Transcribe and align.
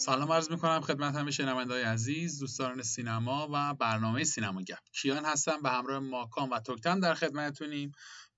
سلام 0.00 0.32
عرض 0.32 0.50
می‌کنم 0.50 0.80
خدمت 0.80 1.14
همه 1.14 1.30
شنونده 1.30 1.74
های 1.74 1.82
عزیز 1.82 2.38
دوستان 2.38 2.82
سینما 2.82 3.48
و 3.52 3.74
برنامه 3.74 4.24
سینما 4.24 4.62
گپ. 4.62 4.78
کیان 4.92 5.24
هستم 5.24 5.62
به 5.62 5.70
همراه 5.70 5.98
ماکام 5.98 6.50
و 6.50 6.60
توکتم 6.60 7.00
در 7.00 7.14
خدمتتونیم 7.14 7.92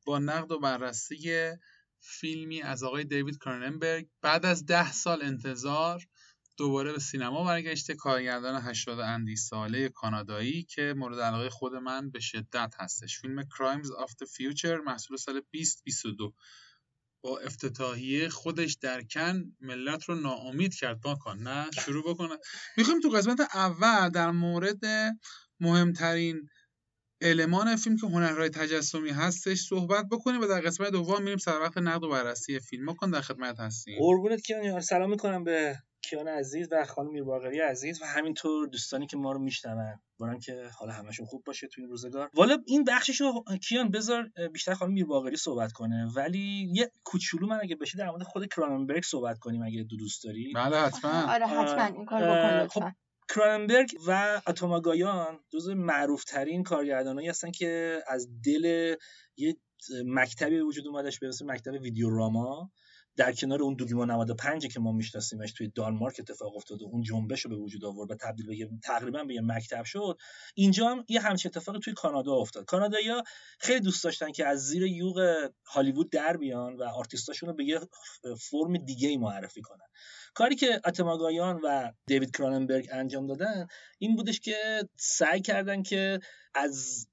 با 0.07 0.19
نقد 0.19 0.53
و 0.53 0.59
بررسی 0.59 1.51
فیلمی 2.01 2.63
از 2.63 2.83
آقای 2.83 3.05
دیوید 3.05 3.39
کرننبرگ. 3.45 4.09
بعد 4.23 4.47
از 4.47 4.67
ده 4.67 4.93
سال 4.93 5.23
انتظار 5.23 6.07
دوباره 6.57 6.93
به 6.93 6.99
سینما 6.99 7.45
برگشته 7.45 7.95
کارگردان 7.95 8.63
80 8.63 9.01
اندی 9.01 9.37
ساله 9.37 9.89
کانادایی 9.89 10.63
که 10.63 10.95
مورد 10.97 11.21
علاقه 11.21 11.51
خود 11.51 11.75
من 11.75 12.11
به 12.11 12.21
شدت 12.21 12.75
هستش. 12.79 13.19
فیلم 13.19 13.43
Crimes 13.43 13.87
of 13.87 14.11
the 14.11 14.27
Future 14.27 14.87
محصول 14.87 15.17
سال 15.17 15.41
2022 15.53 16.35
با 17.23 17.39
افتتاحیه 17.39 18.29
خودش 18.29 18.75
در 18.75 19.03
کن 19.03 19.43
ملت 19.61 20.05
رو 20.05 20.15
ناامید 20.15 20.75
کرد 20.75 21.01
کن 21.15 21.39
نه؟ 21.39 21.71
شروع 21.85 22.05
بکنه. 22.15 22.39
می‌خوایم 22.77 23.01
تو 23.01 23.09
قسمت 23.09 23.41
اول 23.41 24.09
در 24.09 24.31
مورد 24.31 24.81
مهمترین 25.61 26.49
المان 27.21 27.77
فیلم 27.77 27.97
که 27.97 28.07
هنرهای 28.07 28.49
تجسمی 28.49 29.11
هستش 29.11 29.61
صحبت 29.61 30.07
بکنیم 30.11 30.41
و 30.41 30.47
در 30.47 30.61
قسمت 30.61 30.91
دوم 30.91 31.23
میریم 31.23 31.39
سر 31.39 31.61
وقت 31.61 31.79
نقد 31.79 32.05
و 32.05 32.09
بررسی 32.09 32.61
فیلم. 32.61 32.95
کن 32.95 33.11
در 33.11 33.21
خدمت 33.21 33.61
هستیم. 33.61 33.99
قربونت 33.99 34.41
کیان 34.41 34.81
سلام 34.81 35.11
می‌کنم 35.11 35.45
به 35.45 35.79
کیان 36.03 36.29
عزیز 36.29 36.69
و 36.71 36.85
خانم 36.85 37.11
میرباقری 37.11 37.61
عزیز 37.61 38.03
و 38.03 38.05
همینطور 38.05 38.69
دوستانی 38.69 39.07
که 39.07 39.17
ما 39.17 39.33
رو 39.33 39.39
میشنون. 39.39 40.01
برام 40.21 40.39
که 40.39 40.65
حالا 40.79 40.93
همشون 40.93 41.27
خوب 41.27 41.45
باشه 41.45 41.69
تو 41.69 41.81
این 41.81 41.91
روزگار. 41.91 42.31
والا 42.35 42.59
این 42.67 42.85
بخششو 42.85 43.45
کیان 43.69 43.91
بذار 43.91 44.31
بیشتر 44.53 44.75
خانم 44.75 44.93
میرباقری 44.93 45.37
صحبت 45.37 45.73
کنه. 45.73 46.09
ولی 46.17 46.71
یه 46.73 46.91
کوچولو 47.05 47.47
من 47.47 47.59
اگه 47.63 47.77
بشه 47.77 47.99
در 47.99 48.11
مورد 48.11 48.23
خود 48.23 48.47
کراننبرگ 48.47 49.03
صحبت 49.03 49.39
کنیم 49.39 49.63
اگه 49.63 49.83
دو 49.83 49.97
دوست 49.97 50.25
داری. 50.25 50.53
بله 50.55 50.77
حتما. 50.77 51.33
آره 51.33 51.47
حتما. 51.47 51.85
این 51.85 52.05
کار 52.05 52.23
بکن 52.23 52.69
خب 52.69 52.83
کرانبرگ 53.29 53.89
و 54.07 54.41
اتوماگایان 54.47 55.41
جز 55.53 55.69
معروف 55.69 56.25
ترین 56.25 56.63
کارگردانایی 56.63 57.29
هستن 57.29 57.51
که 57.51 58.01
از 58.07 58.29
دل 58.45 58.95
یه 59.37 59.57
مکتبی 60.07 60.61
وجود 60.61 60.87
اومدش 60.87 61.19
به 61.19 61.29
اسم 61.29 61.51
مکتب 61.51 61.73
ویدیوراما. 61.73 62.71
در 63.17 63.33
کنار 63.33 63.63
اون 63.63 63.75
دوگما 63.75 64.05
95 64.05 64.67
که 64.67 64.81
ما 64.81 64.93
میشناسیمش 64.93 65.53
توی 65.53 65.69
دانمارک 65.69 66.17
اتفاق 66.19 66.57
افتاد 66.57 66.83
و 66.83 66.87
اون 66.93 67.03
جنبش 67.03 67.41
رو 67.41 67.51
به 67.51 67.57
وجود 67.57 67.85
آورد 67.85 68.11
و 68.11 68.15
تبدیل 68.15 68.47
به 68.47 68.71
تقریبا 68.83 69.25
به 69.25 69.35
یه 69.35 69.41
مکتب 69.41 69.85
شد 69.85 70.19
اینجا 70.55 70.89
هم 70.89 71.05
یه 71.09 71.21
همچین 71.21 71.51
اتفاقی 71.55 71.79
توی 71.79 71.93
کانادا 71.93 72.33
افتاد. 72.33 72.65
کانادایی‌ها 72.65 73.23
خیلی 73.59 73.81
دوست 73.81 74.05
داشتن 74.05 74.33
که 74.33 74.47
از 74.47 74.59
زیر 74.67 74.83
یوغ 74.83 75.49
هالیوود 75.67 76.11
در 76.11 76.37
بیان 76.37 76.77
و 76.77 76.83
آرتیستاشون 76.83 77.49
رو 77.49 77.55
به 77.55 77.65
یه 77.65 77.81
فرم 78.41 78.77
دیگه 78.77 79.09
ای 79.09 79.17
معرفی 79.17 79.63
کنن. 79.63 79.87
کاری 80.35 80.57
که 80.57 80.81
اتماگایان 80.85 81.61
و 81.65 81.93
دیوید 82.07 82.37
کراننبرگ 82.37 82.89
انجام 82.93 83.27
دادن 83.27 83.67
این 83.99 84.17
بودش 84.17 84.41
که 84.41 84.89
سعی 84.97 85.41
کردن 85.41 85.83
که 85.83 86.21
از 86.55 87.07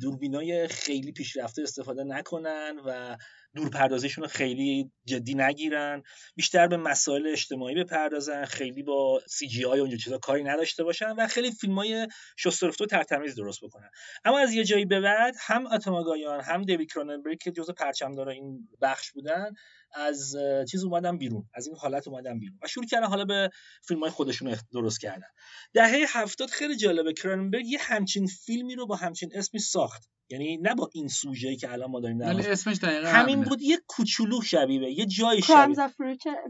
دوربینای 0.00 0.68
خیلی 0.68 1.12
پیشرفته 1.12 1.62
استفاده 1.62 2.04
نکنن 2.04 2.80
و 2.86 3.16
دورپردازیشون 3.56 4.24
رو 4.24 4.30
خیلی 4.30 4.90
جدی 5.04 5.34
نگیرن 5.34 6.02
بیشتر 6.34 6.66
به 6.66 6.76
مسائل 6.76 7.26
اجتماعی 7.26 7.74
بپردازن 7.74 8.44
خیلی 8.44 8.82
با 8.82 9.20
سی 9.28 9.48
جی 9.48 9.64
آی 9.64 9.78
و 9.78 9.80
اونجور 9.80 9.98
چیزا 9.98 10.18
کاری 10.18 10.44
نداشته 10.44 10.84
باشن 10.84 11.10
و 11.10 11.26
خیلی 11.26 11.50
فیلم 11.50 11.74
های 11.74 12.08
شسترفته 12.36 12.84
و 12.84 12.86
ترتمیز 12.86 13.34
درست 13.34 13.64
بکنن. 13.64 13.90
اما 14.24 14.38
از 14.38 14.52
یه 14.52 14.64
جایی 14.64 14.84
به 14.84 15.00
بعد 15.00 15.34
هم 15.40 15.66
اتماگایان 15.66 16.40
هم 16.40 16.62
دیوید 16.62 16.92
کروننبرگ 16.92 17.38
که 17.38 17.50
جزء 17.50 17.72
پرچمدار 17.72 18.28
این 18.28 18.68
بخش 18.82 19.12
بودن 19.12 19.50
از 19.94 20.36
چیز 20.70 20.84
اومدن 20.84 21.18
بیرون 21.18 21.48
از 21.54 21.66
این 21.66 21.76
حالت 21.76 22.08
اومدن 22.08 22.38
بیرون 22.38 22.58
و 22.62 22.66
شروع 22.68 22.86
کردن 22.86 23.06
حالا 23.06 23.24
به 23.24 23.50
فیلم 23.88 24.00
های 24.00 24.10
خودشون 24.10 24.56
درست 24.72 25.00
کردن. 25.00 25.26
دهه 25.74 26.04
هفتاد 26.08 26.48
خیلی 26.50 26.76
جالبه 26.76 27.12
کروننبرگ 27.12 27.66
یه 27.66 27.78
همچین 27.80 28.26
فیلمی 28.26 28.74
رو 28.74 28.86
با 28.86 28.96
همچین 28.96 29.30
اسمی 29.34 29.60
ساخت. 29.60 30.08
یعنی 30.30 30.56
نه 30.56 30.74
با 30.74 30.90
این 30.94 31.08
سوژه 31.08 31.56
که 31.56 31.72
الان 31.72 31.90
ما 31.90 32.00
داریم 32.00 32.18
ولی 32.18 32.46
اسمش 32.46 32.76
دقیقاً 32.76 33.08
همین 33.08 33.42
بود 33.42 33.62
یه 33.62 33.78
کوچولو 33.86 34.42
شبیه 34.42 34.90
یه 34.98 35.06
جای 35.06 35.42
شبیه. 35.42 35.76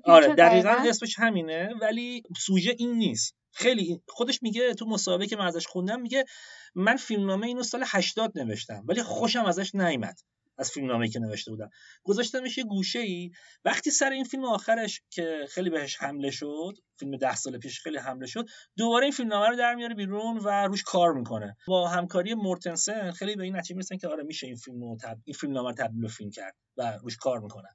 آره 0.05 0.35
دقیقاً 0.35 0.77
اسمش 0.89 1.19
همینه 1.19 1.75
ولی 1.81 2.23
سوژه 2.39 2.75
این 2.79 2.93
نیست. 2.93 3.35
خیلی 3.53 4.03
خودش 4.09 4.43
میگه 4.43 4.75
تو 4.75 4.87
مسابقه 4.87 5.27
که 5.27 5.37
من 5.37 5.47
ازش 5.47 5.67
خوندم 5.67 6.01
میگه 6.01 6.25
من 6.75 6.97
فیلمنامه 6.97 7.47
اینو 7.47 7.63
سال 7.63 7.85
80 7.87 8.39
نوشتم 8.39 8.85
ولی 8.89 9.03
خوشم 9.03 9.45
ازش 9.45 9.75
نیامد 9.75 10.17
از 10.59 10.71
فیلم 10.71 10.87
نامه 10.87 11.09
که 11.09 11.19
نوشته 11.19 11.51
بودم. 11.51 11.71
گذاشتمش 12.05 12.59
یه 12.59 12.65
گوشه 12.65 12.99
ای 12.99 13.31
وقتی 13.65 13.91
سر 13.91 14.11
این 14.11 14.25
فیلم 14.25 14.45
آخرش 14.45 15.03
که 15.11 15.47
خیلی 15.49 15.71
بهش 15.71 15.97
حمله 15.97 16.31
شد 16.31 16.75
فیلم 16.99 17.17
ده 17.17 17.35
سال 17.35 17.59
پیش 17.59 17.81
خیلی 17.81 17.99
حمله 17.99 18.27
شد 18.27 18.47
دوباره 18.77 19.05
این 19.05 19.13
فیلم 19.13 19.29
نامه 19.29 19.49
رو 19.49 19.57
در 19.57 19.75
میاره 19.75 19.95
بیرون 19.95 20.39
و 20.39 20.67
روش 20.67 20.83
کار 20.83 21.13
می‌کنه. 21.13 21.57
با 21.67 21.89
همکاری 21.89 22.35
مورتنسن 22.35 23.11
خیلی 23.11 23.37
به 23.37 23.45
این 23.45 23.57
نتیجه 23.57 23.75
می‌رسن 23.75 23.97
که 23.97 24.09
آره 24.09 24.23
میشه 24.23 24.47
این 24.47 24.57
فیلم 24.57 24.97
تب... 24.97 25.19
این 25.25 25.35
فیلم 25.35 25.53
نامه 25.53 25.69
رو 25.69 25.75
تبدیل 25.75 26.01
به 26.01 26.09
فیلم 26.09 26.31
کرد 26.31 26.57
و 26.77 26.99
روش 27.03 27.17
کار 27.17 27.41
می‌کنه. 27.41 27.69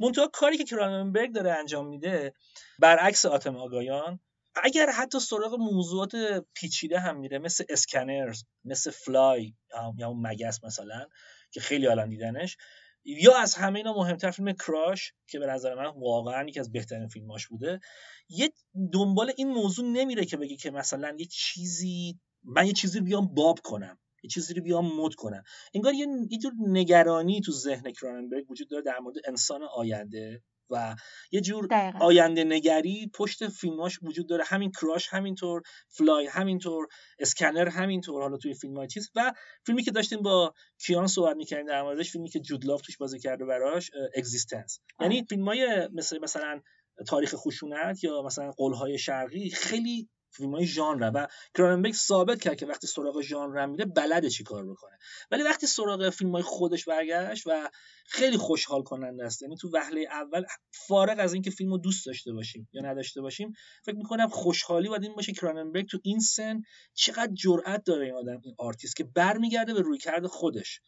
منتها 0.00 0.28
کاری 0.28 0.58
که 0.58 0.64
کراننبرگ 0.64 1.34
داره 1.34 1.52
انجام 1.52 1.88
میده 1.88 2.32
برعکس 2.78 3.24
آتم 3.24 3.56
آگایان 3.56 4.20
اگر 4.62 4.90
حتی 4.90 5.20
سراغ 5.20 5.54
موضوعات 5.54 6.12
پیچیده 6.54 7.00
هم 7.00 7.18
میره 7.18 7.38
مثل 7.38 7.64
اسکنرز 7.68 8.44
مثل 8.64 8.90
فلای 8.90 9.54
یا 9.98 10.12
مگس 10.12 10.64
مثلا 10.64 11.06
که 11.54 11.60
خیلی 11.60 11.86
الان 11.86 12.08
دیدنش. 12.08 12.56
یا 13.04 13.38
از 13.38 13.54
همه 13.54 13.78
اینا 13.78 13.92
مهمتر 13.92 14.30
فیلم 14.30 14.52
کراش 14.52 15.12
که 15.26 15.38
به 15.38 15.46
نظر 15.46 15.74
من 15.74 16.00
واقعا 16.00 16.48
یکی 16.48 16.60
از 16.60 16.72
بهترین 16.72 17.08
فیلماش 17.08 17.46
بوده. 17.46 17.80
یه 18.28 18.52
دنبال 18.92 19.32
این 19.36 19.48
موضوع 19.48 19.86
نمیره 19.86 20.24
که 20.24 20.36
بگه 20.36 20.56
که 20.56 20.70
مثلا 20.70 21.16
یه 21.18 21.26
چیزی 21.26 22.20
من 22.44 22.66
یه 22.66 22.72
چیزی 22.72 23.00
بیام 23.00 23.34
باب 23.34 23.58
کنم 23.64 23.98
یه 24.22 24.30
چیزی 24.30 24.54
رو 24.54 24.62
بیام 24.62 25.00
مد 25.00 25.14
کنم. 25.14 25.42
انگار 25.74 25.94
یه 25.94 26.06
یه 26.30 26.38
جور 26.38 26.52
نگرانی 26.58 27.40
تو 27.40 27.52
ذهن 27.52 27.92
کراننبرگ 27.92 28.50
وجود 28.50 28.70
داره 28.70 28.82
در 28.82 28.98
مورد 28.98 29.16
انسان 29.28 29.60
آینده. 29.76 30.42
و 30.70 30.96
یه 31.32 31.40
جور 31.40 31.68
آینده 32.00 32.44
نگری 32.44 33.10
پشت 33.14 33.48
فیلماش 33.48 33.98
وجود 34.02 34.28
داره. 34.28 34.44
همین 34.46 34.70
کراش 34.70 35.08
همینطور 35.08 35.62
The 35.88 36.07
Fly 36.07 36.26
همینطور 36.26 36.86
Scanners 37.18 37.68
همینطور 37.68 38.22
حالا 38.22 38.36
توی 38.36 38.54
فیلم 38.54 38.76
های 38.76 38.86
چیز. 38.86 39.10
و 39.14 39.32
فیلمی 39.66 39.82
که 39.82 39.90
داشتیم 39.90 40.22
با 40.22 40.54
کیان 40.86 41.06
صحبت 41.06 41.36
می‌کردیم 41.36 41.66
در 41.66 41.82
موردش 41.82 42.10
فیلمی 42.10 42.30
که 42.30 42.40
جود 42.40 42.64
لاو 42.64 42.80
توش 42.80 42.96
بازی 42.96 43.18
کرده 43.18 43.44
براش 43.44 43.90
eXistenZ 44.16 44.80
یعنی 45.00 45.24
فیلم 45.28 45.44
های 45.44 45.88
مثل 45.92 46.18
مثلا 46.18 46.60
تاریخ 47.08 47.34
خشونت 47.34 48.04
یا 48.04 48.22
مثلا 48.22 48.50
قول‌های 48.50 48.98
شرقی 48.98 49.50
خیلی 49.50 50.08
فیلم 50.34 50.54
های 50.54 50.66
ژانر 50.66 51.10
و 51.14 51.26
کراننبرگ 51.54 51.94
ثابت 51.94 52.40
کرد 52.40 52.56
که 52.56 52.66
وقتی 52.66 52.86
سراغ 52.86 53.20
ژانر 53.20 53.66
میره 53.66 53.84
بلده 53.84 54.30
چی 54.30 54.44
کار 54.44 54.66
بکنه 54.66 54.98
ولی 55.30 55.42
وقتی 55.42 55.66
سراغ 55.66 56.10
فیلم 56.10 56.32
های 56.32 56.42
خودش 56.42 56.84
برگشت 56.84 57.46
و 57.46 57.70
خیلی 58.06 58.36
خوشحال 58.36 58.82
کننده 58.82 59.24
است 59.24 59.42
یعنی 59.42 59.56
تو 59.56 59.70
وهله 59.72 60.06
اول 60.10 60.44
فارغ 60.70 61.18
از 61.18 61.32
اینکه 61.32 61.50
فیلم 61.50 61.70
رو 61.70 61.78
دوست 61.78 62.06
داشته 62.06 62.32
باشیم 62.32 62.68
یا 62.72 62.82
نداشته 62.82 63.20
باشیم 63.20 63.52
فکر 63.84 63.96
می‌کنم 63.96 64.28
خوشحالی 64.28 64.88
باید 64.88 65.02
این 65.02 65.14
باشه 65.14 65.32
کراننبرگ 65.32 65.88
تو 65.88 65.98
این 66.02 66.20
سن 66.20 66.62
چقدر 66.94 67.32
جرأت 67.34 67.84
داره 67.84 68.04
این 68.04 68.14
آدم 68.14 68.40
این 68.44 68.54
آرتیست 68.58 68.96
که 68.96 69.04
برمیگرده 69.04 69.74
به 69.74 69.80
رویکرد 69.80 70.26
خودش. 70.26 70.80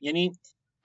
یعنی 0.00 0.32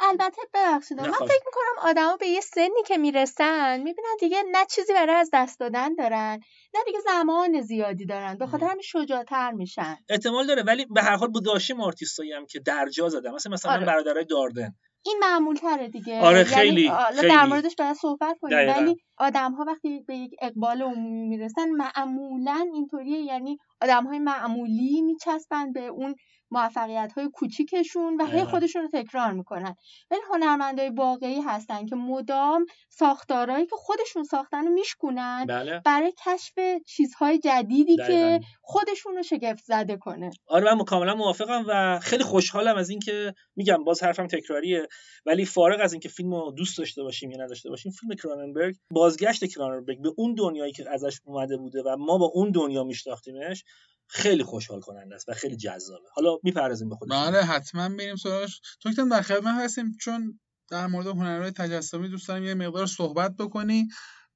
البته 0.09 0.41
ببخشید 0.53 0.99
من 0.99 1.11
فکر 1.11 1.43
می‌کنم 1.45 1.89
آدما 1.89 2.17
به 2.17 2.27
یه 2.27 2.41
سنی 2.41 2.83
که 2.87 2.97
می‌رسن 2.97 3.77
می‌بینن 3.77 4.15
دیگه 4.19 4.43
نه 4.51 4.65
چیزی 4.65 4.93
برای 4.93 5.15
از 5.15 5.29
دست 5.33 5.59
دادن 5.59 5.95
دارن 5.95 6.39
نه 6.73 6.83
دیگه 6.85 6.99
زمان 6.99 7.61
زیادی 7.61 8.05
دارن 8.05 8.37
به 8.37 8.47
خاطر 8.47 8.65
همین 8.65 8.81
شجاعتر 8.81 9.51
میشن. 9.51 9.97
احتمال 10.09 10.47
داره 10.47 10.63
ولی 10.63 10.85
به 10.85 11.01
هر 11.01 11.15
حال 11.15 11.31
داشتیم 11.45 11.81
آرتیستایی 11.81 12.31
هم 12.33 12.45
که 12.45 12.59
درجا 12.59 13.09
زدن 13.09 13.31
مثلا 13.31 13.53
مثلا 13.53 13.71
آره. 13.71 13.85
برادرای 13.85 14.25
داردن. 14.25 14.75
این 15.05 15.17
معمول 15.21 15.55
تره 15.55 15.87
دیگه. 15.87 16.19
آره 16.19 16.37
یعنی 16.37 16.49
خیلی, 16.49 16.91
خیلی. 17.15 17.29
در 17.29 17.45
موردش 17.45 17.75
باید 17.75 17.95
صحبت 17.95 18.37
کنیم 18.41 18.57
ولی 18.57 18.95
آدم 19.17 19.51
ها 19.51 19.65
وقتی 19.67 19.99
به 20.07 20.15
یک 20.15 20.31
اقبال 20.41 20.81
عمومی 20.81 21.27
می‌رسن 21.27 21.69
معمولا 21.69 22.69
اینطوریه 22.73 23.19
یعنی 23.19 23.57
آدم 23.83 24.07
های 24.07 24.19
معمولی 24.19 25.01
میچسبن 25.01 25.73
به 25.73 25.87
اون 25.87 26.15
موفقیت 26.53 27.13
های 27.15 27.29
کوچیکشون 27.33 28.17
و 28.21 28.25
هی 28.25 28.43
خودشون 28.43 28.81
رو 28.81 28.87
تکرار 28.93 29.31
می‌کنن. 29.31 29.75
ولی 30.11 30.21
هنرمندای 30.29 30.89
واقعی 30.89 31.41
هستن 31.41 31.85
که 31.85 31.95
مدام 31.95 32.65
ساختارهایی 32.89 33.65
که 33.65 33.75
خودشون 33.75 34.23
ساختن 34.23 34.67
رو 34.67 34.73
میشکنن 34.73 35.45
بله. 35.47 35.81
برای 35.85 36.13
کشف 36.25 36.53
چیزهای 36.87 37.39
جدیدی 37.39 37.95
که 37.95 38.39
خودشون 38.61 39.15
رو 39.15 39.23
شگفت 39.23 39.63
زده 39.63 39.97
کنه. 39.97 40.29
آره 40.47 40.73
من 40.73 40.83
کاملا 40.83 41.15
موافقم 41.15 41.65
و 41.67 41.99
خیلی 41.99 42.23
خوشحالم 42.23 42.75
از 42.75 42.89
اینکه 42.89 43.33
میگم 43.55 43.83
باز 43.83 44.03
حرفم 44.03 44.27
تکراریه. 44.27 44.87
ولی 45.25 45.45
فارغ 45.45 45.79
از 45.81 45.93
اینکه 45.93 46.09
فیلم 46.09 46.33
رو 46.33 46.51
دوست 46.51 46.77
داشته 46.77 47.03
باشیم 47.03 47.31
یا 47.31 47.43
نداشته 47.43 47.69
باشیم 47.69 47.91
فیلم 47.91 48.15
کراننبرگ 48.15 48.75
بازگشت 48.91 49.45
کراننبرگ 49.45 50.01
به 50.01 50.09
اون 50.17 50.33
دنیایی 50.33 50.71
که 50.71 50.89
ازش 50.89 51.19
اومده 51.23 51.57
بوده 51.57 51.81
و 51.85 51.95
ما 51.97 52.17
با 52.17 52.25
اون 52.25 52.51
دنیا 52.51 52.83
میشناختیمش. 52.83 53.63
خیلی 54.07 54.43
خوشحال 54.43 54.81
کننده 54.81 55.15
است 55.15 55.29
و 55.29 55.33
خیلی 55.33 55.57
جذابه. 55.57 56.07
حالا 56.13 56.37
می‌پردازیم 56.43 56.89
به 56.89 56.95
خودش 56.95 57.11
بله 57.11 57.41
حتما 57.41 57.89
بریم 57.89 58.15
سراغش. 58.15 58.61
تو 58.81 59.09
در 59.09 59.21
خدمت 59.21 59.55
هستیم 59.63 59.91
چون 60.01 60.39
در 60.69 60.87
مورد 60.87 61.07
هنرهای 61.07 61.51
تجسمی 61.51 62.09
دوست 62.09 62.27
دارم 62.27 62.43
یه 62.43 62.53
مقدار 62.53 62.85
صحبت 62.85 63.35
بکنی 63.37 63.87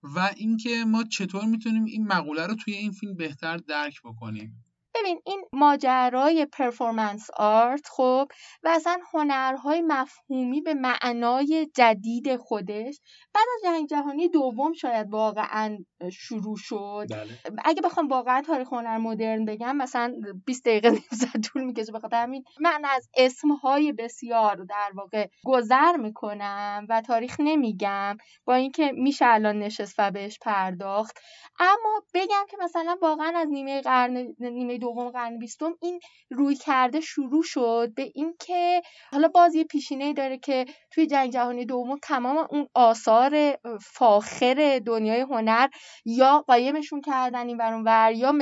و 0.03 0.31
اینکه 0.35 0.85
ما 0.87 1.03
چطور 1.03 1.45
می‌تونیم 1.45 1.85
این 1.85 2.07
مقوله 2.07 2.47
رو 2.47 2.55
توی 2.55 2.73
این 2.73 2.91
فیلم 2.91 3.15
بهتر 3.15 3.57
درک 3.57 4.01
بکنیم. 4.03 4.66
ببین 4.99 5.21
این 5.25 5.45
ماجرای 5.53 6.45
پرفورمنس 6.45 7.27
آرت 7.37 7.87
خب 7.87 8.27
و 8.63 8.69
اصلا 8.69 8.97
هنرهای 9.13 9.81
مفهومی 9.81 10.61
به 10.61 10.73
معنای 10.73 11.69
جدید 11.75 12.35
خودش 12.35 12.99
بعد 13.33 13.45
از 13.55 13.61
جنگ 13.63 13.87
جهانی 13.87 14.29
دوم 14.29 14.73
شاید 14.73 15.07
واقعا 15.09 15.77
شروع 16.11 16.57
شد. 16.57 17.07
بله. 17.09 17.27
اگه 17.65 17.81
بخوام 17.81 18.07
واقعا 18.07 18.41
تاریخ 18.41 18.73
هنر 18.73 18.97
مدرن 18.97 19.45
بگم 19.45 19.75
مثلا 19.75 20.13
20 20.45 20.65
دقیقه 20.65 20.89
نیم 20.89 21.01
طول 21.43 21.63
می‌کشه 21.63 21.91
بخاطر 21.91 22.23
همین. 22.23 22.43
من 22.59 22.81
از 22.85 23.09
اسمهای 23.17 23.93
بسیار 23.93 24.55
در 24.55 24.91
واقع 24.95 25.27
گذر 25.45 25.97
می‌کنم 25.97 26.85
و 26.89 27.01
تاریخ 27.01 27.35
نمیگم 27.39 28.17
با 28.45 28.53
اینکه 28.53 28.91
میشه 28.91 29.25
الان 29.27 29.59
نشست 29.59 29.95
و 29.97 30.11
بهش 30.11 30.39
پرداخت. 30.41 31.19
اما 31.59 32.03
بگم 32.13 32.45
که 32.49 32.57
مثلا 32.63 32.97
واقعا 33.01 33.33
از 33.35 33.47
نیمه 33.49 33.81
قرن 33.81 34.35
نیمه 34.39 34.77
دوم 34.87 35.09
قرن 35.09 35.37
بیستم 35.39 35.73
این 35.81 35.99
روی 36.29 36.55
کرده 36.55 37.01
شروع 37.01 37.43
شد 37.43 37.93
به 37.95 38.11
اینکه 38.15 38.81
حالا 39.11 39.27
باز 39.27 39.55
یه 39.55 39.63
پیشینه 39.63 40.13
داره 40.13 40.37
که 40.37 40.65
توی 40.91 41.07
جنگ 41.07 41.31
جهانی 41.31 41.65
دوم 41.65 41.97
تمام 42.03 42.47
اون 42.49 42.67
آثار 42.73 43.57
فاخر 43.81 44.81
دنیای 44.85 45.21
هنر 45.21 45.67
یا 46.05 46.43
قایمشون 46.47 47.01
کردن 47.01 47.47
این 47.47 47.57
ورون 47.57 47.83
ور 47.83 48.11
یا 48.11 48.33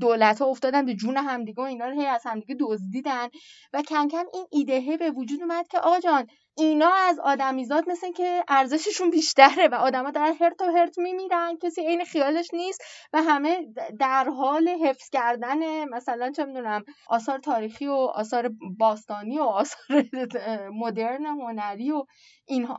دولت 0.00 0.42
ها 0.42 0.46
افتادن 0.46 0.86
به 0.86 0.94
جون 0.94 1.16
همدیگه 1.16 1.62
و 1.62 1.66
اینا 1.66 1.88
رو 1.88 2.00
هی 2.00 2.06
از 2.06 2.22
همدیگه 2.24 2.56
دزدیدن 2.60 3.28
و 3.72 3.82
کم 3.82 4.08
کم 4.08 4.24
این 4.34 4.46
ایدهه 4.50 4.96
به 4.96 5.10
وجود 5.10 5.40
اومد 5.40 5.68
که 5.68 5.78
آقا 5.78 6.00
جان 6.00 6.26
اینا 6.56 6.90
از 6.94 7.18
آدمیزاد 7.18 7.88
مثل 7.88 8.12
که 8.12 8.44
ارزششون 8.48 9.10
بیشتره 9.10 9.68
و 9.68 9.74
آدما 9.74 10.10
در 10.10 10.32
هرت 10.40 10.62
و 10.62 10.64
هرت 10.64 10.98
میمیرن 10.98 11.56
کسی 11.62 11.80
عین 11.86 12.04
خیالش 12.04 12.48
نیست 12.52 12.82
و 13.12 13.22
همه 13.22 13.66
در 14.00 14.24
حال 14.24 14.68
حفظ 14.68 15.10
کردن 15.10 15.84
مثلا 15.84 16.30
چه 16.32 16.44
می‌دونم 16.44 16.84
آثار 17.08 17.38
تاریخی 17.38 17.86
و 17.86 17.92
آثار 17.92 18.50
باستانی 18.78 19.38
و 19.38 19.42
آثار 19.42 20.04
مدرن 20.82 21.26
هنری 21.26 21.90
و 21.90 22.04
اینها. 22.46 22.78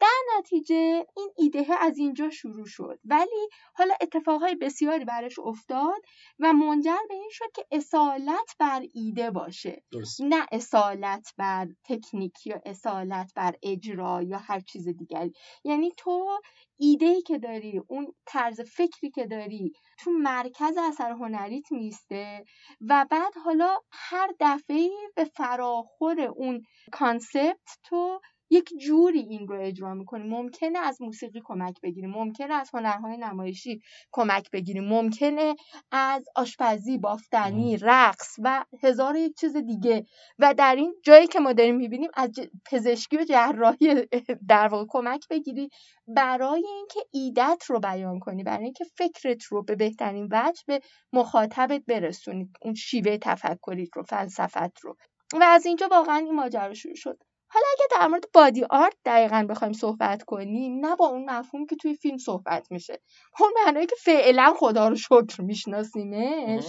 در 0.00 0.38
نتیجه 0.38 1.06
این 1.16 1.30
ایده 1.38 1.66
از 1.80 1.98
اینجا 1.98 2.30
شروع 2.30 2.66
شد. 2.66 2.98
ولی 3.04 3.48
حالا 3.74 3.94
اتفاقهای 4.00 4.54
بسیاری 4.54 5.04
برش 5.04 5.38
افتاد 5.38 6.02
و 6.38 6.52
منجر 6.52 6.98
به 7.08 7.14
این 7.14 7.30
شد 7.30 7.52
که 7.54 7.66
اصالت 7.70 8.56
بر 8.58 8.82
ایده 8.94 9.30
باشه. 9.30 9.82
نه 10.20 10.46
اصالت 10.52 11.34
بر 11.38 11.68
تکنیک 11.84 12.46
یا 12.46 12.60
اصالت 12.66 13.32
بر 13.36 13.54
اجرا 13.62 14.22
یا 14.22 14.38
هر 14.38 14.60
چیز 14.60 14.88
دیگری. 14.88 15.32
یعنی 15.64 15.92
تو 15.96 16.40
ایده 16.76 17.22
که 17.22 17.38
داری 17.38 17.80
اون 17.88 18.14
طرز 18.26 18.60
فکری 18.60 19.10
که 19.10 19.26
داری 19.26 19.72
تو 19.98 20.10
مرکز 20.10 20.76
اثر 20.78 21.10
هنریت 21.10 21.72
میسته 21.72 22.44
و 22.80 23.06
بعد 23.10 23.32
حالا 23.44 23.78
هر 23.92 24.30
دفعه 24.40 24.90
به 25.16 25.24
فراخور 25.24 26.20
اون 26.20 26.62
کانسپت 26.92 27.78
تو 27.84 28.20
یک 28.54 28.70
جوری 28.80 29.18
این 29.18 29.48
رو 29.48 29.60
اجرا 29.60 29.94
می‌کنیم 29.94 30.26
ممکنه 30.26 30.78
از 30.78 31.02
موسیقی 31.02 31.40
کمک 31.44 31.80
بگیریم 31.82 32.10
ممکنه 32.10 32.54
از 32.54 32.70
هنرهای 32.74 33.16
نمایشی 33.16 33.80
کمک 34.12 34.50
بگیریم 34.50 34.84
ممکنه 34.84 35.54
از 35.92 36.24
آشپزی 36.36 36.98
بافتنی 36.98 37.76
رقص 37.76 38.36
و 38.42 38.64
هزار 38.82 39.16
یک 39.16 39.36
چیز 39.40 39.56
دیگه. 39.56 40.06
و 40.38 40.54
در 40.54 40.76
این 40.76 40.94
جایی 41.04 41.26
که 41.26 41.40
ما 41.40 41.52
داریم 41.52 41.76
می‌بینیم 41.76 42.10
از 42.14 42.30
پزشکی 42.70 43.16
و 43.16 43.24
جراحی 43.24 43.94
در 44.48 44.68
واقع 44.68 44.84
کمک 44.88 45.28
بگیری 45.30 45.68
برای 46.08 46.64
اینکه 46.66 47.00
ایدت 47.12 47.64
رو 47.68 47.80
بیان 47.80 48.18
کنی 48.18 48.42
برای 48.42 48.64
اینکه 48.64 48.84
فکرت 48.84 49.44
رو 49.44 49.62
به 49.62 49.76
بهترین 49.76 50.28
وجه 50.32 50.62
به 50.66 50.80
مخاطبت 51.12 51.82
برسونی 51.88 52.50
اون 52.62 52.74
شیوه 52.74 53.18
تفکریت 53.18 53.96
رو 53.96 54.02
فلسفت 54.02 54.80
رو. 54.80 54.96
و 55.32 55.44
از 55.44 55.66
اینجا 55.66 55.88
واقعا 55.90 56.16
این 56.16 56.34
ماجرا 56.34 56.74
شروع 56.74 56.94
شد. 56.94 57.18
حالا 57.54 57.66
اگه 57.72 58.00
در 58.00 58.08
مورد 58.08 58.24
بادی 58.34 58.64
آرت 58.70 58.94
دقیقا 59.04 59.46
بخوایم 59.50 59.72
صحبت 59.72 60.22
کنیم 60.22 60.86
نه 60.86 60.96
با 60.96 61.06
اون 61.06 61.30
مفهوم 61.30 61.66
که 61.66 61.76
توی 61.76 61.94
فیلم 61.94 62.18
صحبت 62.18 62.66
میشه. 62.70 63.00
اون 63.40 63.50
معنایی 63.64 63.86
که 63.86 63.96
فعلا 64.04 64.54
خدا 64.56 64.88
رو 64.88 64.96
شکر 64.96 65.40
میشناسیمش. 65.40 66.64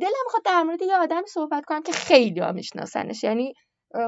دلم 0.00 0.24
می‌خواد 0.24 0.42
در 0.44 0.62
مورد 0.62 0.82
یه 0.82 0.96
آدمی 0.96 1.26
صحبت 1.26 1.64
کنم 1.64 1.82
که 1.82 1.92
خیلی 1.92 2.40
ها 2.40 2.52
میشناسنش. 2.52 3.24
یعنی 3.24 3.52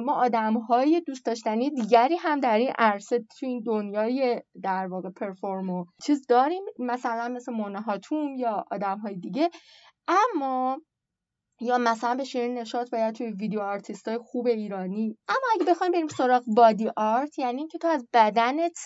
ما 0.05 0.15
آدم 0.15 0.55
های 0.55 1.01
دوست 1.01 1.27
داشتنی 1.27 1.71
دیگری 1.71 2.17
هم 2.17 2.41
در 2.41 2.59
این 2.59 2.73
عرصه 2.79 3.19
تو 3.19 3.47
این 3.47 3.63
دنیای 3.67 4.43
در 4.63 4.87
واقع 4.87 5.11
پرفورم 5.11 5.71
و 5.71 5.85
چیز 6.07 6.27
داریم. 6.27 6.63
مثلا 6.79 7.29
مثل 7.29 7.53
مونهاتوم 7.53 8.37
یا 8.37 8.65
آدم 8.71 8.99
های 8.99 9.17
دیگه. 9.17 9.51
اما 10.09 10.81
یا 11.61 11.79
مثلا 11.79 12.15
به 12.15 12.25
شیرین 12.25 12.59
نشاط 12.59 12.91
باید 12.91 13.15
توی 13.15 13.27
video 13.33 13.61
artist 13.61 14.09
های 14.09 14.19
خوب 14.19 14.47
ایرانی. 14.47 15.19
اما 15.29 15.47
اگه 15.55 15.65
بخوایم 15.71 15.93
بریم 15.93 16.09
سراغ 16.09 16.43
body 16.47 16.91
art 16.97 17.39
یعنی 17.39 17.59
اینکه 17.59 17.79
تو 17.79 17.89
از 17.89 18.07
بدنت 18.13 18.79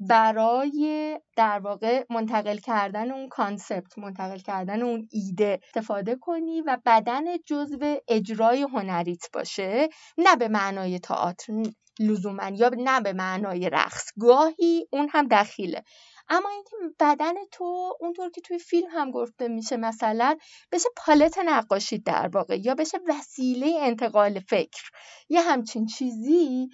برای 0.00 1.18
در 1.36 1.58
واقع 1.58 2.04
منتقل 2.10 2.56
کردن 2.56 3.10
اون 3.10 3.28
concept 3.28 3.98
منتقل 3.98 4.38
کردن 4.38 4.82
اون 4.82 5.08
ایده 5.12 5.60
استفاده 5.64 6.16
کنی 6.16 6.60
و 6.60 6.78
بدن 6.86 7.24
جزو 7.46 7.96
اجرای 8.08 8.62
هنریت 8.62 9.24
باشه. 9.32 9.88
نه 10.18 10.36
به 10.36 10.48
معنای 10.48 10.98
تئاتر 10.98 11.52
لزوما 12.00 12.48
یا 12.48 12.70
نه 12.78 13.00
به 13.00 13.12
معنای 13.12 13.70
رقص. 13.70 14.08
گاهی 14.20 14.86
اون 14.92 15.08
هم 15.12 15.28
دخیله. 15.28 15.82
اما 16.30 16.48
اینکه 16.48 16.76
بدن 17.00 17.34
تو 17.52 17.92
اونطور 18.00 18.30
که 18.30 18.40
توی 18.40 18.58
فیلم 18.58 18.88
هم 18.90 19.10
گفته 19.10 19.48
میشه 19.48 19.76
مثلا 19.76 20.36
بشه 20.72 20.88
پالت 20.96 21.38
نقاشی 21.38 21.98
در 21.98 22.28
واقع 22.28 22.56
یا 22.56 22.74
بشه 22.74 22.98
وسیله 23.08 23.78
انتقال 23.80 24.40
فکر. 24.40 24.90
یه 25.28 25.40
همچین 25.40 25.86
چیزی 25.86 26.68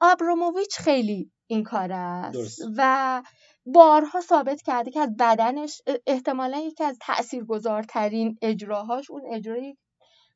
آبروموویچ 0.00 0.78
خیلی 0.78 1.30
این 1.46 1.62
کار 1.64 1.92
است. 1.92 2.60
و 2.76 3.22
بارها 3.66 4.20
ثابت 4.20 4.62
کرده 4.62 4.90
که 4.90 5.00
از 5.00 5.16
بدنش 5.18 5.82
احتمالا 6.06 6.58
یکی 6.58 6.84
از 6.84 6.98
تاثیرگذارترین 7.00 8.38
اجراهاش 8.42 9.10
اون 9.10 9.22
اجرای 9.34 9.76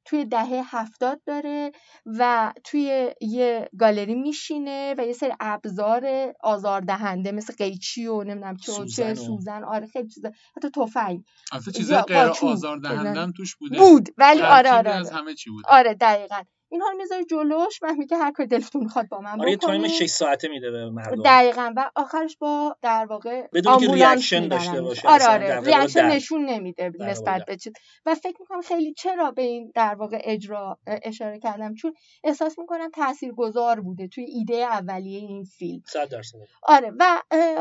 توی 0.04 0.24
دهه 0.24 0.62
هفتاد 0.76 1.20
داره 1.26 1.72
و 2.06 2.52
توی 2.64 3.14
یه 3.20 3.68
گالری 3.78 4.14
میشینه 4.14 4.94
و 4.98 5.06
یه 5.06 5.12
سری 5.12 5.32
ابزار 5.40 6.32
آزاردهنده 6.40 7.32
مثل 7.32 7.54
قیچی 7.54 8.06
و 8.06 8.22
نمی‌دونم 8.24 8.56
چه 8.56 8.72
سوزن, 8.72 9.14
سوزن 9.14 9.64
آره 9.64 9.86
خیلی 9.86 10.08
چیزا. 10.08 10.30
حتی 10.56 10.70
تفنگ. 10.70 11.24
البته 11.52 11.72
چیزای 11.72 12.02
غیر 12.02 12.32
آزاردهنده 12.42 13.32
توش 13.36 13.56
بوده. 13.56 13.78
بود 13.78 14.08
ولی 14.18 14.42
آره 14.42 14.70
آره, 14.70 14.94
آره. 14.98 15.10
همه 15.10 15.34
چی 15.34 15.50
بود 15.50 15.64
آره 15.68 15.94
دقیقاً. 15.94 16.42
اینها 16.72 16.90
رو 16.90 16.96
می‌ذاری 16.96 17.24
جلوش؟ 17.24 17.78
و 17.82 17.94
میگه 17.98 18.16
هر 18.16 18.32
کاری 18.32 18.48
دلتون 18.48 18.82
می‌خواد 18.82 19.08
با 19.08 19.20
من 19.20 19.40
آره 19.40 19.56
time 19.56 19.88
6 19.88 20.06
ساعته 20.06 20.48
میده 20.48 20.70
به 20.70 20.90
مردم. 20.90 21.22
دقیقاً. 21.22 21.72
و 21.76 21.90
آخرش 21.94 22.36
با 22.36 22.76
در 22.82 23.06
واقع 23.06 23.46
بدون 23.52 23.78
که 23.78 23.92
reaction 23.92 24.48
داشته 24.48 24.82
باشه 24.82 25.08
آره 25.08 25.24
آره. 25.24 25.60
reaction 25.60 26.06
نشون 26.06 26.44
نمیده 26.44 26.92
نسبت 26.98 27.44
به 27.44 27.56
چیز. 27.56 27.72
و 28.06 28.14
فکر 28.14 28.36
می‌کنم 28.40 28.60
خیلی 28.60 28.94
چرا 28.94 29.30
به 29.30 29.42
این 29.42 29.72
در 29.74 29.94
واقع 29.94 30.20
اجرا 30.24 30.78
اشاره 30.86 31.38
کردم؟ 31.38 31.74
چون 31.74 31.94
احساس 32.24 32.58
می‌کنم 32.58 32.90
تاثیرگذار 32.90 33.80
بوده 33.80 34.08
توی 34.08 34.24
ایده 34.24 34.54
اولیه 34.56 35.18
این 35.18 35.44
فیلم. 35.44 35.82
100 35.86 36.08
درصد. 36.08 36.38
آره. 36.62 36.92
و 36.98 37.20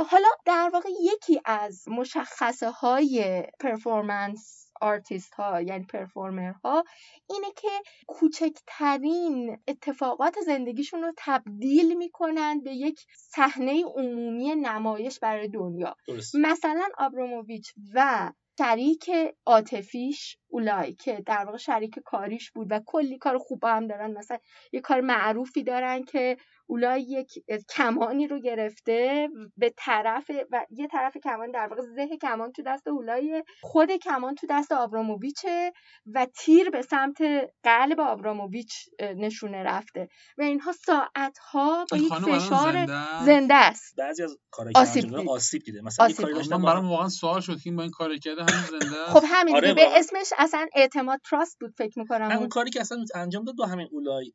حالا 0.09 0.27
در 0.45 0.69
واقع 0.73 0.89
یکی 1.01 1.41
از 1.45 1.85
مشخصه 1.87 2.69
های 2.69 3.43
performance 3.59 4.70
artist 4.81 5.33
ها 5.33 5.61
یعنی 5.61 5.85
performer 5.85 6.51
ها 6.51 6.83
اینه 7.29 7.47
که 7.55 7.67
کوچکترین 8.07 9.57
اتفاقات 9.67 10.35
زندگیشون 10.45 11.01
رو 11.01 11.13
تبدیل 11.17 11.97
می‌کنن 11.97 12.61
به 12.63 12.71
یک 12.73 12.99
صحنه 13.15 13.83
عمومی 13.85 14.55
نمایش 14.55 15.19
برای 15.19 15.47
دنیا. 15.47 15.95
مثلا 16.33 16.87
آبروموویچ 16.97 17.73
و 17.93 18.31
شریک 18.57 19.09
عاطفیش 19.45 20.37
اولای 20.47 20.93
که 20.93 21.23
در 21.25 21.45
واقع 21.45 21.57
شریک 21.57 21.99
کاریش 22.05 22.51
بود 22.51 22.67
و 22.69 22.79
کلی 22.85 23.17
کار 23.17 23.37
خوب 23.37 23.63
هم 23.65 23.87
دارن. 23.87 24.11
مثلا 24.11 24.37
یه 24.71 24.81
کار 24.81 25.01
معروفی 25.01 25.63
دارن 25.63 26.03
که 26.03 26.37
اولای 26.71 27.01
یک 27.01 27.43
کمانی 27.69 28.27
رو 28.27 28.39
گرفته 28.39 29.29
به 29.57 29.73
طرف 29.77 30.31
و 30.51 30.65
یه 30.69 30.87
طرف 30.87 31.17
کمان 31.17 31.51
در 31.51 31.67
واقع 31.67 31.81
زه 31.81 32.17
کمان 32.21 32.51
تو 32.51 32.63
دست 32.65 32.87
اولای 32.87 33.43
خود 33.61 33.91
کمان 33.91 34.35
تو 34.35 34.47
دست 34.49 34.71
آبراموویچه 34.71 35.71
و 36.13 36.25
تیر 36.25 36.69
به 36.69 36.81
سمت 36.81 37.17
قلب 37.63 37.99
آبراموویچ 37.99 38.73
نشونه 38.99 39.63
رفته 39.63 40.07
و 40.37 40.41
اینها 40.41 40.71
ساعت 40.71 41.37
ها 41.37 41.85
با 41.91 41.97
یک 41.97 42.13
فشار 42.13 42.85
زنده 43.25 43.53
است؟ 43.53 43.95
بعضی 43.97 44.23
از 44.23 44.37
کارهای 44.51 44.73
آسیب, 44.75 45.29
آسیب 45.29 45.63
دیده 45.63 45.81
مثلا 45.81 46.05
آسیب 46.05 46.17
کاری 46.17 46.33
داشتم 46.33 46.61
برام 46.61 46.89
واقعا 46.89 47.09
سوال 47.09 47.41
شد 47.41 47.59
که 47.59 47.71
با 47.71 47.81
این 47.81 47.91
کار 47.91 48.17
کرده 48.17 48.41
همین 48.41 48.79
زنده 48.79 49.05
خب 49.05 49.23
همین 49.25 49.55
آره 49.55 49.73
به 49.73 49.99
اسمش 49.99 50.33
اصلا 50.37 50.67
اعتماد 50.75 51.19
تراست 51.29 51.59
بود 51.59 51.73
فکر 51.77 51.99
می‌کنم 51.99 52.37
اون. 52.37 52.49
کاری 52.49 52.69
که 52.69 52.81
اصلا 52.81 53.05
انجام 53.15 53.43
داد 53.43 53.55
با 53.55 53.65
همین 53.65 53.87
اولای 53.91 54.33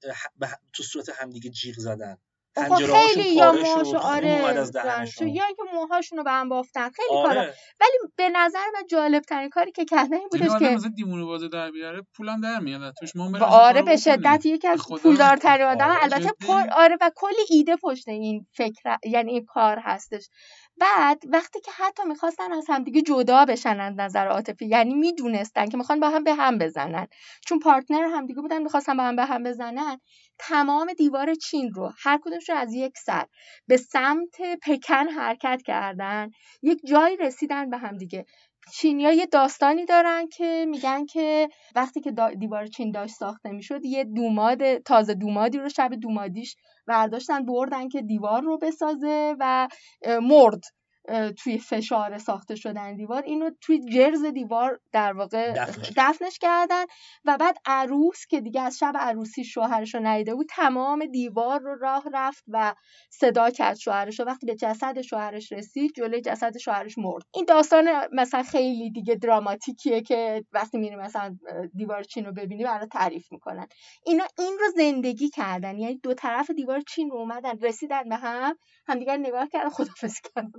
تو 0.73 0.83
صورت 0.83 1.09
همدیگه 1.09 1.50
جیغ 1.50 1.75
زدن. 1.75 2.19
خیلی 2.56 3.34
یا 3.34 3.52
موهاشو 3.52 3.96
آره 3.96 4.28
یا 5.20 5.44
اینکه 5.44 5.62
موهاشونو 5.75 6.22
به 6.22 6.30
هم 6.30 6.48
بافتن 6.48 6.90
خیلی 6.90 7.08
آره. 7.18 7.28
کارا. 7.28 7.42
ولی 7.80 8.12
به 8.16 8.28
نظر 8.28 8.64
من 8.75 8.86
جالب 8.90 9.22
ترین 9.22 9.50
کاری 9.50 9.72
که 9.72 9.84
کردن 9.84 10.16
این 10.16 10.28
بودش 10.30 10.58
که 10.58 10.64
مثلا 10.64 10.92
دیمونه 10.96 11.25
بازه 11.25 11.48
در 11.48 11.70
بیاره 11.70 12.02
پولم 12.16 12.40
در 12.40 12.60
میاد 12.60 12.94
توش 13.00 13.16
ما 13.16 13.38
آره 13.46 13.82
به 13.82 13.96
شدت 13.96 14.46
یکی 14.46 14.68
از 14.68 14.80
پولدارترین 15.02 15.66
آدم. 15.66 15.88
آره. 15.88 16.02
البته 16.02 16.32
پر 16.46 16.62
آره 16.76 16.96
و 17.00 17.10
کلی 17.16 17.44
ایده 17.50 17.76
پشت 17.76 18.08
این 18.08 18.46
فکر 18.52 18.96
یعنی 19.04 19.32
این 19.32 19.44
کار 19.44 19.78
هستش. 19.78 20.28
بعد 20.78 21.23
وقتی 21.28 21.61
که 21.61 21.71
حتی 21.73 22.02
می‌خواستن 22.04 22.52
از 22.52 22.66
همدیگه 22.68 23.02
جدا 23.02 23.45
بشن 23.45 23.80
از 23.80 23.95
نظر 23.97 24.26
عاطفی 24.28 24.66
یعنی 24.66 24.95
می‌دونستن 24.95 25.66
که 25.68 25.76
می‌خوان 25.76 26.00
با 26.00 26.11
هم 26.11 26.25
به 26.25 26.35
هم 26.35 26.59
بزنن. 26.59 27.06
چون 27.47 27.59
پارتنر 27.59 28.04
همدیگه 28.04 28.40
بودن 28.40 28.62
می‌خواستن 28.62 28.97
با 28.97 29.02
هم 29.02 29.16
به 29.16 29.25
هم 29.25 29.42
بزنن 29.42 29.99
تمام 30.38 30.92
دیوار 30.92 31.35
چین 31.35 31.71
رو 31.75 31.92
هر 32.02 32.18
کدومش 32.23 32.49
رو 32.50 32.56
از 32.56 32.75
یک 32.75 32.99
سر 32.99 33.26
به 33.66 33.76
سمت 33.76 34.37
پکن 34.62 35.09
حرکت 35.09 35.62
کردن. 35.66 36.30
یک 36.62 36.80
جایی 36.87 37.16
رسیدن 37.16 37.71
به 37.71 37.78
هم 37.78 37.97
دیگه. 37.97 38.26
چینیا 38.73 39.12
یه 39.12 39.26
داستانی 39.26 39.85
دارن 39.85 40.28
که 40.28 40.66
میگن 40.68 41.06
که 41.06 41.49
وقتی 41.75 42.00
که 42.00 42.12
دیوار 42.38 42.66
چین 42.66 42.90
داشت 42.90 43.14
ساخته 43.14 43.50
می‌شد 43.50 43.85
یه 43.85 44.04
دوماد 44.04 44.78
تازه 44.78 45.14
دومادی 45.14 45.59
رو 45.59 45.68
شب 45.68 45.95
دومادیش 45.95 46.56
برداشتن 46.87 47.45
بردن 47.47 47.88
که 47.88 48.02
دیوار 48.02 48.43
رو 48.43 48.59
بسازه 48.59 49.37
و 49.40 49.69
مرد 50.23 50.64
توی 51.36 51.58
فشار 51.58 52.18
ساخته 52.18 52.54
شدن 52.54 52.96
دیوار. 52.96 53.22
اینو 53.22 53.50
توی 53.60 53.78
جرز 53.78 54.25
دیوار 54.25 54.80
در 54.92 55.12
واقع 55.12 55.52
دفنش, 55.96 56.38
کردن 56.38 56.84
و 57.25 57.36
بعد 57.40 57.56
عروس 57.66 58.26
که 58.26 58.40
دیگه 58.40 58.60
از 58.60 58.78
شب 58.78 58.92
عروسی 58.98 59.44
شوهرش 59.44 59.94
رو 59.94 60.00
ندیده 60.00 60.34
بود 60.34 60.46
تمام 60.50 61.06
دیوار 61.06 61.60
رو 61.60 61.78
راه 61.78 62.04
رفت 62.12 62.44
و 62.48 62.75
صدا 63.10 63.50
کرد 63.50 63.76
شوهرش 63.76 64.20
رو. 64.20 64.26
وقتی 64.26 64.46
به 64.46 64.54
جسد 64.54 65.00
شوهرش 65.00 65.52
رسید 65.52 65.92
جلوی 65.96 66.20
جسد 66.20 66.58
شوهرش 66.58 66.98
مرد. 66.98 67.22
این 67.34 67.44
داستان 67.44 67.88
مثلا 68.12 68.42
خیلی 68.42 68.90
دیگه 68.90 69.14
دراماتیکیه 69.14 70.00
که 70.00 70.44
وقتی 70.52 70.78
میری 70.78 70.96
مثلا 70.96 71.36
دیوار 71.75 72.02
چین 72.02 72.25
رو 72.25 72.32
ببینی 72.32 72.64
برای 72.64 72.86
تعریف 72.86 73.32
می‌کنن. 73.32 73.66
اینا 74.06 74.25
این 74.38 74.56
رو 74.60 74.66
زندگی 74.76 75.28
کردن. 75.28 75.78
یعنی 75.78 75.98
دو 75.98 76.14
طرف 76.14 76.50
دیوار 76.50 76.80
چین 76.80 77.10
رو 77.10 77.16
اومدن 77.16 77.58
رسیدن 77.58 78.08
به 78.08 78.16
هم 78.16 78.56
همدیگر 78.88 79.16
نگاه 79.16 79.48
کردن 79.48 79.70
خدافظی 79.70 80.20
کردن 80.34 80.50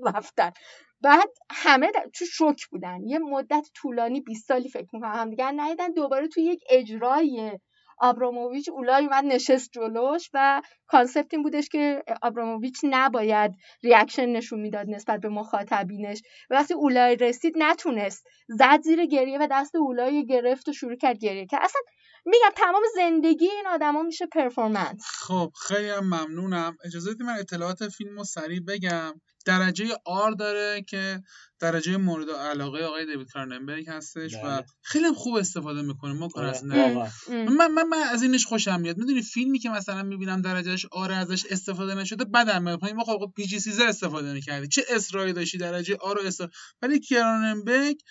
بعد 1.01 1.29
همه 1.51 1.91
تو 2.13 2.25
شوک 2.25 2.67
بودن. 2.67 3.03
یه 3.03 3.19
مدت 3.19 3.67
طولانی 3.75 4.21
20 4.21 4.47
سالی 4.47 4.69
فکر 4.69 4.87
می‌کنم 4.93 5.11
همدیگر 5.13 5.53
ندیدن. 5.57 5.91
دوباره 5.93 6.27
تو 6.27 6.39
یک 6.41 6.63
اجرای 6.69 7.59
آبراموویچ 7.97 8.69
اولای 8.69 9.05
اومد 9.05 9.23
نشست 9.23 9.69
جلوش 9.71 10.29
و 10.33 10.61
concept 10.87 11.33
این 11.33 11.43
بودش 11.43 11.69
که 11.69 12.03
آبراموویچ 12.21 12.79
نباید 12.83 13.51
reaction 13.83 14.25
نشون 14.25 14.59
می‌داد 14.59 14.89
نسبت 14.89 15.19
به 15.19 15.29
مخاطبینش. 15.29 16.21
و 16.49 16.55
وقتی 16.55 16.73
اولای 16.73 17.15
رسید 17.15 17.53
نتونست. 17.57 18.27
زد 18.47 18.81
زیر 18.81 19.05
گریه 19.05 19.37
و 19.39 19.47
دست 19.51 19.75
اولای 19.75 20.25
گرفت 20.25 20.69
و 20.69 20.73
شروع 20.73 20.95
کرد 20.95 21.17
گریه 21.17 21.45
کرد 21.45 21.61
اصلا 21.63 21.81
میگم 22.25 22.49
تمام 22.55 22.81
زندگی 22.95 23.45
این 23.45 23.67
آدما 23.67 24.03
میشه 24.03 24.25
performance. 24.25 25.05
خب 25.19 25.51
خیلی 25.67 25.89
هم 25.89 26.03
ممنونم. 26.03 26.77
اجازه 26.85 27.11
بدید 27.11 27.23
من 27.23 27.39
اطلاعات 27.39 27.87
فیلم 27.87 28.17
رو 28.17 28.23
سریع 28.23 28.59
بگم. 28.67 29.13
درجه 29.45 29.85
آر 30.05 30.31
داره 30.31 30.81
که 30.81 31.19
درجه 31.59 31.97
مورد 31.97 32.29
علاقه 32.29 32.83
آقای 32.83 33.05
دیوید 33.05 33.31
کارننبرگ 33.31 33.89
هستش 33.89 34.35
و 34.35 34.41
بله. 34.41 34.65
خیلی 34.81 35.11
خوب 35.11 35.35
استفاده 35.35 35.81
می‌کنه 35.81 36.13
ما 36.13 36.27
کار 36.27 36.45
از 36.45 36.65
نه 36.65 37.09
من, 37.29 37.67
من, 37.67 37.83
من 37.83 37.97
از 37.97 38.21
اینش 38.21 38.45
خوشم 38.45 38.81
میاد. 38.81 38.97
می‌دونی 38.97 39.21
فیلمی 39.21 39.59
که 39.59 39.69
مثلا 39.69 40.03
می‌بینم 40.03 40.41
درجهش 40.41 40.85
آر 40.91 41.11
ازش 41.11 41.45
استفاده 41.49 41.95
نشده 41.95 42.25
بدم 42.25 42.63
میاد 42.63 42.93
ما 42.93 43.03
خب 43.03 43.33
پی 43.35 43.45
جی 43.45 43.57
استفاده 43.87 44.33
می‌کردی. 44.33 44.67
چه 44.67 44.83
اصراری 44.89 45.33
داشتی 45.33 45.57
درجه 45.57 45.97
آر 46.01 46.15
رو 46.15 46.21
استفاده 46.27 46.53
ولی 46.81 46.99
کارننبرگ 47.09 48.01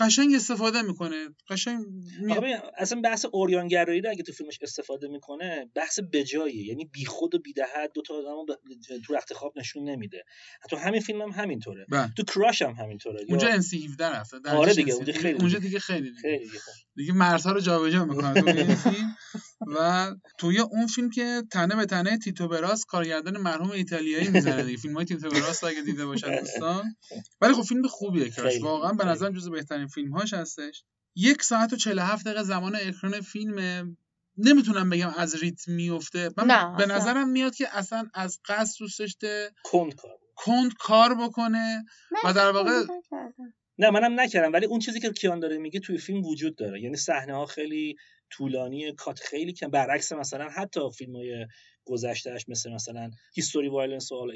قشنگ 0.00 0.34
استفاده 0.34 0.82
می‌کنه. 0.82 1.28
قشنگ 1.50 1.84
می... 2.20 2.54
اصلا 2.78 3.00
بحث 3.00 3.26
اوریانگرایی 3.32 4.00
رو 4.00 4.10
اگه 4.10 4.22
تو 4.22 4.32
فیلمش 4.32 4.58
استفاده 4.62 5.08
می‌کنه 5.08 5.70
بحث 5.74 6.00
بجاییه. 6.12 6.66
یعنی 6.66 6.84
بیخود 6.84 7.34
و 7.34 7.38
بیدهد 7.38 7.92
دو 7.94 8.02
تا 8.02 8.14
آدمو 8.14 8.44
ب... 8.44 8.48
تو 9.06 9.14
رخت 9.14 9.32
خواب 9.32 9.52
نشون 9.58 9.84
نمیده. 9.84 10.24
حتی 10.64 10.76
همین 10.76 11.00
فیلم 11.00 11.22
هم 11.22 11.30
همینطوره. 11.30 11.86
بله. 11.88 12.12
تو 12.16 12.22
کراش 12.22 12.62
هم 12.62 12.72
همینطوره. 12.72 13.24
اونجا 13.28 13.48
ان 13.48 13.60
سی 13.60 13.84
17 13.84 14.06
رفته. 14.06 14.36
آره 14.50 14.74
دیگه 14.74 14.92
اونجا 14.92 15.12
خیلی 15.12 15.38
اونجا 15.38 15.58
دیگه. 15.58 15.78
خیلی 15.78 16.08
دیگه, 16.08 16.20
خیلی 16.20 16.38
دیگه. 16.44 16.58
دیگه 16.96 17.12
مرزها 17.12 17.52
رو 17.52 17.60
جابجا 17.60 18.04
می‌کنه. 18.04 18.34
تو 18.34 18.90
و 19.66 20.10
توی 20.38 20.58
اون 20.58 20.86
فیلم 20.86 21.10
که 21.10 21.42
تنه 21.52 21.76
به 21.76 21.86
تنه 21.86 22.18
تیتو 22.18 22.48
براس 22.48 22.84
کارگردان 22.84 23.36
مرحوم 23.36 23.70
ایتالیایی 23.70 24.28
می‌زنه 24.28 24.62
دیگه. 24.62 24.78
فیلم 24.78 24.94
های 24.94 25.04
تیتو 25.04 25.28
براس 25.28 25.64
اگه 25.64 25.82
دیده 25.82 26.06
باشن 26.06 26.40
دوستان. 26.40 26.84
ولی 27.40 27.54
خب 27.54 27.62
فیلم 27.62 27.88
خوبیه 27.88 28.30
کراش. 28.30 28.62
واقعا 28.62 28.92
به 28.92 29.04
نظرم 29.04 29.32
جزو 29.32 29.50
بهترین 29.50 29.86
فیلم 29.86 30.12
هاش 30.12 30.34
هستش. 30.34 30.84
یک 31.16 31.42
ساعت 31.42 31.72
و 31.72 31.76
47 31.76 32.24
دقیقه 32.24 32.42
زمان 32.42 32.76
اکران 32.76 33.20
فیلمه. 33.20 33.84
نمی‌تونم 34.36 34.90
بگم 34.90 35.14
از 35.16 35.42
ریتم 35.42 35.72
میفته 35.72 36.30
من 36.36 36.76
به 36.76 36.86
نظرم 36.86 37.28
میاد 37.28 37.54
که 37.54 37.76
اصلا 37.76 38.06
از 38.14 38.40
قصد 38.48 38.78
دوست 38.78 38.98
داشته 38.98 39.50
کند 39.64 39.94
کار 39.94 40.10
کند 40.36 40.74
کار 40.78 41.14
بکنه 41.14 41.84
و 42.24 42.32
در 42.32 42.50
واقع 42.50 42.84
نه 43.78 43.90
منم 43.90 44.20
نکردم. 44.20 44.52
ولی 44.52 44.66
اون 44.66 44.80
چیزی 44.80 45.00
که 45.00 45.12
کیان 45.12 45.40
داره 45.40 45.58
میگه 45.58 45.80
توی 45.80 45.98
فیلم 45.98 46.24
وجود 46.24 46.56
داره. 46.56 46.80
یعنی 46.80 46.96
صحنه 46.96 47.34
ها 47.34 47.46
خیلی 47.46 47.96
طولانی 48.30 48.92
کات 48.92 49.20
خیلی 49.20 49.52
کم. 49.52 49.70
برعکس 49.70 50.12
مثلا 50.12 50.48
حتی 50.48 50.80
فیلم 50.98 51.16
های 51.16 51.46
گذشتهش 51.84 52.44
مثل 52.48 52.72
مثلا 52.72 53.10
History 53.34 53.68
Violence 53.68 54.12
و 54.12 54.26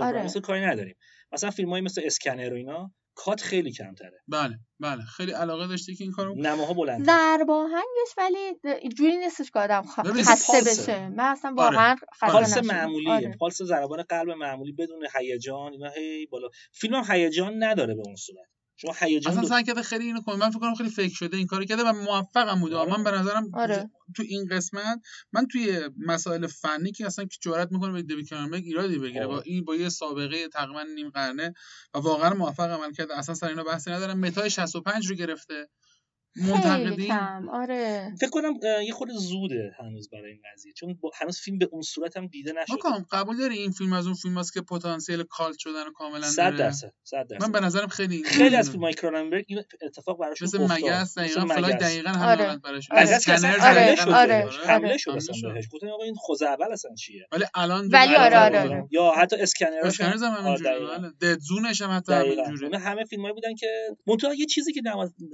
آره. 0.00 0.40
کاری 0.42 0.60
نداریم. 0.60 0.96
مثلا 1.32 1.50
فیلم 1.50 1.70
های 1.70 1.80
مثل 1.80 2.02
Scanners 2.04 2.52
و 2.52 2.56
اینا 2.56 2.92
کات 3.14 3.40
خیلی 3.40 3.72
کمتره. 3.72 4.20
بله 4.28 4.58
بله. 4.80 5.04
خیلی 5.04 5.32
علاقه 5.32 5.66
داشتی 5.66 5.94
که 5.94 6.04
این 6.04 6.12
کارو 6.12 6.34
نماها 6.34 6.74
بلند 6.74 7.06
ضرباهنگش 7.06 8.14
ولی 8.18 8.54
جوری 8.96 9.16
نیستش 9.16 9.50
که 9.50 9.58
آدم 9.58 9.82
خسته 9.82 10.60
بشه. 10.66 11.08
من 11.08 11.24
اصلا. 11.24 11.54
واقعا 11.56 11.96
آره. 12.22 12.32
پالس 12.32 12.56
معمولیه. 12.56 13.12
آره. 13.12 13.36
پالس 13.40 13.62
ضربان 13.62 14.02
قلب 14.02 14.30
معمولی 14.30 14.72
بدون 14.72 15.06
هیجان. 15.18 15.72
اینا 15.72 15.90
هی 15.90 16.26
بالا. 16.26 16.48
فیلم 16.72 16.94
هم 16.94 17.16
هیجان 17.16 17.64
نداره 17.64 17.94
به 17.94 18.02
اون 18.06 18.16
صورت. 18.16 18.48
شما 18.80 18.92
هیجان 19.00 19.32
اصلا 19.32 19.48
سعی 19.48 19.64
کرده 19.64 19.82
خیلی 19.82 20.04
اینو 20.04 20.20
کنه 20.20 20.36
من 20.36 20.50
فکر 20.50 20.58
کنم 20.58 20.74
خیلی 20.74 20.90
فکر 20.90 21.14
شده 21.14 21.36
این 21.36 21.46
کارو 21.46 21.64
کرده 21.64 21.82
و 21.82 21.92
موفقم 21.92 22.60
بوده 22.60 22.76
آره. 22.76 22.90
من 22.90 23.04
به 23.04 23.10
نظرم 23.10 23.50
آره. 23.54 23.90
تو 24.16 24.22
این 24.22 24.48
قسمت 24.50 25.00
من 25.32 25.46
توی 25.46 25.80
مسائل 25.98 26.46
فنی 26.46 26.92
که 26.92 27.06
اصلا 27.06 27.24
که 27.24 27.36
جرئت 27.40 27.72
می‌کنه 27.72 27.92
به 27.92 28.02
دیوید 28.02 28.28
کرنبرگ 28.28 28.64
ایرادی 28.64 28.98
بگیره 28.98 29.26
با 29.26 29.40
این 29.40 29.64
با 29.64 29.76
یه 29.76 29.88
سابقه 29.88 30.48
تقریبا 30.48 30.82
نیم 30.82 31.10
قرنه 31.10 31.54
و 31.94 31.98
واقعا 31.98 32.34
موفق 32.34 32.70
عمل 32.70 32.92
کرده 32.92 33.18
اصلا 33.18 33.34
سر 33.34 33.48
اینا 33.48 33.64
بحثی 33.64 33.90
ندارم 33.90 34.20
متای 34.20 34.50
65 34.50 35.08
رو 35.08 35.14
گرفته 35.16 35.68
منتقدین؟ 36.46 37.12
آره. 37.52 38.12
فکر 38.20 38.30
کنم 38.30 38.54
یه 38.86 38.92
خود 38.92 39.08
زوده 39.10 39.72
هنوز 39.78 40.10
برای 40.10 40.32
این 40.32 40.40
قضیه. 40.54 40.72
چون 40.72 40.98
هنوز 41.14 41.38
فیلم 41.38 41.58
به 41.58 41.68
اون 41.72 41.82
صورت 41.82 42.16
هم 42.16 42.26
دیده 42.26 42.52
نشده. 42.52 42.74
مکام 42.74 43.06
قبول 43.10 43.36
داری 43.36 43.58
این 43.58 43.70
فیلم 43.70 43.92
از 43.92 44.06
اون 44.06 44.14
فیلم 44.14 44.38
هست 44.38 44.52
که 44.52 44.60
پتانسیل 44.60 45.22
کالت 45.22 45.58
شدن 45.58 45.86
و 45.86 45.92
کاملا 45.92 46.26
100 46.26 46.56
درصد 46.56 46.92
100 47.04 47.26
درصد. 47.26 47.42
من 47.42 47.52
به 47.52 47.60
نظرم 47.60 47.88
خیلی 47.88 48.24
خیلی 48.24 48.56
از 48.56 48.70
فیلم 48.70 48.92
کروننبرگ 48.92 49.44
این 49.48 49.62
اتفاق 49.82 50.18
براش 50.18 50.42
مثل 50.42 50.58
مگس 50.58 51.18
دقیقاً 51.18 51.46
فلاگ 51.46 51.74
دقیقاً 51.74 52.10
همین 52.10 52.46
آره. 52.46 52.56
براش. 52.56 52.88
اسکنر 52.90 53.56
آره. 53.60 53.96
آره. 54.14 54.48
حمله 54.66 54.96
شد 54.96 55.10
اصلا 55.10 55.52
بهش. 55.52 55.68
گفتن 55.72 55.88
آقا 55.88 56.04
این 56.04 56.14
خوز 56.14 56.42
اول 56.42 56.72
اصلا 56.72 56.94
چیه؟ 56.94 57.26
ولی 57.32 57.44
الان 57.54 57.88
ولی 57.88 58.14
آره 58.14 58.38
آره. 58.38 58.88
یا 58.90 59.12
حتی 59.16 59.36
اسکنر 59.36 59.80
اسکنر 59.82 60.16
هم 60.16 60.44
همینجوریه 60.44 60.98
بله. 60.98 61.10
دد 61.20 61.38
زونش 61.38 61.82
هم 61.82 61.96
حتی 61.96 62.12
همینجوریه 62.12 62.78
همه 62.78 63.04
فیلمایی 63.04 63.34
بودن 63.34 63.54
که 63.54 63.66
منتها 64.06 64.34
یه 64.34 64.46
چیزی 64.46 64.72
که 64.72 64.82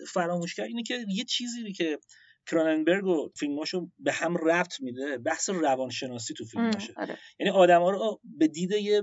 فراموش 0.09 0.55
کرد 0.55 0.67
اینه 0.67 0.83
که 0.83 0.94
یه 1.09 1.25
چیزی 1.25 1.73
که 1.73 1.99
کروننبرگ 2.47 3.07
و 3.07 3.29
فیلماشو 3.37 3.91
به 3.99 4.13
هم 4.13 4.37
ربط 4.37 4.81
میده 4.81 5.19
بحث 5.19 5.51
روانشناسی 5.51 6.35
تو 6.35 6.45
فیلماشه. 6.45 6.93
آره. 6.97 7.19
یعنی 7.39 7.53
آدما 7.53 7.91
رو 7.91 8.21
به 8.25 8.49
دید 8.49 8.71
یه 8.71 9.03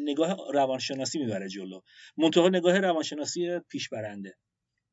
نگاه 0.00 0.36
روانشناسی 0.54 1.18
می‌بره 1.18 1.48
جلو. 1.48 1.80
منتها 2.16 2.48
نگاه 2.48 2.78
روانشناسی 2.78 3.58
پیش 3.68 3.88
برنده 3.88 4.36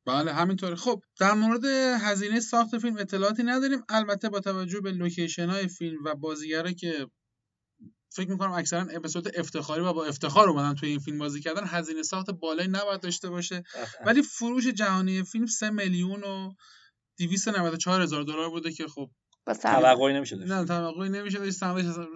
بله 0.06 0.32
همینطوره. 0.32 0.74
خب 0.76 1.02
در 1.20 1.32
مورد 1.32 1.64
هزینه 2.00 2.40
ساخت 2.40 2.78
فیلم 2.78 2.96
اطلاعاتی 2.96 3.42
نداریم. 3.42 3.84
البته 3.88 4.28
با 4.28 4.40
توجه 4.40 4.80
به 4.80 4.92
لوکیشن 4.92 5.46
های 5.46 5.68
فیلم 5.68 6.04
و 6.04 6.14
بازیگره 6.14 6.74
که 6.74 7.06
فکر 8.10 8.30
می‌کنم 8.30 8.52
اکثرا 8.52 8.80
اپیزود 8.80 9.38
افتخاری 9.38 9.82
و 9.82 9.92
با 9.92 10.04
افتخار 10.04 10.48
اومدن 10.48 10.74
توی 10.74 10.88
این 10.88 10.98
فیلم 10.98 11.18
بازی 11.18 11.40
کردن 11.40 11.62
هزینه 11.66 12.02
ساخت 12.02 12.30
بالایی 12.30 12.68
نباید 12.68 13.00
داشته 13.00 13.30
باشه. 13.30 13.62
ولی 14.06 14.22
فروش 14.22 14.66
جهانی 14.66 15.22
فیلم 15.22 15.46
3 15.46 15.70
میلیون 15.70 16.24
و 16.24 16.52
294 17.18 18.02
هزار 18.02 18.22
دلار 18.22 18.50
بوده 18.50 18.72
که 18.72 18.86
خب 18.88 19.10
توقعی 19.54 20.14
نمیشه 20.14 20.36
نه 20.36 20.64
توقعی 20.64 21.08
نمیشه 21.08 21.38
داشت 21.38 21.62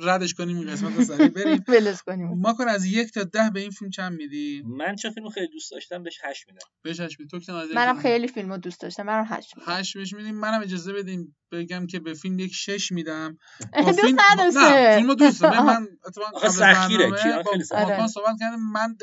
ردش 0.02 0.34
کنیم 0.34 0.56
این 0.56 0.70
قسمت 0.70 0.96
رو 0.96 1.04
سریع 1.04 1.28
بریم. 1.28 1.64
ولش 1.68 2.02
کنیم. 2.02 2.28
ما 2.38 2.52
کن 2.52 2.68
از 2.68 2.84
یک 2.84 3.12
تا 3.12 3.24
ده 3.24 3.50
به 3.54 3.60
این 3.60 3.70
فیلم 3.70 3.90
چند 3.90 4.12
میدی؟ 4.12 4.62
من 4.66 4.96
چه 4.96 5.10
فیلمو 5.10 5.30
خیلی 5.30 5.48
دوست 5.48 5.70
داشتم 5.70 6.02
بهش 6.02 6.18
8 6.24 6.44
میدم. 6.48 6.66
بهش 6.82 7.00
8 7.00 7.20
میدم 7.20 7.38
تو 7.38 7.52
منم 7.74 7.98
خیلی 7.98 8.28
فیلمو 8.28 8.56
دوست 8.56 8.80
داشتم. 8.80 9.02
منم 9.02 9.24
8 9.28 9.56
میدم. 9.56 9.72
8 9.72 9.96
بهش 9.96 10.12
میدیم. 10.12 10.34
منم 10.34 10.62
اجازه 10.62 10.92
بدیم 10.92 11.36
بگم 11.52 11.86
که 11.86 12.00
به 12.00 12.14
فیلم 12.14 12.38
یک 12.38 12.52
6 12.54 12.92
میدم. 12.92 13.38
با 13.82 13.92
فیلم 13.92 14.18
نه 14.54 14.96
فیلمو 14.96 15.14
دوست 15.14 15.42
دارم. 15.42 15.66
من 15.66 15.88
اتفاقا 16.06 16.48
سختگیره 16.48 17.12
خیلی 17.42 17.64
صحبت 17.64 18.38
کردم 18.40 18.60
من 18.72 18.96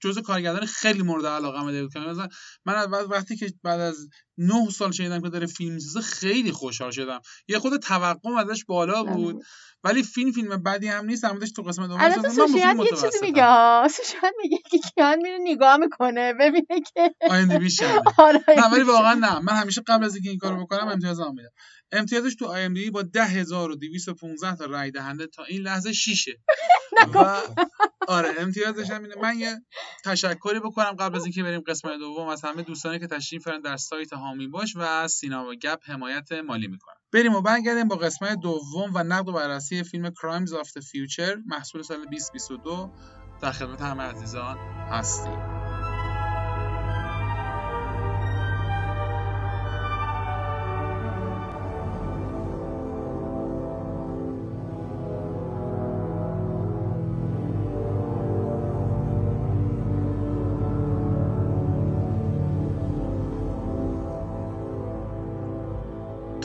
جزء 0.00 0.20
کارگردان 0.20 0.66
خیلی 0.66 1.02
مورد 1.02 1.26
علاقه 1.26 1.64
من 1.64 1.72
دیوید 1.72 1.98
مثلا 1.98 2.28
من 2.66 2.82
وقتی 3.10 3.36
که 3.36 3.52
بعد 3.62 3.80
از 3.80 4.08
9 4.38 4.70
سال 4.70 4.92
شنیدم 4.92 5.20
که 5.20 5.28
داره 5.28 5.46
فیلم 5.46 5.74
می‌سازه 5.74 6.00
خیلی 6.00 6.52
خوشحال 6.52 6.90
شدم. 6.90 7.20
یه 7.48 7.58
خود 7.58 7.76
توقع 7.76 8.30
ازش 8.30 8.64
بالا 8.64 9.02
بله. 9.02 9.14
بود. 9.14 9.44
ولی 9.84 10.02
فیلم 10.02 10.32
فیلم 10.32 10.62
بعدی 10.62 10.88
هم 10.88 11.06
نیست 11.06 11.24
همونش 11.24 11.52
تو 11.52 11.62
قسمت 11.62 11.88
دوم 11.88 12.00
الان 12.00 12.28
سوشیان 12.28 12.78
یه 12.78 12.86
چیزی 12.90 13.18
میگه 13.22 13.88
سوشیان 13.88 14.32
میگه 14.42 14.58
که 14.70 14.78
کیان 14.78 15.18
میره 15.22 15.38
نگاه 15.40 15.76
می‌کنه 15.76 16.34
ببینه 16.40 16.80
که 16.94 17.14
آینده 17.30 17.58
بیشتر 17.58 18.00
آره، 18.18 18.44
نه 18.56 18.72
ولی 18.72 18.82
واقعا 18.82 19.14
نه. 19.14 19.38
من 19.38 19.52
همیشه 19.52 19.82
قبل 19.86 20.04
از 20.04 20.14
اینکه 20.14 20.30
این 20.30 20.38
کارو 20.38 20.64
بکنم 20.64 20.88
امتیازم 20.88 21.34
میدم. 21.36 21.50
امتیازش 21.92 22.34
تو 22.34 22.46
آی 22.46 22.62
ام 22.62 22.74
دی 22.74 22.90
با 22.90 23.02
10215 23.02 24.56
تا 24.56 24.64
رای 24.64 24.90
دهنده 24.90 25.26
تا 25.26 25.44
این 25.44 25.62
لحظه 25.62 25.92
شیشه. 25.92 26.40
و 27.14 27.42
آره 28.08 28.34
امتیازش 28.38 28.90
هم 28.90 29.02
اینه. 29.02 29.14
من 29.22 29.38
یه 29.38 29.56
تشکری 30.04 30.60
بکنم 30.60 30.92
قبل 30.92 31.16
از 31.16 31.24
اینکه 31.24 31.42
بریم 31.42 31.60
قسمت 31.60 31.98
دوم 31.98 32.28
از 32.28 32.44
همه 32.44 32.62
دوستانی 32.62 32.98
که 32.98 33.06
تشریف 33.06 33.44
دارن 33.44 33.60
در 33.60 33.76
سایت 33.76 34.12
هامی 34.12 34.46
باش 34.46 34.72
و 34.76 35.08
سینما 35.08 35.54
گپ 35.54 35.78
حمایت 35.82 36.32
مالی 36.32 36.66
می‌کنن. 36.66 36.94
بریم 37.12 37.34
و 37.34 37.42
برگردیم 37.42 37.88
با 37.88 37.96
قسمت 37.96 38.40
دوم 38.40 38.90
و 38.94 39.02
نقد 39.02 39.28
و 39.28 39.32
بررسی 39.32 39.82
فیلم 39.82 40.10
Crimes 40.10 40.50
of 40.50 40.68
the 40.68 40.82
Future. 40.82 41.38
محصول 41.46 41.82
سال 41.82 42.04
2022 42.04 42.92
در 43.42 43.52
خدمت 43.52 43.80
همه 43.80 44.02
عزیزان 44.02 44.56
هستیم. 44.90 45.55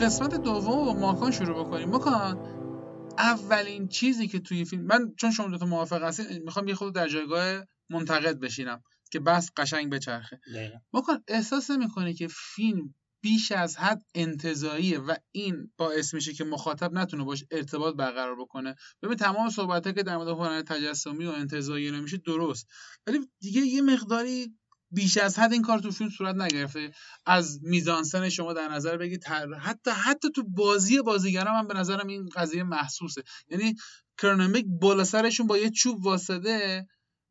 قسمت 0.02 0.34
دوم 0.34 0.84
با 0.84 0.94
ماکان 0.94 1.30
شروع 1.30 1.64
بکنیم. 1.64 1.88
ماکان 1.88 2.36
اولین 3.18 3.88
چیزی 3.88 4.28
که 4.28 4.38
توی 4.40 4.64
فیلم 4.64 4.82
من 4.82 5.14
چون 5.18 5.30
شما 5.30 5.56
دو 5.56 5.66
موافق 5.66 6.02
هستید 6.02 6.42
می‌خوام 6.44 6.68
یه 6.68 6.74
خود 6.74 6.94
در 6.94 7.08
جایگاه 7.08 7.62
منتقد 7.90 8.38
بشینم 8.38 8.82
که 9.12 9.20
بس 9.20 9.50
قشنگ 9.56 9.92
بچرخه. 9.92 10.40
ماکان 10.92 11.24
احساس 11.28 11.70
نمی‌کنه 11.70 12.14
که 12.14 12.28
فیلم 12.30 12.94
بیش 13.22 13.52
از 13.52 13.76
حد 13.76 14.02
انتظاییه 14.14 14.98
و 14.98 15.14
این 15.32 15.72
باعث 15.76 16.14
میشه 16.14 16.32
که 16.32 16.44
مخاطب 16.44 16.92
نتونه 16.92 17.24
باش 17.24 17.44
ارتباط 17.50 17.94
برقرار 17.94 18.36
بکنه؟ 18.40 18.74
ببین 19.02 19.16
تمام 19.16 19.50
صحبت 19.50 19.94
که 19.94 20.02
در 20.02 20.16
مورد 20.16 20.28
هنر 20.28 20.62
تجسمی 20.62 21.24
و 21.24 21.30
انتظایی 21.30 21.90
نمیشه 21.90 22.16
درست. 22.16 22.66
ولی 23.06 23.18
دیگه 23.40 23.60
یه 23.60 23.82
مقداری 23.82 24.58
بیش 24.92 25.16
از 25.16 25.38
حد 25.38 25.52
این 25.52 25.62
کار 25.62 25.78
تو 25.78 25.90
فیلم 25.90 26.10
صورت 26.10 26.34
نگرفته. 26.34 26.92
از 27.26 27.58
میزانسن 27.62 28.28
شما 28.28 28.52
در 28.52 28.68
نظر 28.68 28.96
بگید 28.96 29.24
حتی 29.60 29.90
حتی 29.90 30.30
تو 30.30 30.44
بازی 30.48 31.02
بازیگرا 31.02 31.52
من 31.62 31.68
به 31.68 31.74
نظرم 31.74 32.06
این 32.06 32.28
قضیه 32.34 32.62
محسوسه. 32.62 33.22
یعنی 33.48 33.74
کرنمیک 34.18 34.66
بالا 34.80 35.04
سرشون 35.04 35.46
با 35.46 35.58
یه 35.58 35.70
چوب 35.70 36.04
واسطه 36.04 36.86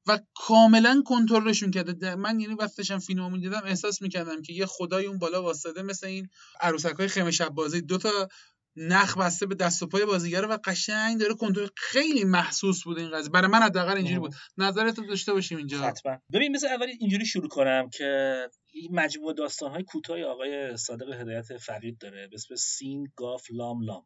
و 0.08 0.20
کاملا 0.36 1.04
کنترلشون 1.06 1.72
کرده. 1.72 2.16
من 2.16 2.40
یعنی 2.40 2.54
وقتشم 2.54 3.00
فیلمو 3.00 3.30
می‌دیدم 3.30 3.62
احساس 3.66 4.02
می‌کردم 4.02 4.42
که 4.42 4.54
یه 4.54 4.66
خدای 4.66 5.06
اون 5.06 5.18
بالا 5.18 5.44
واسطه 5.44 5.82
مثل 5.82 6.08
این 6.08 6.30
عروسک 6.62 6.96
های 6.96 7.08
خیمه 7.08 7.32
شب 7.32 7.50
بازی. 7.50 7.82
دو 7.82 7.98
تا 7.98 8.28
نخ 8.76 9.18
بسته 9.18 9.46
به 9.46 9.56
دست 9.56 9.84
و 9.84 9.88
پای 9.88 10.06
بازیگر 10.06 10.46
و 10.46 10.58
قشنگ 10.66 11.20
داره 11.20 11.34
کنترل 11.34 11.68
خیلی 11.78 12.24
محسوس 12.24 12.84
بود 12.84 13.00
این 13.00 13.12
قضیه. 13.12 13.32
برای 13.32 13.48
من 13.48 13.62
حداقل 13.62 13.96
اینجوری 13.98 14.20
بود. 14.20 14.34
نظرت 14.58 15.00
رو 15.00 15.06
داشته 15.06 15.34
باشیم 15.34 15.58
اینجا. 15.58 15.80
حتما. 15.80 16.18
ببین 16.34 16.52
مثل 16.52 16.68
اولی 16.68 16.92
اینجوری 17.00 17.26
شروع 17.26 17.48
کنم 17.48 17.90
که 17.90 18.50
مجموعه 18.92 19.34
داستان 19.34 19.72
های 19.72 19.84
کوتاه 19.84 20.22
آقای 20.22 20.78
صادق 20.78 21.22
هدایت 21.22 21.58
فقید 21.58 21.98
داره. 21.98 22.28
به 22.28 22.36
اسم 22.36 22.56
سین 22.56 23.12
گاف 23.16 23.48
لام 23.52 23.82
لام. 23.82 24.06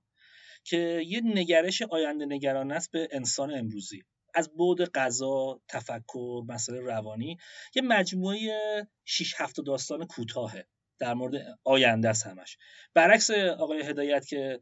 که 0.64 1.02
یه 1.06 1.22
نگرش 1.24 1.82
آینده 1.82 2.26
نگران 2.26 2.72
است 2.72 2.92
به 2.92 3.08
انسان 3.12 3.52
امروزی. 3.58 4.04
از 4.34 4.50
بود 4.54 4.92
غذا 4.92 5.62
تفکر 5.70 6.44
مسئله 6.48 6.80
روانی 6.80 7.38
یه 7.76 7.82
مجموعه 7.82 8.88
6 9.06 9.34
هفت 9.38 9.62
داستان 9.62 10.06
کوتاهه. 10.06 10.68
در 11.00 11.14
مورد 11.14 11.60
آینده 11.64 12.10
است 12.10 12.28
همش. 12.28 12.58
برعکس 12.94 13.30
آقای 13.32 13.82
هدایت 13.84 14.28
که 14.28 14.60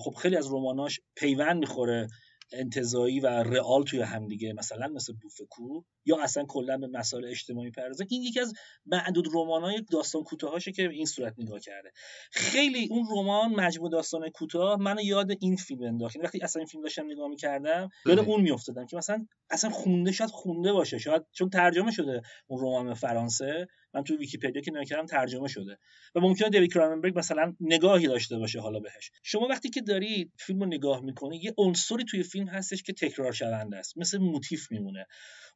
خب 0.00 0.14
خیلی 0.14 0.36
از 0.36 0.46
رماناش 0.52 1.00
پیوند 1.16 1.56
می‌خوره 1.56 2.08
انتظایی 2.52 3.20
و 3.20 3.26
رئال 3.26 3.84
توی 3.84 4.00
هم 4.00 4.28
دیگه 4.28 4.52
مثلا 4.52 4.88
مثل 4.88 5.12
بوفکو. 5.22 5.82
یا 6.04 6.22
اصلا 6.22 6.44
کلا 6.44 6.78
به 6.78 6.86
مسائل 6.86 7.24
اجتماعی 7.24 7.70
پردازه. 7.70 8.06
این 8.08 8.22
یکی 8.22 8.40
از 8.40 8.52
معدود 8.86 9.26
رمانای 9.34 9.82
داستان 9.90 10.22
کوتاهاشه 10.22 10.72
که 10.72 10.88
این 10.88 11.06
صورت 11.06 11.34
نگاه 11.38 11.60
کرده. 11.60 11.92
خیلی 12.32 12.88
اون 12.90 13.06
رمان 13.10 13.50
مجموع 13.50 13.90
داستان 13.90 14.28
کوتاه 14.28 14.80
منو 14.80 15.00
یاد 15.02 15.30
این 15.40 15.56
فیلم 15.56 15.82
انداخت. 15.82 16.16
یعنی 16.16 16.26
وقتی 16.26 16.40
اصلا 16.42 16.60
این 16.60 16.66
فیلم 16.66 16.82
داشتم 16.82 17.06
نگاه 17.06 17.28
می‌کردم 17.28 17.88
یاد 18.06 18.18
اون 18.18 18.40
میافتادم 18.40 18.86
که 18.86 18.96
مثلا 18.96 19.26
اصلا 19.50 19.70
خونده 19.70 20.12
شاید 20.12 20.30
خونده 20.30 20.72
باشه. 20.72 20.98
شاید 20.98 21.22
چون 21.32 21.50
ترجمه 21.50 21.90
شده 21.90 22.22
اون 22.46 22.60
رمان 22.60 22.94
فرانسه. 22.94 23.66
من 23.94 24.04
تو 24.04 24.16
ویکی‌پدیا 24.16 24.62
که 24.62 24.70
نگاه 24.70 24.84
کردم 24.84 25.06
ترجمه 25.06 25.48
شده. 25.48 25.78
و 26.14 26.20
ممکنه 26.20 26.48
دیوید 26.48 26.72
کراننبرگ 26.72 27.18
مثلا 27.18 27.54
نگاهی 27.60 28.06
داشته 28.06 28.38
باشه 28.38 28.60
حالا 28.60 28.80
بهش. 28.80 29.10
شما 29.22 29.46
وقتی 29.46 29.70
که 29.70 29.80
داری 29.80 30.32
فیلم 30.38 30.60
رو 30.60 30.66
نگاه 30.66 31.00
می‌کنی 31.00 31.36
یه 31.36 31.54
عنصری 31.58 32.04
توی 32.04 32.22
فیلم 32.22 32.48
هستش 32.48 32.82
که 32.82 32.92
تکرار 32.92 33.32
شونده 33.32 33.76
است. 33.76 33.98
مثل 33.98 34.18
موتیف 34.18 34.70
میمونه. 34.70 35.06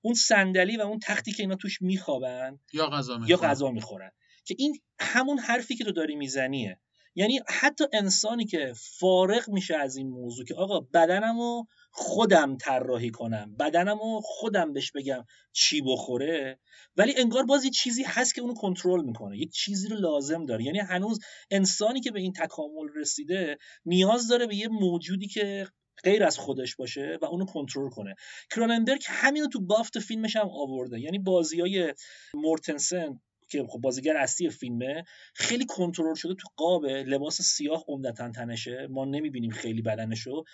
اون 0.01 0.15
صندلی 0.15 0.77
و 0.77 0.81
اون 0.81 0.99
تختی 0.99 1.33
که 1.33 1.43
اینا 1.43 1.57
توش 1.57 1.83
میخوابن 1.83 2.59
یا 2.73 2.87
غذا 2.87 3.21
یا 3.27 3.37
غذا 3.37 3.71
می‌خورن. 3.71 4.11
که 4.45 4.55
این 4.59 4.79
همون 5.01 5.39
حرفی 5.39 5.77
که 5.77 5.85
تو 5.85 5.93
داری 5.93 6.17
میزنیه. 6.17 6.81
یعنی 7.15 7.41
حتی 7.49 7.85
انسانی 7.93 8.45
که 8.45 8.73
فارغ 8.99 9.49
میشه 9.49 9.77
از 9.77 9.97
این 9.97 10.09
موضوع 10.09 10.45
که 10.45 10.55
آقا 10.55 10.81
بدنمو 10.81 11.65
خودم 11.91 12.57
طراحی 12.57 13.11
کنم 13.11 13.57
بدنمو 13.57 14.21
خودم 14.25 14.73
بهش 14.73 14.93
بگم 14.93 15.25
چی 15.53 15.83
بخوره 15.83 16.59
ولی 16.97 17.15
انگار 17.17 17.45
باز 17.45 17.65
یه 17.65 17.71
چیزی 17.71 18.03
هست 18.03 18.35
که 18.35 18.41
اونو 18.41 18.55
کنترل 18.55 19.05
می‌کنه. 19.05 19.39
یک 19.39 19.53
چیزی 19.53 19.89
رو 19.89 19.97
لازم 19.97 20.47
داره. 20.47 20.65
یعنی 20.65 20.79
هنوز 20.79 21.19
انسانی 21.51 22.01
که 22.01 22.11
به 22.11 22.21
این 22.21 22.33
تکامل 22.33 22.89
رسیده 22.97 23.59
نیاز 23.85 24.29
داره 24.29 24.47
به 24.47 24.57
یه 24.57 24.69
موجودی 24.69 25.27
که 25.27 25.67
غیر 26.05 26.25
از 26.25 26.39
خودش 26.39 26.77
باشه 26.77 27.19
و 27.23 27.25
اونو 27.25 27.45
کنترل 27.45 27.91
کنه. 27.91 28.15
کروننبرگ 28.51 29.03
همینو 29.07 29.49
تو 29.49 29.61
بافت 29.61 29.99
فیلمش 29.99 30.37
هم 30.37 30.49
آورده. 30.51 31.01
یعنی 31.01 31.19
بازی 31.19 31.61
های 31.61 31.95
مورتنسن 32.35 33.21
که 33.49 33.65
خب 33.69 33.79
بازیگر 33.79 34.17
اصلی 34.17 34.51
فیلمه 34.51 35.05
خیلی 35.35 35.67
کنترل 35.67 36.15
شده 36.15 36.35
تو 36.35 36.49
قاب 36.57 36.85
لباس 36.87 37.43
سیاه 37.43 37.85
عمدتا 37.89 38.31
تنشه 38.31 38.87
ما 38.91 39.05
نمی‌بینیم 39.05 39.51
خیلی 39.51 39.83
بدنشو 39.83 40.45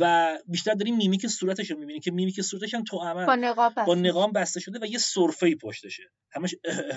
و 0.00 0.38
بیشتر 0.46 0.74
داریم 0.74 0.96
mimic 0.96 1.26
صورتش 1.26 1.70
رو 1.70 1.78
می‌بینیم 1.78 2.00
که 2.00 2.10
mimic 2.10 2.40
صورتش 2.40 2.74
هم 2.74 2.84
تو 2.84 2.96
عمل 2.96 3.26
با 3.26 3.34
نقاب 3.34 3.72
بسته, 3.72 3.84
با 3.84 3.94
نقاب 3.94 4.38
بسته 4.38 4.60
شده 4.60 4.78
و 4.82 4.86
یه 4.86 4.98
سرفه 4.98 5.54
پشتشه. 5.54 6.02
همش 6.32 6.54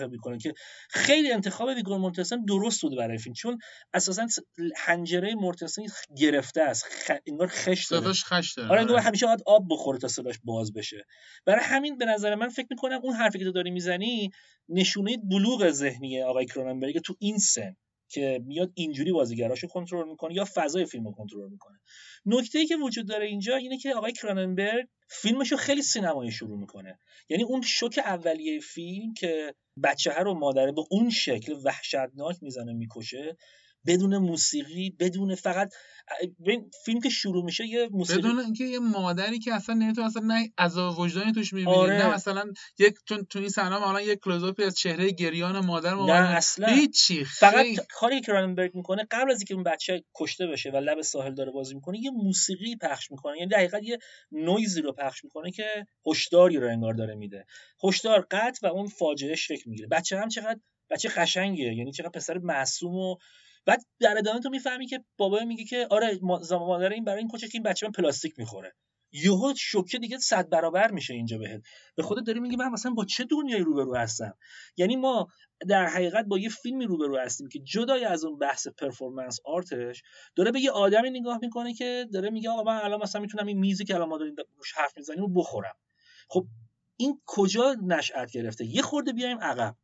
می‌کنه 0.09 0.37
که 0.37 0.53
خیلی 0.89 1.31
انتخاب 1.31 1.67
ویگو 1.67 1.97
مورتنسن 1.97 2.45
درست 2.45 2.81
بود 2.81 2.97
برای 2.97 3.17
فیلم 3.17 3.33
چون 3.33 3.57
اساسا 3.93 4.27
حنجره 4.77 5.35
مورتنسن 5.35 5.83
گرفته 6.17 6.61
است 6.61 6.83
خ... 6.83 7.11
انگار 7.27 7.47
خش 7.47 7.87
داره. 7.87 8.13
خش 8.13 8.53
داره. 8.53 8.69
آره 8.69 8.81
انگار 8.81 8.99
همیشه 8.99 9.25
باید 9.25 9.43
آب 9.45 9.65
بخوره 9.69 9.99
تا 9.99 10.07
صداش 10.07 10.39
باز 10.43 10.73
بشه. 10.73 11.05
برای 11.45 11.63
همین 11.63 11.97
به 11.97 12.05
نظر 12.05 12.35
من 12.35 12.49
فکر 12.49 12.67
می‌کنم 12.69 12.99
اون 13.03 13.13
حرفی 13.13 13.39
که 13.39 13.45
تو 13.45 13.51
داری 13.51 13.71
می‌زنی 13.71 14.31
نشونه 14.71 15.17
بلوغ 15.17 15.71
ذهنی 15.71 16.21
آقای 16.21 16.45
کروننبرگ 16.45 16.99
تو 16.99 17.15
این 17.19 17.37
سن 17.37 17.75
که 18.09 18.41
میاد 18.45 18.71
اینجوری 18.75 19.11
بازیگراشو 19.11 19.67
کنترل 19.67 20.09
می‌کنه 20.09 20.33
یا 20.33 20.45
فضای 20.53 20.85
فیلم 20.85 21.05
رو 21.05 21.11
کنترل 21.11 21.49
می‌کنه. 21.49 21.79
نکته 22.25 22.59
ای 22.59 22.65
که 22.65 22.75
وجود 22.75 23.07
داره 23.07 23.25
اینجا 23.25 23.55
اینه 23.55 23.77
که 23.77 23.93
آقای 23.95 24.11
کروننبرگ 24.11 24.87
فیلمشو 25.09 25.57
خیلی 25.57 25.81
سینمایی 25.81 26.31
شروع 26.31 26.59
می‌کنه. 26.59 26.99
یعنی 27.29 27.43
اون 27.43 27.61
شوک 27.61 27.99
اولیه 28.05 28.59
فیلم 28.59 29.13
که 29.13 29.55
بچه 29.83 30.13
رو 30.13 30.33
مادره 30.33 30.71
به 30.71 30.83
اون 30.91 31.09
شکل 31.09 31.53
وحشتناک 31.63 32.37
می‌زنه 32.41 32.73
می‌کشه 32.73 33.37
بدون 33.85 34.17
موسیقی 34.17 34.95
بدون 34.99 35.35
فقط 35.35 35.73
فیلم 36.85 36.99
که 36.99 37.09
شروع 37.09 37.45
میشه 37.45 37.65
یه 37.65 37.89
موسیقی 37.91 38.19
بدون 38.19 38.39
اینکه 38.39 38.63
یه 38.63 38.79
مادری 38.79 39.39
که 39.39 39.53
اصلا 39.53 39.75
نمی‌تونه 39.75 40.07
اصلا 40.07 40.21
نه 40.25 40.49
عذاب 40.57 40.99
وجدانی 40.99 41.31
توش 41.31 41.53
می‌بینی 41.53 41.75
آره. 41.75 41.97
نه 41.97 42.13
مثلا 42.13 42.53
یک 42.79 42.95
چون 43.05 43.25
تو 43.25 43.39
این 43.39 43.49
صحنه 43.49 43.75
حالا 43.75 44.01
یک 44.01 44.19
کلوزآپی 44.19 44.63
از 44.63 44.75
چهره 44.75 45.11
گریان 45.11 45.65
مادر 45.65 45.95
نه 45.95 46.11
اصلا. 46.13 46.67
هیچی 46.67 47.25
فقط 47.25 47.65
کاری 47.89 48.21
که 48.21 48.31
راننبرگ 48.31 48.75
می‌کنه 48.75 49.07
قبل 49.11 49.31
از 49.31 49.39
اینکه 49.39 49.53
اون 49.53 49.63
بچه 49.63 50.03
کشته 50.15 50.47
بشه 50.47 50.71
و 50.71 50.77
لب 50.77 51.01
ساحل 51.01 51.33
داره 51.33 51.51
بازی 51.51 51.75
می‌کنه 51.75 51.99
یه 51.99 52.11
موسیقی 52.11 52.75
پخش 52.75 53.11
می‌کنه 53.11 53.37
یعنی 53.37 53.49
دقیقا 53.49 53.79
یه 53.83 53.97
نویزی 54.31 54.81
رو 54.81 54.93
پخش 54.93 55.23
می‌کنه 55.23 55.51
که 55.51 55.87
هشداری 56.07 56.57
رو 56.57 56.67
انگار 56.67 56.93
داره 56.93 57.15
میده. 57.15 57.45
هشدار 57.83 58.27
قطع 58.31 58.67
و 58.67 58.71
اون 58.71 58.87
فاجعه 58.87 59.35
شکل 59.35 59.69
می‌گیره. 59.69 59.87
بچه 59.87 60.17
هم 60.17 60.29
چقدر 60.29 60.59
بچه 60.89 61.09
قشنگه 61.09 61.73
یعنی 61.73 61.91
چقدر 61.91 62.09
پسر 62.09 62.37
معصوم 62.37 62.95
و 62.95 63.15
بعد 63.65 63.85
در 63.99 64.17
ادامه 64.17 64.39
تو 64.39 64.49
می‌فهمی 64.49 64.87
که 64.87 65.03
بابا 65.17 65.39
میگه 65.39 65.63
که 65.63 65.87
آره 65.89 66.19
مادر 66.51 66.89
این 66.89 67.03
برای 67.03 67.19
این 67.19 67.27
کوچه 67.27 67.47
این 67.53 67.63
بچه 67.63 67.85
من 67.85 67.91
پلاستیک 67.91 68.33
می‌خوره. 68.37 68.73
یهو 69.13 69.53
شوکه 69.57 69.99
دیگه 69.99 70.17
صد 70.17 70.49
برابر 70.49 70.91
میشه 70.91 71.13
اینجا 71.13 71.37
بهت. 71.37 71.61
به 71.95 72.03
خودت 72.03 72.23
داری 72.25 72.39
میگی 72.39 72.55
من 72.55 72.69
مثلا 72.69 72.91
با 72.91 73.05
چه 73.05 73.23
دنیایی 73.23 73.63
روبرو 73.63 73.95
هستم؟ 73.95 74.33
یعنی 74.77 74.95
ما 74.95 75.27
در 75.67 75.85
حقیقت 75.85 76.25
با 76.25 76.39
یه 76.39 76.49
فیلمی 76.49 76.85
روبرو 76.85 77.17
هستیم 77.17 77.47
که 77.49 77.59
جدای 77.59 78.05
از 78.05 78.25
اون 78.25 78.37
بحث 78.37 78.67
پرفورمنس 78.67 79.39
آرتش 79.45 80.01
داره 80.35 80.51
به 80.51 80.59
یه 80.59 80.71
آدمی 80.71 81.09
نگاه 81.09 81.39
می‌کنه 81.41 81.73
که 81.73 82.07
داره 82.13 82.29
میگه 82.29 82.49
آقا 82.49 82.63
من 82.63 82.81
الان 82.83 83.01
مثلا 83.01 83.21
می‌تونم 83.21 83.47
این 83.47 83.59
میزی 83.59 83.85
که 83.85 83.95
الان 83.95 84.09
ما 84.09 84.17
داریم 84.17 84.35
روش 84.57 84.73
حرف 84.75 84.97
می‌زنیم 84.97 85.19
رو 85.19 85.27
بخورم. 85.33 85.75
خب 86.29 86.45
این 86.97 87.21
کجا 87.25 87.75
نشأت 87.83 88.31
گرفته؟ 88.31 88.65
یه 88.65 88.81
خورده 88.81 89.13
بیایم 89.13 89.39
عقب. 89.39 89.75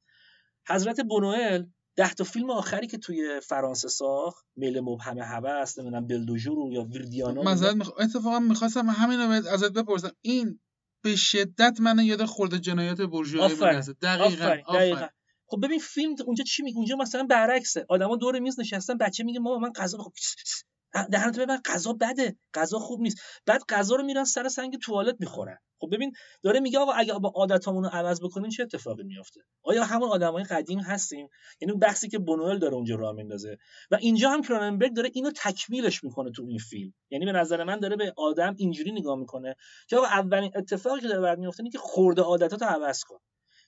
حضرت 0.68 1.02
بونوئل 1.02 1.64
ده 1.98 2.14
تا 2.14 2.24
فیلم 2.24 2.50
آخری 2.50 2.88
که 2.88 2.98
توی 2.98 3.40
فرانسه 3.40 3.88
ساخت 3.88 4.46
میل 4.56 4.80
مبهم 4.80 5.18
هوس 5.18 5.80
نمی‌دونم 5.80 6.08
بلدوژور 6.08 6.74
یا 6.74 6.84
ویردیانو 6.84 7.44
مثلا 7.44 7.74
مخ... 7.74 7.90
اتفاقا 8.00 8.40
می‌خواستم 8.40 8.86
همین 8.86 9.20
رو 9.20 9.30
ازت 9.30 9.72
بپرسم. 9.72 10.12
این 10.22 10.60
به 11.04 11.16
شدت 11.16 11.80
من 11.80 12.06
یاد 12.06 12.26
خورده 12.26 12.60
جنایات 12.60 13.02
برجوایی 13.02 13.54
میندازه 13.54 13.94
دقیقاً. 13.94 14.56
دقیقاً. 14.74 15.08
خب 15.48 15.58
ببین 15.64 15.80
فیلم 15.80 16.16
اونجا 16.26 16.44
چی 16.44 16.64
میگه؟ 16.64 16.78
اونجا 16.78 16.96
مثلا 16.96 17.24
برعکسه. 17.24 17.86
آدما 17.90 18.16
دور 18.16 18.40
میز 18.40 18.60
نشستن 18.60 18.98
بچه 18.98 19.24
میگه 19.24 19.40
مامان 19.40 19.62
من 19.62 19.72
غذا 19.72 19.98
بخورم 19.98 20.14
دهنتو 21.04 21.42
ببر 21.42 21.58
غذا 21.66 21.94
بده. 21.94 22.38
غذا 22.54 22.80
خوب 22.80 23.02
نیست. 23.02 23.18
بعد 23.46 23.62
غذا 23.70 23.96
رو 23.96 24.04
میرن 24.04 24.24
سر 24.24 24.48
سنگ 24.48 24.78
توالت 24.78 25.16
می‌خورن. 25.20 25.58
خب 25.80 25.90
ببین 25.92 26.12
داره 26.44 26.60
میگه 26.60 26.80
آقا 26.80 26.92
اگه 26.92 27.14
با 27.14 27.32
عادتامون 27.36 27.84
رو 27.84 27.90
عوض 27.90 28.22
بکنیم 28.22 28.50
چه 28.50 28.64
اتفاقی 28.64 29.04
میافته؟ 29.04 29.42
آیا 29.64 29.84
همون 29.84 30.10
آدمای 30.10 30.44
قدیم 30.44 30.80
هستیم؟ 30.80 31.30
یعنی 31.62 31.72
اون 31.72 31.80
بحثی 31.80 32.10
که 32.10 32.20
بونوئل 32.20 32.60
داره 32.60 32.74
اونجا 32.74 32.96
راه 32.96 33.16
میندازه. 33.16 33.58
و 33.92 33.96
اینجا 33.96 34.30
هم 34.30 34.42
کروننبرگ 34.42 34.96
داره 34.96 35.10
اینو 35.14 35.32
تکمیلش 35.36 36.04
می‌کنه 36.04 36.32
تو 36.32 36.46
این 36.48 36.60
فیلم. 36.60 36.94
یعنی 37.10 37.26
به 37.26 37.32
نظر 37.32 37.64
من 37.64 37.80
داره 37.80 37.96
به 37.96 38.14
آدم 38.18 38.56
اینجوری 38.58 38.92
نگاه 38.92 39.16
می‌کنه 39.18 39.56
که 39.88 39.98
آقا 39.98 40.06
اولین 40.06 40.52
اتفاقی 40.56 41.02
که 41.02 41.08
داره 41.08 41.36
میفته 41.36 41.64
اینه 41.64 41.72
که 41.72 41.78
خورده 41.78 42.22
عادتاتو 42.22 42.66
عوض 42.66 43.04
کن. 43.04 43.20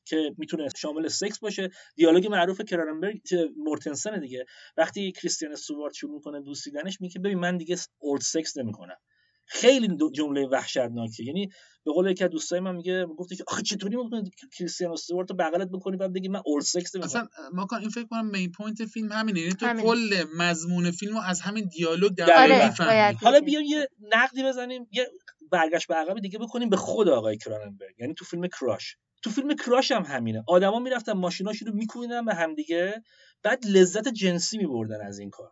که 0.05 0.35
می‌تونه 0.37 0.69
شامل 0.77 1.07
سکس 1.07 1.39
باشه. 1.39 1.69
دیالوگ 1.95 2.27
معروف 2.27 2.61
کرارنبرگ 2.61 3.21
مورتنسن 3.57 4.19
دیگه. 4.19 4.45
وقتی 4.77 5.11
کریستیان 5.11 5.51
استوارت 5.51 5.93
شروع 5.93 6.13
می‌کنه 6.13 6.41
بوسیدنش 6.41 7.01
میگه 7.01 7.19
ببین 7.19 7.39
من 7.39 7.57
دیگه 7.57 7.77
اولد 7.99 8.21
سکس 8.21 8.57
نمی‌کنم. 8.57 8.97
خیلی 9.51 9.97
جمله 10.13 10.47
وحشتناکه 10.47 11.23
یعنی 11.23 11.49
به 11.85 11.91
قول 11.91 12.11
یکی 12.11 12.23
از 12.23 12.29
دوستای 12.29 12.59
من 12.59 12.75
میگه 12.75 13.05
گفته 13.05 13.35
که 13.35 13.43
آخه 13.47 13.61
چطوری 13.61 13.95
ممکنه 13.95 14.23
کریستیان 14.57 14.91
استوارت 14.91 15.29
رو 15.29 15.35
بغلت 15.35 15.67
بکنی 15.67 15.97
بعد 15.97 16.13
بگی 16.13 16.27
من 16.27 16.41
اول 16.45 16.61
سکس 16.61 16.95
اصلا 16.95 17.27
ما 17.53 17.65
کان 17.65 17.81
این 17.81 17.89
فکر 17.89 18.05
کنم 18.05 18.29
مین 18.29 18.51
پوینت 18.51 18.85
فیلم 18.85 19.11
همینه. 19.11 19.39
یعنی 19.39 19.53
تو 19.53 19.65
همین. 19.65 19.85
کل 19.85 20.23
مضمون 20.37 20.91
فیلم 20.91 21.13
رو 21.13 21.21
از 21.21 21.41
همین 21.41 21.65
دیالوگ 21.65 22.11
در 22.11 22.43
آره. 22.43 23.15
حالا 23.21 23.39
بیا 23.39 23.61
یه 23.61 23.87
نقدی 24.01 24.43
بزنیم 24.43 24.87
یه 24.91 25.07
برگشت 25.51 25.87
به 25.87 25.95
عقب 25.95 26.19
دیگه 26.19 26.39
بکنیم 26.39 26.69
به 26.69 26.77
خود 26.77 27.09
آقای 27.09 27.37
کراننبرگ 27.37 27.95
یعنی 27.99 28.13
تو 28.13 28.25
فیلم 28.25 28.47
کراش. 28.47 28.97
تو 29.21 29.29
فیلم 29.29 29.55
کراش 29.55 29.91
هم 29.91 30.03
همینه. 30.03 30.43
آدما 30.47 30.79
می‌رفتن 30.79 31.13
ماشیناشون 31.13 31.67
رو 31.67 31.73
میکوبیدن 31.73 32.25
به 32.25 32.33
همدیگه 32.33 33.03
بعد 33.43 33.65
لذت 33.65 34.07
جنسی 34.07 34.57
میبردن 34.57 35.01
از 35.01 35.19
این 35.19 35.29
کار. 35.29 35.51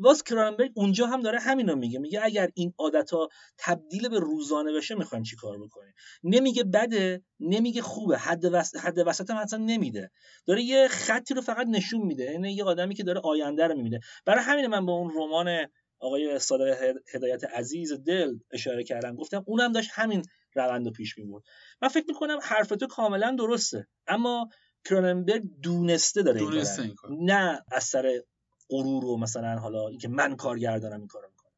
واس 0.00 0.22
کرانبرگ 0.22 0.72
اونجا 0.74 1.06
هم 1.06 1.20
داره 1.20 1.38
همینو 1.38 1.76
میگه. 1.76 1.98
میگه 1.98 2.20
اگر 2.24 2.50
این 2.54 2.74
عادت 2.78 3.10
ها 3.10 3.28
تبدیل 3.58 4.08
به 4.08 4.18
روزانه 4.18 4.72
بشه 4.72 4.94
می‌خوایم 4.94 5.24
چی 5.24 5.36
کار 5.36 5.58
بکنیم؟ 5.58 5.94
نمیگه 6.22 6.64
بده 6.64 7.22
نمیگه 7.40 7.82
خوبه. 7.82 8.18
حد, 8.18 8.44
وس... 8.52 8.76
حد 8.76 8.98
وسط 9.06 9.30
هم 9.30 9.36
اصلا 9.36 9.58
نمیده. 9.58 10.10
داره 10.46 10.62
یه 10.62 10.88
خطی 10.88 11.34
رو 11.34 11.40
فقط 11.40 11.66
نشون 11.66 12.02
میده. 12.02 12.24
یعنی 12.24 12.52
یه 12.52 12.64
آدمی 12.64 12.94
که 12.94 13.02
داره 13.02 13.20
آینده 13.20 13.66
رو 13.66 13.76
می‌بینه. 13.76 14.00
برای 14.26 14.44
همین 14.44 14.66
من 14.66 14.86
با 14.86 14.92
اون 14.92 15.12
رمان 15.16 15.66
آقای 16.00 16.38
صادق 16.38 16.96
هدایت 17.14 17.44
عزیز 17.44 17.92
دل 17.92 18.34
اشاره 18.52 18.84
کردم. 18.84 19.16
گفتم 19.16 19.44
اونم 19.46 19.72
داشت 19.72 19.90
همین 19.92 20.22
روند 20.58 20.86
رو 20.86 20.92
پیش 20.92 21.18
می‌برد. 21.18 21.42
من 21.82 21.88
فکر 21.88 22.04
می‌کنم 22.08 22.38
حرف 22.42 22.68
تو 22.68 22.86
کاملا 22.86 23.36
درسته 23.38 23.88
اما 24.06 24.48
کروننبرگ 24.84 25.42
دونسته 25.62 26.22
داره 26.22 26.40
دونسته 26.40 26.82
این 26.82 26.94
کار. 26.94 27.10
نه 27.20 27.64
از 27.72 27.84
سر 27.84 28.22
غرور 28.70 29.04
و 29.04 29.16
مثلا 29.16 29.58
حالا 29.58 29.88
اینکه 29.88 30.08
من 30.08 30.36
کارگردانم 30.36 30.98
این 30.98 31.08
کارو 31.08 31.28
می‌کنم. 31.28 31.52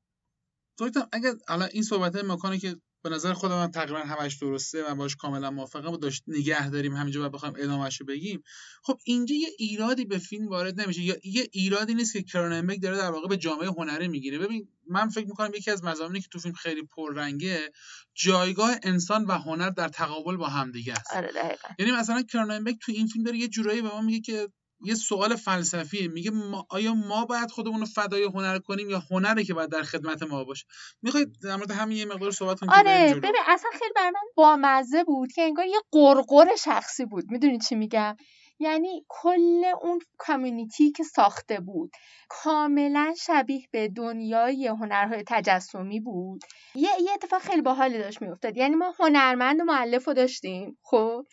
دکتر 0.79 1.01
اگر 1.13 1.33
الان 1.49 1.69
این 1.73 1.83
صحبت 1.83 2.17
مکانی 2.17 2.59
که 2.59 2.77
به 3.03 3.11
نظر 3.11 3.33
خود 3.33 3.53
من 3.53 3.71
تقریبا 3.71 3.99
همش 3.99 4.37
درسته. 4.37 4.85
و 4.85 4.95
باش 4.95 5.17
کاملا 5.17 5.51
موافقم 5.51 5.93
و 5.93 5.97
داشت 5.97 6.23
نگه 6.27 6.71
داریم. 6.71 6.97
همینجا 6.97 7.27
و 7.27 7.29
بخوایم 7.29 7.55
ادامهش 7.59 8.01
رو 8.01 8.07
بگیم. 8.07 8.43
خب 8.83 8.99
اینجا 9.05 9.35
یه 9.35 9.49
ایرادی 9.59 10.05
به 10.05 10.19
فیلم 10.19 10.49
وارد 10.49 10.81
نمیشه. 10.81 11.03
یا 11.03 11.17
یه 11.25 11.49
ایرادی 11.53 11.95
نیست 11.95 12.13
که 12.13 12.23
کروننبرگ 12.23 12.83
داره 12.83 12.97
در 12.97 13.11
واقع 13.11 13.29
به 13.29 13.37
جامعه 13.37 13.69
هنری 13.69 14.09
می‌گیره. 14.09 14.39
ببین 14.39 14.69
من 14.89 15.09
فکر 15.09 15.27
می‌کنم 15.27 15.51
یکی 15.55 15.71
از 15.71 15.85
مضامینی 15.85 16.21
که 16.21 16.29
تو 16.29 16.39
فیلم 16.39 16.55
خیلی 16.55 16.83
پررنگه 16.83 17.73
جایگاه 18.15 18.77
انسان 18.83 19.25
و 19.25 19.33
هنر 19.33 19.71
در 19.71 19.89
تقابل 19.89 20.37
با 20.37 20.47
همدیگه 20.47 20.93
است. 20.93 21.13
آره 21.13 21.59
یعنی 21.79 21.93
مثلا 21.93 22.23
کروننبرگ 22.23 22.77
تو 22.81 22.93
این 22.93 23.07
فیلم 23.07 23.25
داره 23.25 23.39
یه 23.39 23.49
جورایی 23.49 23.83
به 23.83 23.89
ما 23.89 24.01
میگه 24.01 24.21
که 24.21 24.49
یه 24.83 24.95
سوال 24.95 25.37
فلسفیه. 25.37 26.09
میگه 26.09 26.31
ما 26.31 26.67
آیا 26.71 26.95
ما 26.95 27.25
باید 27.25 27.51
خودمون 27.51 27.81
رو 27.81 27.87
فدای 27.87 28.25
هنر 28.25 28.59
کنیم 28.59 28.91
یا 28.91 29.03
هنره 29.11 29.45
که 29.45 29.55
باید 29.55 29.71
در 29.71 29.83
خدمت 29.83 30.23
ما 30.23 30.45
باشه؟ 30.45 30.67
می‌خواید 31.03 31.37
در 31.43 31.57
مورد 31.57 31.71
همین 31.71 31.97
یه 31.97 32.05
مقدار 32.05 32.31
صحبت 32.31 32.61
کنیم 32.61 32.73
آره 32.73 33.15
ببین 33.15 33.43
اصلا 33.47 33.71
خیلی 33.73 33.93
بر 33.97 34.11
من 34.11 34.21
بامزه 34.35 35.05
بود 35.05 35.33
که 35.33 35.43
انگار 35.43 35.67
یه 35.67 35.81
قرقر 35.93 36.57
شخصی 36.57 37.05
بود. 37.05 37.25
می‌دونی 37.31 37.59
چی 37.59 37.75
میگم؟ 37.75 38.17
یعنی 38.59 39.05
کل 39.09 39.63
اون 39.83 39.99
کامیونیتی 40.19 40.91
که 40.93 41.05
ساخته 41.05 41.61
بود 41.61 41.91
کاملا 42.29 43.15
شبیه 43.19 43.67
به 43.71 43.89
دنیای 43.89 44.67
هنرهای 44.67 45.25
تجسمی 45.27 46.01
بود. 46.01 46.41
یه, 46.75 46.91
یه 47.01 47.13
اتفاق 47.13 47.43
خیلی 47.43 47.63
باحالی 47.63 47.99
داشت 47.99 48.23
میافتاد. 48.23 48.57
یعنی 48.57 48.75
ما 48.75 48.95
هنرمند 48.99 49.61
و 49.61 49.65
معلف 49.65 50.09
رو 50.09 50.15
داشتیم 50.15 50.79
خب؟ 50.83 51.25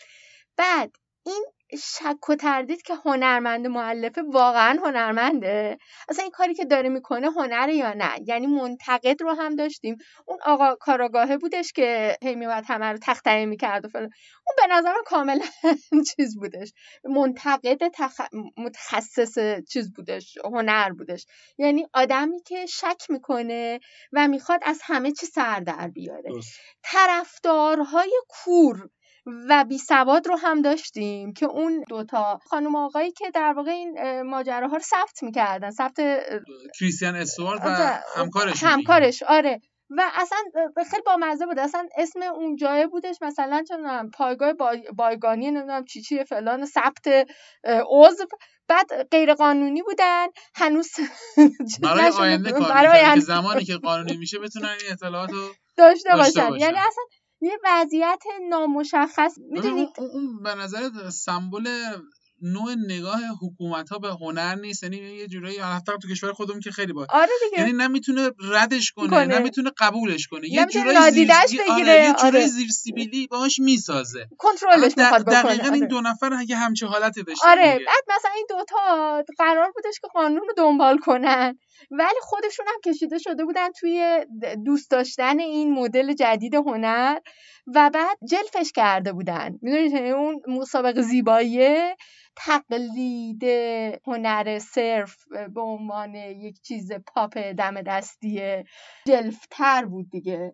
بعد 0.58 0.96
این 1.26 1.46
شک 1.76 2.30
و 2.30 2.36
تردید 2.36 2.82
که 2.82 2.96
هنرمند 3.06 3.68
معلفه 3.68 4.22
واقعا 4.22 4.80
هنرمنده. 4.84 5.78
اصلا 6.10 6.24
این 6.24 6.32
کاری 6.32 6.54
که 6.54 6.66
داره 6.66 6.90
می‌کنه 6.90 7.32
هنره 7.32 7.76
یا 7.76 7.94
نه؟ 7.94 8.16
یعنی 8.26 8.48
منتقد 8.48 9.22
رو 9.22 9.34
هم 9.34 9.56
داشتیم. 9.56 9.98
اون 10.28 10.38
آقا 10.46 10.76
کاراگاهه 10.76 11.38
بودش 11.38 11.72
که 11.72 12.18
هی 12.24 12.36
میومد 12.36 12.64
همه 12.68 12.86
رو 12.86 12.98
تختره 13.02 13.46
می‌کرد 13.46 13.86
و 13.86 13.90
فلان. 13.90 14.10
اون 14.48 14.68
به 14.68 14.76
نظرم 14.76 15.04
کاملا 15.06 15.46
چیز 16.16 16.40
بودش. 16.40 16.74
منتقد 17.04 17.88
تخ... 17.94 18.22
متخصص 18.58 19.38
چیز 19.70 19.94
بودش 19.94 20.38
هنر 20.44 20.92
بودش. 20.92 21.26
یعنی 21.58 21.88
آدمی 21.94 22.42
که 22.42 22.66
شک 22.66 23.04
می‌کنه 23.10 23.80
و 24.14 24.28
می‌خواد 24.28 24.60
از 24.64 24.80
همه 24.84 25.12
چی 25.12 25.26
سر 25.26 25.60
در 25.60 25.88
بیاره. 25.88 26.32
طرفدارهای 26.84 28.22
کور 28.28 28.90
و 29.50 29.66
بی 29.70 29.78
سواد 29.78 30.28
رو 30.28 30.36
هم 30.36 30.62
داشتیم 30.62 31.34
که 31.34 31.46
اون 31.46 31.84
دوتا 31.90 32.40
خانم 32.46 32.76
آقایی 32.76 33.12
که 33.12 33.32
در 33.32 33.54
واقع 33.54 33.72
این 33.72 34.22
ماجراها 34.22 34.76
رو 34.76 34.84
ثبت 34.84 35.24
می‌کردن 35.24 35.72
ثبت 35.72 35.96
کریستیان 36.80 37.16
استوارد 37.16 37.62
و 37.66 38.00
همکارش 38.22 38.63
همکارش 38.63 39.24
آره. 39.24 39.62
و 39.90 40.12
اصلا 40.16 40.38
خیلی 40.92 41.04
بامزه 41.06 41.46
بود. 41.46 41.60
اصلا 41.60 41.88
اسم 41.98 42.22
اون 42.22 42.56
جایه 42.56 42.88
بودش 42.88 43.16
مثلا 43.22 43.63
چون 43.68 44.10
پایگاه 44.10 44.54
بایگانی 44.96 45.52
نمی‌دونم 45.52 45.86
چی 45.86 46.02
چی 46.02 46.24
فلان 46.24 46.66
ثبت 46.66 47.08
عضو. 47.92 48.26
بعد 48.68 49.10
غیر 49.12 49.34
قانونی 49.34 49.82
بودن. 49.82 50.28
هنوز 50.56 50.90
برای 51.84 52.12
آینده 52.12 52.52
کار 52.52 53.20
زمانی 53.20 53.63
که 53.63 53.78
قانونی 53.78 54.18
میشه 54.18 54.40
بتونن 54.40 54.76
این 54.82 54.92
اطلاعات 54.92 55.32
رو 55.32 55.48
داشته, 55.78 56.10
باشن. 56.16 56.56
یعنی 56.56 56.78
اصلا 56.78 57.04
یه 57.41 57.58
وضعیت 57.63 58.23
نامشخص 58.50 59.38
می‌دونید 59.52 59.89
اون 59.97 60.43
به 60.43 60.56
نظر 60.56 61.10
سمبل 61.10 61.69
نوع 62.41 62.76
نگاه 62.88 63.19
حکومت 63.41 63.89
ها 63.89 64.00
به 64.00 64.08
هنر 64.08 64.56
نیست؟ 64.56 64.84
یعنی 64.84 64.97
یه 64.97 65.28
جورایی 65.28 65.58
حتی 65.58 65.91
تو 66.02 66.08
کشور 66.12 66.34
خودمون 66.34 66.60
که 66.60 66.71
خیلی 66.71 66.93
با 66.93 67.08
آره 67.10 67.30
دیگه. 67.43 67.60
یعنی 67.62 67.73
نمی‌تونه 67.78 68.32
ردش 68.52 68.91
کنه, 68.91 69.10
کنه. 69.10 69.39
نمی‌تونه 69.39 69.71
قبولش 69.78 70.28
کنه. 70.28 70.50
یه 70.50 70.65
جورایی 70.65 71.12
زیر 71.12 71.32
آره 71.32 71.52
یه 71.52 71.58
جورایی 71.78 72.08
آره. 72.08 72.47
زیر 72.47 72.69
سیبیلی 72.69 73.28
باهاش 73.28 73.60
می‌سازه. 73.60 74.28
کنترلش 74.38 74.97
می‌خواد 74.97 75.21
بکنه 75.21 75.43
دقیقاً 75.43 75.73
این 75.73 75.88
دو 75.88 76.02
نفر 76.02 76.34
اگه 76.34 76.56
همچه 76.56 76.86
حالتی 76.88 77.23
داشتن 77.23 77.50
آره 77.50 77.80
بعد 77.88 78.17
مثلا 78.17 78.32
این 78.36 78.45
دوتا 78.50 79.23
قرار 79.38 79.71
بودش 79.71 80.00
که 80.02 80.08
قانون 80.13 80.38
رو 80.47 80.54
دنبال 80.58 80.97
کنن. 80.97 81.60
ولی 81.92 82.20
خودشون 82.22 82.66
هم 82.68 82.94
کشیده 82.94 83.18
شده 83.18 83.46
بودن 83.46 83.72
توی 83.72 84.26
دوست 84.66 84.92
داشتن 84.92 85.40
این 85.40 85.74
مدل 85.74 86.13
جدید 86.13 86.56
هنر 86.56 87.20
و 87.68 87.90
بعد 87.94 88.18
جلفش 88.30 88.72
کرده 88.72 89.13
بودن. 89.13 89.60
می‌دونید 89.62 89.96
اون 89.96 90.42
مسابقه 90.48 91.02
زیبایی 91.02 91.78
تقلید 92.36 93.44
هنر 94.08 94.60
صرف 94.60 95.16
به 95.54 95.62
عنوان 95.62 96.16
یک 96.16 96.62
چیز 96.62 96.92
پاپ 96.94 97.38
دم 97.38 97.82
دستی 97.82 98.63
جلفتر 99.08 99.86
بود 99.86 100.10
دیگه. 100.10 100.54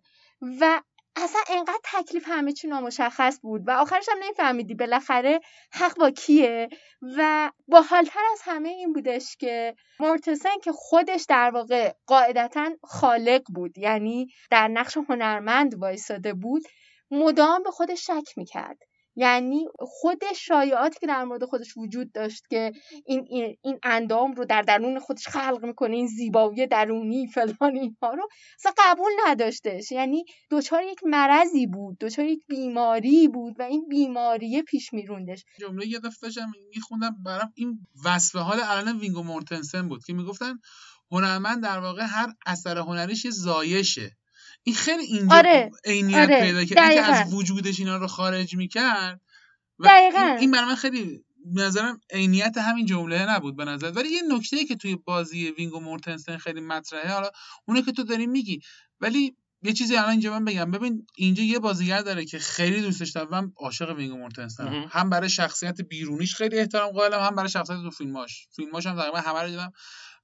و 0.61 0.81
اصلا 1.15 1.41
انقدر 1.49 1.79
تکلیف 1.83 2.23
همه 2.27 2.53
چی 2.53 2.67
نامشخص 2.67 3.39
بود 3.41 3.67
و 3.67 3.71
آخرش 3.71 4.09
هم 4.09 4.23
نمیفهمیدی 4.23 4.75
بالاخره 4.75 5.39
حق 5.71 5.97
با 5.97 6.11
کیه 6.11 6.69
و 7.17 7.51
با 7.67 7.81
حالتر 7.81 8.19
از 8.31 8.41
همه 8.43 8.69
این 8.69 8.93
بودش 8.93 9.35
که 9.37 9.75
مورتسن 9.99 10.59
که 10.63 10.71
خودش 10.71 11.25
در 11.29 11.51
واقع 11.51 11.93
قاعدتا 12.07 12.71
خالق 12.83 13.41
بود 13.55 13.77
یعنی 13.77 14.27
در 14.51 14.67
نقش 14.67 14.97
هنرمند 14.97 15.75
وایساده 15.75 16.33
بود 16.33 16.63
مدام 17.11 17.63
به 17.63 17.71
خودش 17.71 18.07
شک 18.07 18.37
می‌کرد. 18.37 18.77
یعنی 19.15 19.65
خود 19.79 20.21
شایعاتی 20.35 20.99
که 20.99 21.07
در 21.07 21.23
مورد 21.23 21.45
خودش 21.45 21.77
وجود 21.77 22.11
داشت 22.11 22.47
که 22.49 22.71
این, 23.05 23.27
این, 23.63 23.79
اندام 23.83 24.33
رو 24.33 24.45
در 24.45 24.61
درون 24.61 24.99
خودش 24.99 25.27
خلق 25.27 25.65
می‌کنه 25.65 25.95
این 25.95 26.07
زیبایی 26.07 26.67
درونی 26.67 27.27
فلان 27.27 27.75
اینها 27.75 28.13
رو 28.13 28.27
اصلا 28.59 28.71
قبول 28.77 29.11
نداشتش. 29.27 29.91
یعنی 29.91 30.25
دچار 30.51 30.83
یک 30.83 30.99
مرضی 31.03 31.67
بود 31.67 31.97
دچار 31.97 32.25
یک 32.25 32.43
بیماری 32.47 33.27
بود 33.27 33.55
و 33.59 33.63
این 33.63 33.87
بیماری 33.89 34.61
پیش 34.61 34.93
میروندش. 34.93 35.45
جمله 35.59 35.87
یه 35.87 35.99
دفعه 35.99 36.19
داشتم 36.21 36.51
میخوندم 36.75 37.15
برام 37.25 37.51
این 37.55 37.79
وصف 38.05 38.35
حال 38.35 38.59
الان 38.63 38.99
ویگو 38.99 39.23
مورتنسن 39.23 39.87
بود 39.87 40.03
که 40.03 40.13
می‌گفتن 40.13 40.59
هنرمند 41.11 41.63
در 41.63 41.79
واقع 41.79 42.03
هر 42.03 42.33
اثر 42.45 42.77
هنریش 42.77 43.27
زایشه. 43.27 44.17
این 44.63 44.75
خیلی 44.75 45.03
اینجا 45.03 45.35
آره. 45.35 45.71
عینیت 45.85 46.17
آره. 46.17 46.41
پیدا 46.41 46.65
کرد 46.65 46.77
اینکه 46.77 47.01
از 47.01 47.33
وجودش 47.33 47.79
اینا 47.79 47.97
رو 47.97 48.07
خارج 48.07 48.55
می‌کرد 48.55 49.21
و 49.79 49.87
دقیقا. 49.87 50.37
این 50.39 50.51
برای 50.51 50.65
من 50.65 50.75
خیلی 50.75 51.23
نظرم 51.53 52.01
عینیت 52.11 52.57
همین 52.57 52.85
جمله 52.85 53.29
نبود 53.29 53.55
به 53.55 53.65
نظر. 53.65 53.91
ولی 53.91 54.09
یه 54.09 54.21
نکته 54.29 54.65
که 54.65 54.75
توی 54.75 54.95
بازی 54.95 55.51
ویگو 55.57 55.79
مورتنسن 55.79 56.37
خیلی 56.37 56.61
مطرحه 56.61 57.13
حالا 57.13 57.29
اونه 57.67 57.81
که 57.81 57.91
تو 57.91 58.03
داری 58.03 58.27
میگی. 58.27 58.61
ولی 59.01 59.35
یه 59.61 59.73
چیزی 59.73 59.95
الان 59.95 60.09
اینجا 60.09 60.39
من 60.39 60.45
بگم. 60.45 60.71
ببین 60.71 61.07
اینجا 61.15 61.43
یه 61.43 61.59
بازیگر 61.59 62.01
داره 62.01 62.25
که 62.25 62.39
خیلی 62.39 62.81
دوستش 62.81 63.09
دارم 63.09 63.29
من 63.31 63.51
عاشق 63.57 63.95
ویگو 63.95 64.17
مورتنسن 64.17 64.85
هم 64.89 65.09
برای 65.09 65.29
شخصیت 65.29 65.81
بیرونیش 65.81 66.35
خیلی 66.35 66.59
احترام 66.59 66.91
قائلم 66.91 67.19
هم 67.19 67.35
برای 67.35 67.49
شخصیت 67.49 67.77
تو 67.77 67.91
فیلماش. 67.91 68.47
فیلماش 68.55 68.85
هم 68.87 68.95
تقریبا 68.95 69.19
همه 69.19 69.41
رو 69.41 69.49
دیدم. 69.49 69.71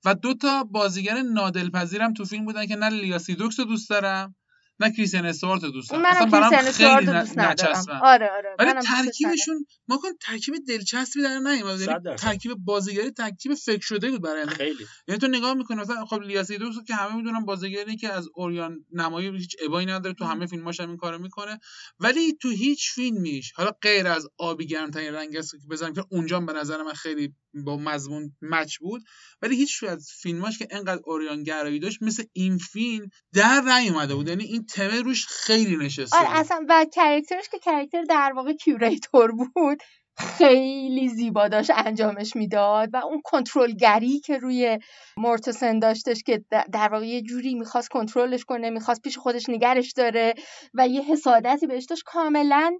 و 0.05 0.15
دو 0.15 0.33
تا 0.33 0.63
بازیگر 0.63 1.21
نادلپذیرم 1.21 2.13
تو 2.13 2.25
فیلم 2.25 2.45
بودن 2.45 2.65
که 2.65 2.75
نه 2.75 2.89
لیاسی 2.89 3.35
دوکس 3.35 3.59
رو 3.59 3.65
دوست 3.65 3.89
دارم 3.89 4.35
نه 4.79 4.91
کریستین 4.91 5.25
استوارت 5.25 5.61
دوست 5.61 5.89
دارم. 5.89 6.05
اصلا 6.05 6.25
برام 6.25 6.71
خیلی 6.71 7.11
نچسبن. 7.37 7.99
آره 8.03 8.29
آره 8.37 8.55
ولی 8.59 8.73
ترکیبشون 8.73 9.65
ما 9.87 9.97
کن 9.97 10.09
ترکیب 10.21 10.55
دلچسبی 10.67 11.21
در 11.21 11.39
نیومد. 11.39 11.81
یعنی 11.81 12.15
ترکیب 12.17 12.53
بازیگری 12.53 13.11
ترکیب 13.11 13.53
فکر 13.53 13.81
شده 13.81 14.11
بود 14.11 14.21
برای 14.21 14.45
خیلی. 14.45 14.85
یعنی 15.07 15.19
تو 15.19 15.27
نگاه 15.27 15.53
می‌کنی 15.53 15.81
مثلا 15.81 16.05
خب 16.05 16.21
لیاسی 16.21 16.57
دوکس 16.57 16.75
که 16.87 16.95
همه 16.95 17.15
می‌دونن 17.15 17.45
بازیگری 17.45 17.95
که 17.95 18.09
از 18.09 18.29
اوریان 18.35 18.85
نمایی 18.91 19.37
هیچ 19.37 19.55
ابایی 19.65 19.87
نداره 19.87 20.15
تو 20.15 20.25
همه 20.25 20.45
فیلماش 20.45 20.79
هم 20.79 20.89
این 20.89 20.97
کارو 20.97 21.19
می‌کنه. 21.19 21.59
ولی 21.99 22.37
تو 22.41 22.49
هیچ 22.49 22.91
فیلمیش 22.91 23.51
حالا 23.51 23.71
غیر 23.81 24.07
از 24.07 24.27
آبی 24.37 24.67
گرمترین 24.67 25.13
رنگ 25.13 25.35
است 25.35 25.51
که 25.51 25.67
بزنم 25.69 25.93
که 25.93 26.03
اونجا 26.09 26.39
به 26.39 26.53
نظر 26.53 26.83
من 26.83 26.93
خیلی 26.93 27.33
با 27.65 27.77
مضمون 27.77 28.35
match 28.41 28.77
بود. 28.77 29.03
ولی 29.41 29.55
هیچ 29.55 29.83
از 29.83 30.09
فیلماش 30.21 30.57
که 30.57 30.67
انقدر 30.71 31.01
عریان 31.05 31.43
گرایی 31.43 31.79
داشت 31.79 32.03
مثل 32.03 32.23
این 32.33 32.57
فیلم 32.57 33.09
در 33.33 33.61
نیومده 33.61 34.15
بود. 34.15 34.27
یعنی 34.27 34.43
این 34.43 34.65
تمه 34.75 35.01
روش 35.01 35.27
خیلی 35.27 35.77
نشسته 35.77 36.17
آره 36.17 36.39
اصلا 36.39 36.65
و 36.69 36.85
character 36.93 37.39
ش 37.39 37.49
که 37.49 37.59
character 37.59 38.03
در 38.03 38.33
واقع 38.35 38.53
curator 38.53 39.31
بود 39.31 39.83
خیلی 40.17 41.09
زیبا 41.09 41.47
داشت 41.47 41.71
انجامش 41.75 42.35
می‌داد 42.35 42.89
و 42.93 42.97
اون 42.97 43.21
کنترلگری 43.23 44.19
که 44.19 44.37
روی 44.37 44.79
مورتسن 45.17 45.79
داشتش 45.79 46.23
که 46.23 46.43
در 46.71 46.89
واقع 46.91 47.07
یه 47.07 47.21
جوری 47.21 47.55
می‌خواست 47.55 47.89
کنترلش 47.89 48.45
کنه 48.45 48.69
می‌خواست 48.69 49.01
پیش 49.01 49.17
خودش 49.17 49.49
نگرش 49.49 49.91
داره 49.91 50.33
و 50.73 50.87
یه 50.87 51.01
حسادتی 51.01 51.67
بهش 51.67 51.85
داشت 51.85 52.03
کاملا 52.05 52.77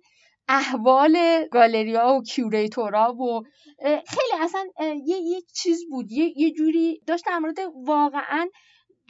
احوال 0.47 1.45
گالریا 1.52 2.08
و 2.08 2.23
کیوریتورا 2.23 3.13
و 3.13 3.43
خیلی 3.84 4.41
اصلا 4.41 4.65
یه, 5.06 5.17
یه 5.17 5.41
چیز 5.54 5.86
بود 5.89 6.12
یه, 6.12 6.34
یه 6.38 6.52
جوری 6.52 7.02
داشت 7.08 7.25
در 7.25 7.39
مورد 7.39 7.58
واقعا 7.86 8.47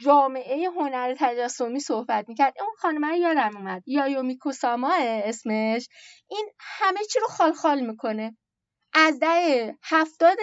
جامعه 0.04 0.68
هنر 0.68 1.14
تجسمی 1.18 1.80
صحبت 1.80 2.28
می‌کرد. 2.28 2.54
اون 2.60 2.74
خانم 2.78 3.04
رو 3.04 3.16
یادم 3.16 3.56
اومد. 3.56 3.82
یایومی 3.86 4.38
کوساما 4.38 4.94
اسمش. 5.00 5.88
این 6.30 6.48
همه 6.58 7.00
چی 7.12 7.20
رو 7.20 7.26
خال 7.26 7.52
خال 7.52 7.80
می‌کنه. 7.80 8.36
از 8.94 9.18
ده 9.18 9.74
هفتاد 9.82 10.36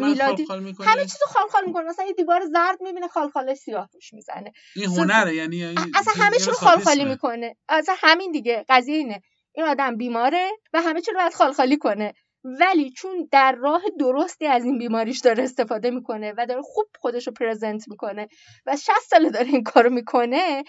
میلادی 0.00 0.46
همه 0.84 1.02
چیز 1.02 1.18
رو 1.20 1.26
خال 1.26 1.48
خال 1.48 1.64
می‌کنه. 1.66 1.84
مثلا 1.84 2.06
یه 2.06 2.12
دیوار 2.12 2.46
زرد 2.46 2.82
می‌بینه 2.82 3.08
خال 3.08 3.30
خالش 3.30 3.56
سیاه 3.56 3.88
روش 3.94 4.12
می‌زنه. 4.12 4.52
این 4.76 4.86
هنره 4.86 5.34
یعنی 5.34 5.64
اصلا 5.94 6.24
همه 6.24 6.38
چی 6.38 6.46
رو 6.46 6.52
خال 6.52 6.78
خالی 6.78 7.04
می‌کنه. 7.04 7.56
اصلا 7.68 7.94
همین 7.98 8.32
دیگه. 8.32 8.64
قضیه 8.68 8.96
اینه. 8.96 9.20
این 9.54 9.66
آدم 9.66 9.96
بیماره 9.96 10.50
و 10.72 10.82
همه 10.82 11.00
چی 11.00 11.10
رو 11.10 11.18
باید 11.18 11.34
خال 11.34 11.52
خالی 11.52 11.76
کنه. 11.76 12.12
ولی 12.60 12.90
چون 12.90 13.28
در 13.32 13.52
راه 13.52 13.82
درستی 14.00 14.46
از 14.46 14.64
این 14.64 14.78
بیماریش 14.78 15.20
داره 15.20 15.44
استفاده 15.44 15.90
می‌کنه 15.90 16.34
و 16.36 16.46
داره 16.46 16.62
خوب 16.62 16.86
خودش 16.98 17.26
رو 17.26 17.32
پرزنت 17.32 17.88
می‌کنه 17.88 18.28
و 18.66 18.76
60 18.76 18.90
ساله 19.10 19.30
داره 19.30 19.46
این 19.46 19.62
کارو 19.62 19.90
می‌کنه 19.90 20.64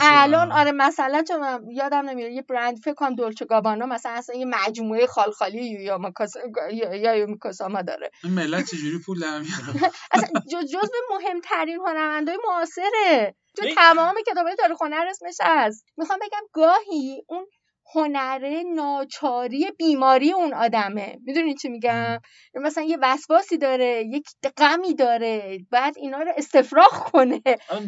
الان 0.00 0.52
آره 0.52 0.72
مثلا 0.72 1.24
چون 1.28 1.68
یادم 1.72 2.08
نمیاد 2.08 2.30
یه 2.30 2.42
برند 2.42 2.78
فکر 2.78 2.94
کنم 2.94 3.14
دولچه 3.14 3.44
گابانا 3.44 3.86
مثلا 3.86 4.12
اصلا 4.12 4.36
یه 4.36 4.44
مجموعه 4.44 5.06
خالخالی 5.06 5.64
یا 5.64 5.98
مکاس 5.98 6.32
یا 6.72 6.94
یا 7.16 7.26
میکاساما 7.26 7.82
داره. 7.82 8.10
این 8.24 8.32
ملت 8.32 8.66
چجوری 8.70 8.98
پول 9.06 9.20
در 9.20 9.40
اصلا 10.12 10.28
جزء 10.72 10.96
مهمترین 11.10 11.76
هنرمندای 11.76 12.38
معاصره. 12.48 13.34
تو 13.56 13.66
تمام 13.76 14.14
کتابای 14.26 14.56
تاریخ 14.56 14.82
هنر 14.82 15.06
اسمش 15.10 15.36
هست 15.42 15.84
می‌خوام 15.96 16.18
بگم 16.18 16.42
گاهی 16.52 17.22
اون 17.28 17.46
هنر 17.94 18.62
ناچاری 18.74 19.70
بیماری 19.78 20.32
اون 20.32 20.54
آدمه. 20.54 21.18
می‌دونی 21.24 21.54
چی 21.54 21.68
میگم؟ 21.68 22.18
مثلا 22.54 22.84
یه 22.84 22.98
وسواسی 23.02 23.58
داره 23.58 24.04
یک 24.06 24.26
غمی 24.56 24.94
داره 24.94 25.58
بعد 25.70 25.98
اینا 25.98 26.18
رو 26.18 26.32
استفراغ 26.36 27.10
کنه. 27.12 27.42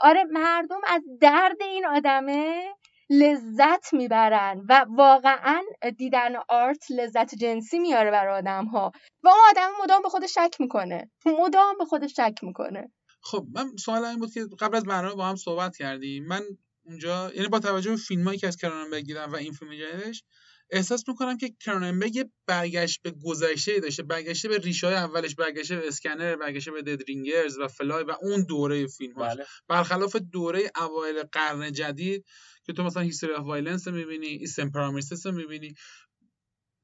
آره 0.01 0.25
مردم 0.31 0.81
از 0.87 1.03
درد 1.21 1.63
این 1.63 1.87
آدمه 1.87 2.65
لذت 3.11 3.93
می‌برن 3.93 4.63
و 4.69 4.87
واقعا 4.89 5.63
دیدن 5.97 6.33
آرت 6.49 6.85
لذت 6.91 7.35
جنسی 7.35 7.79
میاره 7.79 8.11
برای 8.11 8.39
آدم 8.39 8.65
ها 8.65 8.93
و 9.23 9.29
اون 9.29 9.39
آدم 9.51 9.71
مدام 9.83 10.03
به 10.03 10.09
خودش 10.09 10.35
شک 10.35 10.57
می‌کنه. 10.61 11.11
مدام 11.27 11.79
به 11.79 11.85
خودش 11.85 12.13
شک 12.17 12.35
می‌کنه. 12.43 12.93
خب 13.23 13.45
من 13.55 13.77
سوال 13.77 14.05
این 14.05 14.19
بود 14.19 14.33
که 14.33 14.41
قبل 14.61 14.77
از 14.77 14.85
برنامه 14.85 15.15
با 15.15 15.25
هم 15.25 15.37
صحبت 15.37 15.77
کردیم 15.77 16.27
من 16.27 16.41
اونجا 16.85 17.33
یعنی 17.35 17.49
با 17.49 17.59
توجه 17.59 17.91
به 17.91 17.97
فیلمایی 17.97 18.39
که 18.39 18.47
از 18.47 18.57
کروننبرگ 18.57 19.05
دیدم 19.05 19.33
و 19.33 19.37
این 19.37 19.53
فیلم 19.53 19.71
جدیدش 19.75 20.23
احساس 20.71 21.09
می‌کنم 21.09 21.37
که 21.37 21.55
کروننبرگ 21.61 22.31
برگشت 22.47 23.03
به 23.03 23.15
گذشته 23.25 23.81
داشته 23.81 24.03
برگشته 24.03 24.49
به 24.49 24.59
ریشه 24.59 24.87
های 24.87 24.97
اولش 24.97 25.35
برگشته 25.35 25.77
به 25.77 25.89
اسکنر 25.89 26.37
برگشته 26.37 26.71
به 26.71 26.83
ددرینگرز 26.83 27.59
و 27.59 27.69
فلای 27.69 28.05
و 28.05 28.15
اون 28.23 28.45
دوره 28.45 28.87
فیلم 28.87 29.15
بله. 29.15 29.47
برخلاف 29.69 30.17
دوره 30.17 30.71
اوایل 30.77 31.23
قرن 31.23 31.73
جدید 31.73 32.25
که 32.67 32.73
تو 32.73 32.83
مثلا 32.83 33.03
History 33.03 33.33
of 33.33 33.47
Violence 33.47 33.89
می‌بینی 33.89 34.27
Eastern 34.27 34.71
Promises 34.71 35.27
رو 35.27 35.33
می‌بینی 35.33 35.75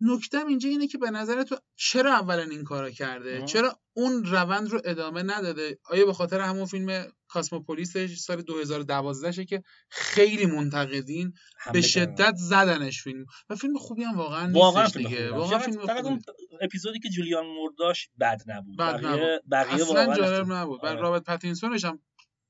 نکتم 0.00 0.46
اینجا 0.46 0.68
اینه 0.68 0.86
که 0.86 0.98
به 0.98 1.10
نظر 1.10 1.42
تو 1.42 1.56
چرا 1.76 2.14
اولا 2.14 2.42
این 2.42 2.64
کارا 2.64 2.90
کرده؟ 2.90 3.44
چرا 3.44 3.80
اون 3.92 4.24
روند 4.24 4.68
رو 4.68 4.80
ادامه 4.84 5.22
نداده؟ 5.22 5.78
آیا 5.84 6.06
به 6.06 6.12
خاطر 6.12 6.40
همون 6.40 6.66
فیلم 6.66 7.12
Cosmopolis 7.28 8.03
ش 8.03 8.18
سال 8.18 8.42
2012 8.42 9.32
شه 9.32 9.44
که 9.44 9.62
خیلی 9.88 10.46
منتقدین 10.46 11.32
به 11.72 11.80
شدت 11.80 12.34
زدنش 12.36 13.02
فیلم. 13.02 13.24
و 13.50 13.56
فیلم 13.56 13.78
خوبی 13.78 14.02
هم 14.02 14.16
واقعا 14.16 14.52
واقعا 14.52 14.82
نیستش 14.82 14.96
دیگه. 14.96 15.30
واقعا 15.30 15.58
فیلم 15.58 15.86
فقط 15.86 16.04
اون 16.04 16.22
اپیزودی 16.60 16.98
که 16.98 17.08
جولیان 17.08 17.46
مور 17.46 17.77
داش 17.77 18.08
بد 18.20 18.42
نبود. 18.46 18.76
بد 18.76 18.92
بقیه 18.92 19.10
نبود. 19.10 19.42
بقیه 19.50 19.74
اصلا 19.74 20.16
جالب 20.16 20.52
نبود. 20.52 20.84
آره. 20.84 21.00
رابرت 21.00 21.24
پاتینسونش 21.24 21.84
هم 21.84 22.02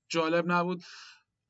جالب 0.08 0.52
نبود. 0.52 0.82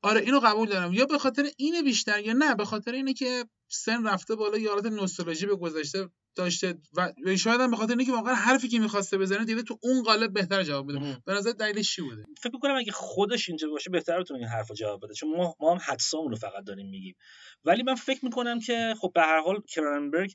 آره 0.01 0.21
اینو 0.21 0.39
قبول 0.39 0.69
دارم. 0.69 0.93
یا 0.93 1.05
به 1.05 1.17
خاطر 1.17 1.49
اینه 1.57 1.81
بیشتر 1.81 2.19
یا 2.19 2.33
نه 2.33 2.55
به 2.55 2.65
خاطر 2.65 2.91
اینه 2.91 3.13
که 3.13 3.45
سن 3.73 4.07
رفته 4.07 4.35
بالا 4.35 4.57
یارات 4.57 4.85
نوستالژی 4.85 5.45
به 5.45 5.55
گذشته 5.55 6.09
داشته 6.35 6.77
و 6.93 7.13
شاید 7.37 7.61
هم 7.61 7.71
به 7.71 7.77
خاطر 7.77 7.97
اینکه 7.97 8.11
واقعا 8.11 8.33
حرفی 8.33 8.67
که 8.67 8.79
می‌خواسته 8.79 9.17
بزنه 9.17 9.45
دیده 9.45 9.63
تو 9.63 9.79
اون 9.83 10.03
قالب 10.03 10.33
بهتر 10.33 10.63
جواب 10.63 10.89
بده. 10.89 11.17
به 11.25 11.33
نظر 11.33 11.51
دلیلش 11.51 11.95
چی 11.95 12.01
بوده؟ 12.01 12.25
فکر 12.41 12.53
می‌کنم 12.53 12.75
اگه 12.75 12.91
خودش 12.91 13.49
اینجا 13.49 13.69
باشه 13.69 13.89
بهتر 13.89 14.21
بتونه 14.21 14.39
این 14.39 14.49
حرفو 14.49 14.73
جواب 14.73 15.05
بده. 15.05 15.13
چون 15.13 15.37
ما 15.37 15.55
ما 15.59 15.71
هم 15.71 15.79
حدسامون 15.85 16.31
رو 16.31 16.37
فقط 16.37 16.63
داریم 16.63 16.89
میگیم. 16.89 17.15
ولی 17.65 17.83
من 17.83 17.95
فکر 17.95 18.25
می‌کنم 18.25 18.59
که 18.59 18.95
خب 19.01 19.11
به 19.15 19.21
هر 19.21 19.41
حال 19.41 19.61
کرنبرگ 19.61 20.33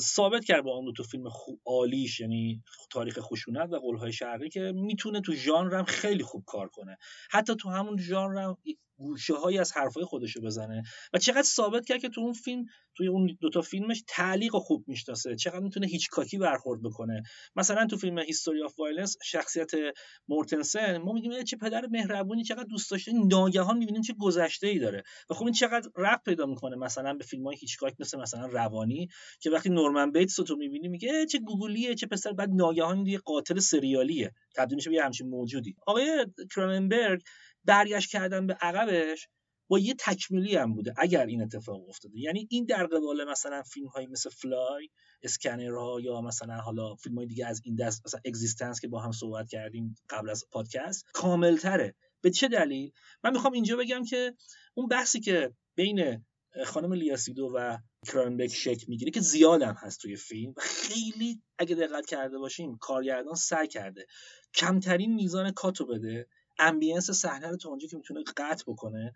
ثابت 0.00 0.44
کرد 0.44 0.64
با 0.64 0.70
اون 0.70 0.84
دو 0.84 0.92
تا 0.92 1.02
فیلم 1.02 1.24
عالیش 1.66 2.20
یعنی 2.20 2.62
تاریخ 2.90 3.18
خشونت 3.18 3.70
و 3.72 3.78
قولهای 3.78 4.12
شرقی 4.12 4.48
که 4.48 4.72
می‌تونه 4.74 5.20
تو 5.20 5.32
ژانر 5.32 5.74
هم 5.74 5.84
خیلی 5.84 6.22
خوب 6.22 6.44
کار 6.46 6.68
کنه. 6.68 6.98
حتی 7.30 7.56
تو 7.56 7.68
همون 7.68 7.98
ژانر 7.98 8.38
هم 8.38 8.56
گوشه 9.00 9.34
هایی 9.34 9.58
از 9.58 9.72
حرفای 9.72 10.04
خودشو 10.04 10.40
بزنه 10.40 10.82
و 11.12 11.18
چقدر 11.18 11.42
ثابت 11.42 11.86
کرد 11.86 12.00
که 12.00 12.08
تو 12.08 12.20
اون 12.20 12.32
فیلم 12.32 12.64
توی 12.96 13.08
اون 13.08 13.36
دوتا 13.40 13.62
فیلمش 13.62 14.02
تعلیق 14.08 14.52
خوب 14.52 14.84
می‌شناسه 14.86 15.36
چقدر 15.36 15.60
می‌تونه 15.60 15.88
هیچکاکی 16.10 16.38
برخورد 16.38 16.82
بکنه. 16.82 17.22
مثلا 17.56 17.86
تو 17.86 17.96
فیلم 17.96 18.18
History 18.18 18.62
of 18.62 18.78
Violence 18.78 19.16
شخصیت 19.24 19.70
مورتنسن 20.28 20.98
ما 20.98 21.12
میگیم 21.12 21.42
چه 21.42 21.56
پدر 21.56 21.86
مهربونی 21.86 22.44
چقدر 22.44 22.64
دوست 22.64 22.90
داشته. 22.90 23.12
ناگهان 23.12 23.78
می‌بینیم 23.78 24.02
چه 24.02 24.14
گذشته 24.18 24.66
ای 24.66 24.78
داره. 24.78 25.02
و 25.30 25.34
خب 25.34 25.44
این 25.44 25.54
چقدر 25.54 25.90
ربط 25.96 26.24
پیدا 26.24 26.46
می‌کنه 26.46 26.76
مثلا 26.76 27.14
به 27.14 27.24
فیلم 27.24 27.46
های 27.46 27.56
هیچکاک 27.56 27.94
مثل 27.98 28.20
مثلا 28.20 28.46
روانی 28.46 29.08
که 29.40 29.50
وقتی 29.50 29.68
نورمن 29.68 30.12
بیتس 30.12 30.38
رو 30.38 30.44
تو 30.44 30.56
می‌بینی 30.56 30.88
میگه 30.88 31.26
چه 31.26 31.38
گوگلیه 31.38 31.94
چه 31.94 32.06
پسر 32.06 32.32
بعد 32.32 32.50
ناگهان 32.50 33.06
یه 33.06 33.18
قاتل 33.18 33.58
سریالیه. 33.58 34.32
تبدیل 34.56 34.76
میشه 34.76 34.90
به 34.90 35.02
همچین 35.02 35.28
موجودی. 35.28 35.76
آقای 35.86 36.26
کروننبرگ 36.54 37.22
برگشت 37.64 38.10
کردن 38.10 38.46
به 38.46 38.54
عقبش 38.54 39.28
با 39.70 39.78
یه 39.78 39.94
تکمیلی 39.98 40.56
هم 40.56 40.74
بوده 40.74 40.94
اگر 40.96 41.26
این 41.26 41.42
اتفاق 41.42 41.88
افتاده. 41.88 42.18
یعنی 42.18 42.48
این 42.50 42.64
در 42.64 42.86
قبال 42.86 43.30
مثلا 43.30 43.62
فیلم 43.62 43.86
هایی 43.86 44.06
مثل 44.06 44.30
فلای 44.30 44.88
اسکنرها 45.22 46.00
یا 46.00 46.20
مثلا 46.20 46.54
حالا 46.54 46.94
فیلم 46.94 47.18
های 47.18 47.26
دیگه 47.26 47.46
از 47.46 47.60
این 47.64 47.76
دست 47.76 48.02
مثلا 48.06 48.20
اگزیستنس 48.24 48.80
که 48.80 48.88
با 48.88 49.00
هم 49.00 49.12
صحبت 49.12 49.48
کردیم 49.48 49.94
قبل 50.10 50.30
از 50.30 50.44
پادکست 50.50 51.04
کامل 51.12 51.56
تره 51.56 51.94
به 52.20 52.30
چه 52.30 52.48
دلیل؟ 52.48 52.92
من 53.24 53.32
می‌خوام 53.32 53.52
اینجا 53.52 53.76
بگم 53.76 54.04
که 54.04 54.34
اون 54.74 54.88
بحثی 54.88 55.20
که 55.20 55.54
بین 55.76 56.24
خانم 56.66 56.92
لیاسیدو 56.92 57.52
و 57.54 57.78
کرانبک 58.06 58.48
شک 58.48 58.88
می‌گیره 58.88 59.10
که 59.10 59.20
زیاد 59.20 59.62
هم 59.62 59.74
هست 59.78 60.00
توی 60.00 60.16
فیلم 60.16 60.54
خیلی 60.58 61.42
اگه 61.58 61.74
دقت 61.74 62.06
کرده 62.06 62.38
باشیم 62.38 62.78
کارگردان 62.78 63.34
سعی 63.34 63.68
کرده 63.68 64.06
کمترین 64.54 65.14
میزان 65.14 65.52
کاتو 65.52 65.86
بده 65.86 66.28
امبینس 66.60 67.10
صحنه 67.10 67.48
رو 67.48 67.56
تا 67.56 67.68
اونجا 67.68 67.88
که 67.88 67.96
می‌تونه 67.96 68.24
قطع 68.36 68.64
بکنه 68.66 69.12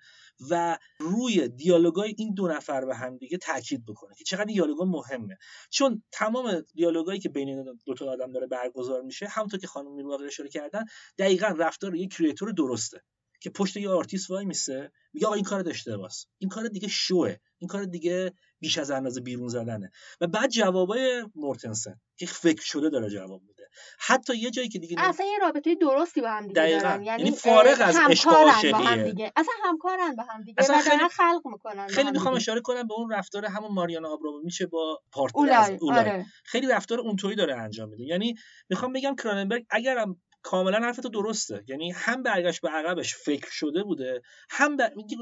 و 0.50 0.78
روی 0.98 1.48
دیالوگای 1.48 2.14
این 2.18 2.34
دو 2.34 2.48
نفر 2.48 2.84
به 2.84 2.96
هم 2.96 3.16
دیگه 3.16 3.38
تاکید 3.38 3.86
بکنه 3.86 4.14
که 4.14 4.24
چقدر 4.24 4.44
دیالوگا 4.44 4.84
مهمه. 4.84 5.38
چون 5.70 6.02
تمام 6.12 6.60
دیالوگایی 6.74 7.20
که 7.20 7.28
بین 7.28 7.78
دو 7.86 7.94
تا 7.94 8.12
آدم 8.12 8.32
داره 8.32 8.46
برگزار 8.46 9.02
میشه 9.02 9.26
همونطور 9.28 9.60
که 9.60 9.66
خانم 9.66 9.94
میرواقع 9.94 10.26
اشاره 10.26 10.48
کردن 10.48 10.84
دقیقا 11.18 11.46
رفتار 11.58 11.96
یک 11.96 12.14
curator 12.14 12.52
درسته. 12.52 13.00
که 13.44 13.50
پشت 13.50 13.76
یه 13.76 13.90
آرتیست 13.90 14.30
وایمیسه 14.30 14.92
میگه 15.12 15.26
آقا 15.26 15.34
این 15.34 15.44
کار 15.44 15.62
داشته 15.62 15.96
باش 15.96 16.26
این 16.38 16.50
کار 16.50 16.68
دیگه 16.68 16.88
شوه. 16.88 17.36
این 17.58 17.68
کار 17.68 17.84
دیگه 17.84 18.32
بیش 18.60 18.78
از 18.78 18.90
اندازه 18.90 19.20
بیرون 19.20 19.48
زدنه. 19.48 19.90
و 20.20 20.26
بعد 20.26 20.50
جوابای 20.50 21.24
مورتنسن 21.34 22.00
که 22.16 22.26
فکر 22.26 22.62
شده 22.62 22.90
داره 22.90 23.10
جواب 23.10 23.42
میده. 23.42 23.68
حتی 23.98 24.36
یه 24.36 24.50
جایی 24.50 24.68
که 24.68 24.78
دیگه 24.78 24.96
اصلا 24.98 25.26
یه 25.26 25.38
رابطه 25.38 25.74
درستی 25.74 26.20
با 26.20 26.28
هم 26.28 26.46
دیگه 26.46 26.80
دارن. 26.80 27.02
یعنی, 27.02 27.22
یعنی 27.22 27.36
فارغ 27.36 27.76
از 27.80 27.96
عشق 28.10 28.30
با 28.72 28.78
هم 28.78 29.02
دیگه. 29.02 29.32
اصلا 29.36 29.54
همکارن 29.64 30.14
با 30.16 30.22
هم 30.22 30.42
دیگه 30.42 30.62
اصلا 30.62 30.78
خیلی 30.78 31.08
خلق 31.08 31.42
می‌کنن 31.44 31.86
خیلی 31.86 32.10
می‌خوام 32.10 32.34
اشاره 32.34 32.60
کنم 32.60 32.86
به 32.86 32.94
اون 32.94 33.10
رفتار 33.10 33.44
همون 33.44 33.72
مارینا 33.72 34.18
آبراموویچ 34.44 34.66
با 34.66 35.02
partner 35.12 35.52
از 35.52 35.70
اولای. 35.80 35.98
آره. 35.98 36.26
خیلی 36.44 36.66
رفتار 36.66 37.00
اونطوری 37.00 37.36
داره 37.36 37.56
انجام 37.56 37.88
میده. 37.88 38.04
یعنی 38.04 38.34
می‌خوام 38.68 38.92
بگم 38.92 39.14
کراننبرگ 39.14 39.66
اگرم 39.70 40.20
کاملا 40.44 40.78
حرفتو 40.78 41.08
درسته. 41.08 41.64
یعنی 41.68 41.90
هم 41.90 42.22
برگشت 42.22 42.60
به 42.60 42.68
عقبش 42.68 43.14
فکر 43.14 43.50
شده 43.50 43.82
بوده 43.82 44.22
هم 44.50 44.76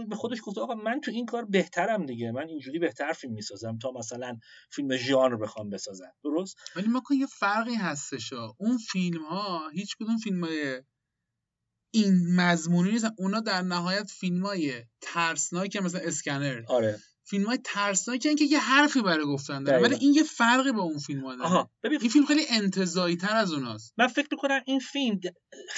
به 0.08 0.16
خودش 0.16 0.38
گفته 0.44 0.60
آقا 0.60 0.74
من 0.74 1.00
تو 1.00 1.10
این 1.10 1.26
کار 1.26 1.44
بهترم 1.44 2.06
دیگه 2.06 2.32
من 2.32 2.48
اینجوری 2.48 2.78
بهتر 2.78 3.12
فیلم 3.12 3.32
می‌سازم 3.34 3.78
تا 3.78 3.92
مثلا 3.92 4.38
فیلم 4.70 4.96
ژانر 4.96 5.36
بخوام 5.36 5.70
بسازم. 5.70 6.12
درست؟ 6.24 6.56
ولی 6.76 6.88
ما 6.88 7.02
یه 7.18 7.26
فرقی 7.26 7.74
هستش 7.74 8.32
اون 8.58 8.78
فیلم 8.78 9.24
ها 9.24 9.68
هیچ 9.68 9.96
کدوم 9.96 10.16
فیلم 10.16 10.44
های 10.44 10.82
این 11.94 12.36
مضمونی 12.36 12.90
نیستن. 12.90 13.10
اونا 13.18 13.40
در 13.40 13.62
نهایت 13.62 14.10
فیلم 14.10 14.46
های 14.46 14.84
ترسناک 15.00 15.76
مثلا 15.76 16.00
اسکنر. 16.00 16.62
آره. 16.68 17.00
فیلم 17.24 17.46
های 17.46 17.58
ترسناکی 17.64 18.34
که 18.34 18.44
یه 18.44 18.58
حرفی 18.58 19.02
برای 19.02 19.24
گفتن 19.24 19.64
داره 19.64 19.82
ولی 19.82 19.94
این 19.94 20.14
یه 20.14 20.22
فرقی 20.22 20.72
با 20.72 20.82
اون 20.82 20.98
فیلم 20.98 21.24
ها 21.24 21.36
داره 21.36 21.68
ببین 21.82 21.98
این 22.00 22.10
فیلم 22.10 22.26
خیلی 22.26 22.42
انتظایی 22.50 23.16
تر 23.16 23.36
از 23.36 23.52
اوناست. 23.52 23.94
من 23.98 24.06
فکر 24.06 24.28
می‌کنم 24.30 24.60
این 24.66 24.78
فیلم 24.78 25.20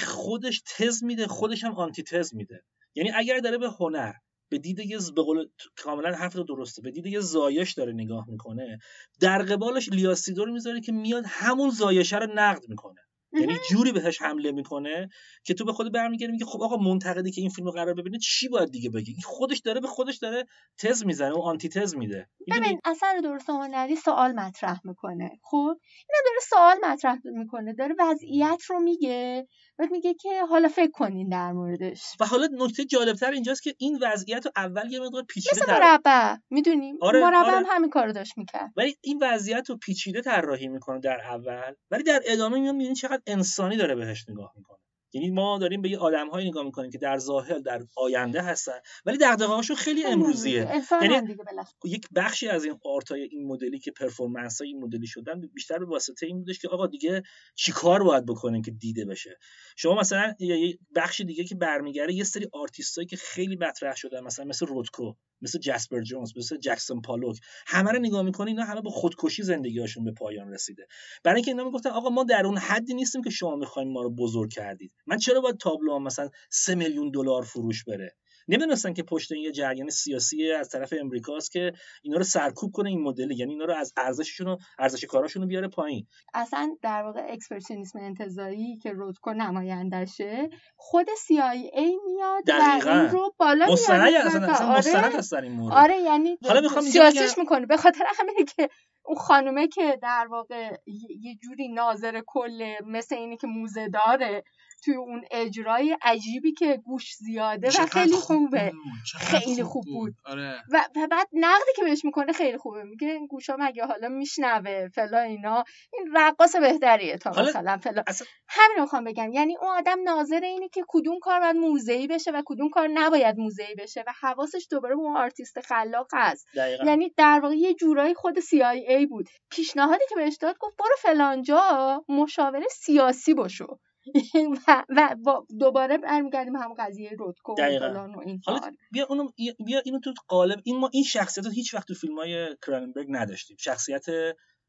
خودش 0.04 0.62
تز 0.76 1.04
میده 1.04 1.26
خودش 1.26 1.64
هم 1.64 1.74
آنتی 1.74 2.02
تز 2.02 2.35
میده. 2.35 2.64
یعنی 2.94 3.11
اگر 3.11 3.38
داره 3.38 3.59
به 3.59 3.70
هنر 3.80 4.12
به 4.50 4.59
دید 4.59 4.78
یه 4.78 4.98
به 5.16 5.22
قول 5.22 5.48
کاملا 5.76 6.16
حرف 6.16 6.37
درسته 6.37 6.83
به 6.83 6.90
دید 6.90 7.07
یه 7.07 7.20
زایش 7.20 7.72
داره 7.72 7.92
نگاه 7.92 8.24
می‌کنه 8.28 8.78
در 9.20 9.42
قبالش 9.42 9.88
لیاسیدو 9.88 10.44
رو 10.44 10.52
می‌ذاره 10.52 10.80
که 10.80 10.92
میاد 10.92 11.24
همون 11.26 11.70
زایشه 11.70 12.18
رو 12.18 12.26
نقد 12.35 12.68
می‌کنه. 12.68 13.00
یعنی 13.40 13.57
جوری 13.70 13.92
بهش 13.92 14.23
حمله 14.23 14.53
می‌کنه 14.53 15.09
که 15.44 15.55
تو 15.55 15.64
به 15.64 15.73
خود 15.73 15.92
برمیگردی 15.92 16.33
میگه 16.33 16.44
خب 16.44 16.62
آقا 16.62 16.77
منتقدی 16.77 17.31
که 17.31 17.40
این 17.40 17.51
فیلمو 17.51 17.70
قرار 17.70 17.94
ببینه 17.94 18.18
چی 18.18 18.49
باید 18.49 18.70
دیگه 18.70 18.90
بگی؟ 18.90 19.12
این 19.12 19.23
خودش 19.25 19.59
داره 19.59 19.81
به 19.81 19.88
خودش 19.88 20.16
داره 20.16 20.47
تز 20.79 21.05
می‌زنه 21.05 21.35
و 21.35 21.38
آنتی 21.38 21.68
تز 21.68 21.97
میده. 21.97 22.29
ببین 22.49 22.81
اثر 22.85 23.20
درست 23.23 23.51
هنری 23.51 23.97
سوال 23.97 24.33
مطرح 24.33 24.81
می‌کنه 24.85 25.31
خب؟ 25.42 25.77
اینا 26.09 26.20
داره 26.25 26.40
سوال 26.51 26.77
مطرح 26.92 27.18
می‌کنه 27.25 27.73
داره 27.73 27.94
وضعیت 27.99 28.62
رو 28.68 28.81
میگه 28.81 29.47
بعد 29.79 29.90
میگه 29.90 30.14
که 30.14 30.44
حالا 30.51 30.68
فکر 30.68 30.90
کنین 30.90 31.29
در 31.29 31.53
موردش. 31.53 32.03
و 32.20 32.27
حالا 32.27 32.49
نکته 32.53 32.85
جالبتر 32.85 33.31
اینجاست 33.31 33.62
که 33.62 33.75
این 33.79 33.99
وضعیت 34.03 34.47
رو 34.47 34.53
اول 34.57 34.92
یه 34.92 35.01
مقدار 35.01 35.23
پیچیده 35.23 35.62
مثل 35.62 35.73
مربع 35.73 36.37
می‌دونیم 36.51 36.97
آره، 37.01 37.20
مربع 37.20 37.37
آره. 37.37 37.57
هم 37.57 37.64
همین 37.68 37.90
کارو 37.90 38.12
داشت 38.12 38.38
می‌کرد. 38.38 38.70
ولی 38.77 38.97
این 39.01 39.18
وضعیت 39.23 39.70
رو 39.70 39.77
پیچیده 39.77 40.23
طراحی 40.23 40.68
می‌کنه 40.68 41.01
در 41.01 41.20
اول 41.20 41.75
ولی 41.90 42.03
در 42.03 42.23
ادامه 42.25 42.59
می‌بینی 42.59 42.94
چقدر 42.94 43.23
انسانی 43.26 43.76
داره 43.76 43.94
بهش 43.94 44.28
نگاه 44.28 44.52
می‌کنه. 44.56 44.78
یعنی 45.16 45.30
ما 45.30 45.58
داریم 45.58 45.82
به 45.82 45.90
یه 45.90 45.98
آدمهایی 45.98 46.48
نگاه 46.48 46.64
می‌کنیم 46.64 46.90
که 46.90 46.98
در 46.98 47.18
ظاهر 47.18 47.58
در 47.58 47.82
آینده 47.96 48.42
هستن 48.42 48.78
ولی 49.06 49.18
دغدغه‌هاشون 49.18 49.76
خیلی 49.76 50.04
امروزیه. 50.04 50.68
یعنی 51.02 51.37
یک 51.84 52.08
بخشی 52.16 52.48
از 52.48 52.64
این 52.64 52.78
art 52.85 53.13
ای 53.13 53.22
این 53.22 53.46
مدلی 53.46 53.78
که 53.78 53.90
performance 53.90 54.61
های 54.60 54.68
این 54.68 54.80
مدلی 54.84 55.06
شدن 55.06 55.40
بیشتر 55.40 55.78
به 55.78 55.84
واسطه 55.84 56.26
این 56.26 56.38
بودش 56.38 56.58
که 56.58 56.68
آقا 56.68 56.87
دیگه 56.87 57.22
چیکار 57.54 58.02
باید 58.02 58.26
بکنیم 58.26 58.62
که 58.62 58.70
دیده 58.70 59.04
بشه؟ 59.04 59.38
شما 59.76 59.94
مثلا 59.94 60.34
یه 60.38 60.78
بخش 60.96 61.20
دیگه 61.20 61.44
که 61.44 61.54
برمیگرده 61.55 62.14
یه 62.14 62.24
سری 62.24 62.48
آرتیستایی 62.52 63.06
که 63.06 63.16
خیلی 63.16 63.56
مطرح 63.56 63.96
شدن 63.96 64.20
مثلا 64.20 64.44
مثل 64.44 64.66
روتکو. 64.66 65.12
مثل 65.44 65.59
جاسپر 65.59 66.00
جونز 66.00 66.33
مثل 66.37 66.57
جکسون 66.57 67.00
پولاک. 67.00 67.38
همه 67.66 67.90
رو 67.90 67.98
نگاه 67.98 68.22
می‌کنی 68.22 68.50
اینا 68.50 68.64
همه 68.64 68.80
با 68.80 68.90
خودکشی 68.90 69.42
زندگیشون 69.42 70.04
به 70.04 70.12
پایان 70.12 70.52
رسیده. 70.52 70.87
برای 71.24 71.37
اینکه 71.37 71.50
اینا 71.50 71.64
می‌گفتن 71.64 71.90
آقا 71.90 72.09
ما 72.09 72.24
در 72.24 72.46
اون 72.46 72.59
حدی 72.59 72.94
نیستیم 72.94 73.22
که 73.22 73.30
شما 73.30 73.57
می‌خواین 73.57 73.92
ما 73.92 74.02
رو 74.02 74.11
بزرگ 74.11 74.50
کردید. 74.52 74.92
من 75.07 75.18
چرا 75.18 75.40
باید 75.40 75.57
تابلو 75.57 75.98
مثلا 75.98 76.30
سه 76.50 76.74
میلیون 76.74 77.11
دلار 77.11 77.42
فروش 77.42 77.85
بره؟ 77.85 78.16
نمی‌دونستن 78.48 78.92
که 78.92 79.02
پشت 79.02 79.33
این 79.33 79.42
یه 79.42 79.52
جریان 79.52 79.90
سیاسی 79.90 80.52
از 80.52 80.68
طرف 80.68 80.94
امریکاست 81.00 81.50
که 81.52 81.72
اینا 82.02 82.16
رو 82.16 82.24
سرکوب 82.24 82.72
کنه 82.72 82.88
این 82.88 83.02
مدل 83.02 83.30
یعنی 83.30 83.52
اینا 83.52 83.64
رو 83.64 83.74
از 83.74 83.92
ارزششون 83.96 84.48
و 84.48 84.57
ارزش 84.78 85.04
کاراشون 85.04 85.42
رو 85.42 85.48
بیاره 85.48 85.68
پایین 85.68 86.07
اصلا 86.35 86.76
در 86.83 87.02
واقع 87.02 87.26
اکسپرسیونیسم 87.28 87.98
انتزاعی 87.98 88.76
که 88.76 88.92
رودکو 88.92 89.33
نمایندشه 89.33 90.48
خود 90.76 91.07
CIA 91.09 91.80
میاد 92.07 92.44
دقیقاً. 92.46 92.90
و 92.90 93.02
این 93.02 93.11
رو 93.11 93.35
بالا 93.38 93.66
مستند 93.72 94.14
اصلا, 94.14 95.07
اصلا 95.07 95.38
آره. 95.38 95.48
این 95.48 95.52
مورد 95.52 95.74
آره 95.74 95.96
یعنی 95.96 96.38
حالا 96.44 96.61
می‌خوام 96.61 96.85
سیاسیش 96.85 97.38
می‌کنه 97.38 97.66
به 97.66 97.76
خاطر 97.76 98.04
همینه 98.18 98.44
که 98.57 98.68
اون 99.04 99.16
خانومه 99.16 99.68
که 99.68 99.98
در 100.02 100.26
واقع 100.30 100.76
یه 101.20 101.37
جوری 101.42 101.68
ناظر 101.68 102.22
کل 102.26 102.74
مثل 102.87 103.14
اینی 103.14 103.37
که 103.37 103.46
موزه 103.46 103.88
داره 103.88 104.44
توی 104.85 104.94
اون 104.94 105.25
اجرای 105.31 105.97
عجیبی 106.03 106.53
که 106.53 106.77
گوش 106.85 107.14
زیاده 107.14 107.68
و 107.68 107.87
خیلی 107.87 108.16
خوبه. 108.16 108.73
خیلی 109.18 109.62
خوب 109.62 109.85
بود, 109.85 110.14
آره. 110.25 110.62
و, 110.73 110.85
بعد 111.11 111.29
نقدی 111.33 111.70
که 111.77 111.85
بهش 111.85 112.05
می‌کنه 112.05 112.33
خیلی 112.33 112.59
خوبه. 112.59 112.85
میگه 112.85 113.09
این 113.09 113.27
گوشا 113.27 113.57
مگه 113.59 113.85
حالا 113.85 114.09
میشنوه؟ 114.09 114.88
فلان 114.88 115.18
اینا. 115.18 115.64
این 115.92 116.16
رقاص 116.16 116.57
بهتریه 116.57 117.18
تا 117.18 117.31
مثلا 117.31 117.79
فلان. 117.79 118.03
اصلا... 118.07 118.27
همین 118.49 118.81
می‌خوام 118.81 119.05
بگم. 119.05 119.33
یعنی 119.33 119.57
اون 119.57 119.70
آدم 119.70 120.03
ناظر 120.03 120.40
اینه 120.40 120.68
که 120.68 120.85
کدوم 120.88 121.18
کار 121.18 121.40
باید 121.40 121.57
موزه‌ای 121.57 122.07
بشه 122.07 122.31
و 122.31 122.42
کدوم 122.47 122.68
کار 122.68 122.88
نباید 122.94 123.38
موزه‌ای 123.38 123.74
بشه 123.75 124.05
و 124.07 124.12
حواسش 124.20 124.66
دوباره 124.70 124.94
به 124.94 125.01
اون 125.01 125.16
آرتیست 125.16 125.61
خلاق 125.61 126.07
هست. 126.12 126.47
یعنی 126.85 127.14
در 127.16 127.40
واقع 127.42 127.55
یه 127.55 127.75
جورایی 127.75 128.14
خود 128.14 128.40
CIA 128.40 129.09
بود. 129.11 129.29
پیشنهادی 129.51 130.05
که 130.09 130.14
بهش 130.14 130.37
داد 130.37 130.57
گفت 130.61 130.77
برو 130.77 130.97
فلانجا 130.99 132.05
مشاور 132.09 132.62
سیاسی 132.70 133.35
باشو 133.35 133.79
و, 135.27 135.40
دوباره 135.59 135.99
برمیگردیم 135.99 136.57
هم 136.57 136.75
قضیه 136.79 137.11
رودکو 137.11 137.53
و 137.53 137.57
فلان 137.57 138.14
و 138.14 138.19
این 138.19 138.40
حالا 138.47 138.61
بیا 138.93 139.07
اونو 139.09 139.29
بیا 139.67 139.83
اینو 139.85 139.99
تو 140.01 140.14
قالب 140.29 140.61
این 140.64 140.79
ما 140.79 140.90
این 140.93 141.05
شخصیت 141.05 141.45
رو 141.45 141.51
هیچ 141.51 141.75
وقت 141.75 141.88
تو 141.88 141.95
فیلم 141.95 142.19
های 142.19 142.57
کراننبرگ 142.67 143.07
نداشتیم. 143.11 143.57
شخصیت 143.61 144.07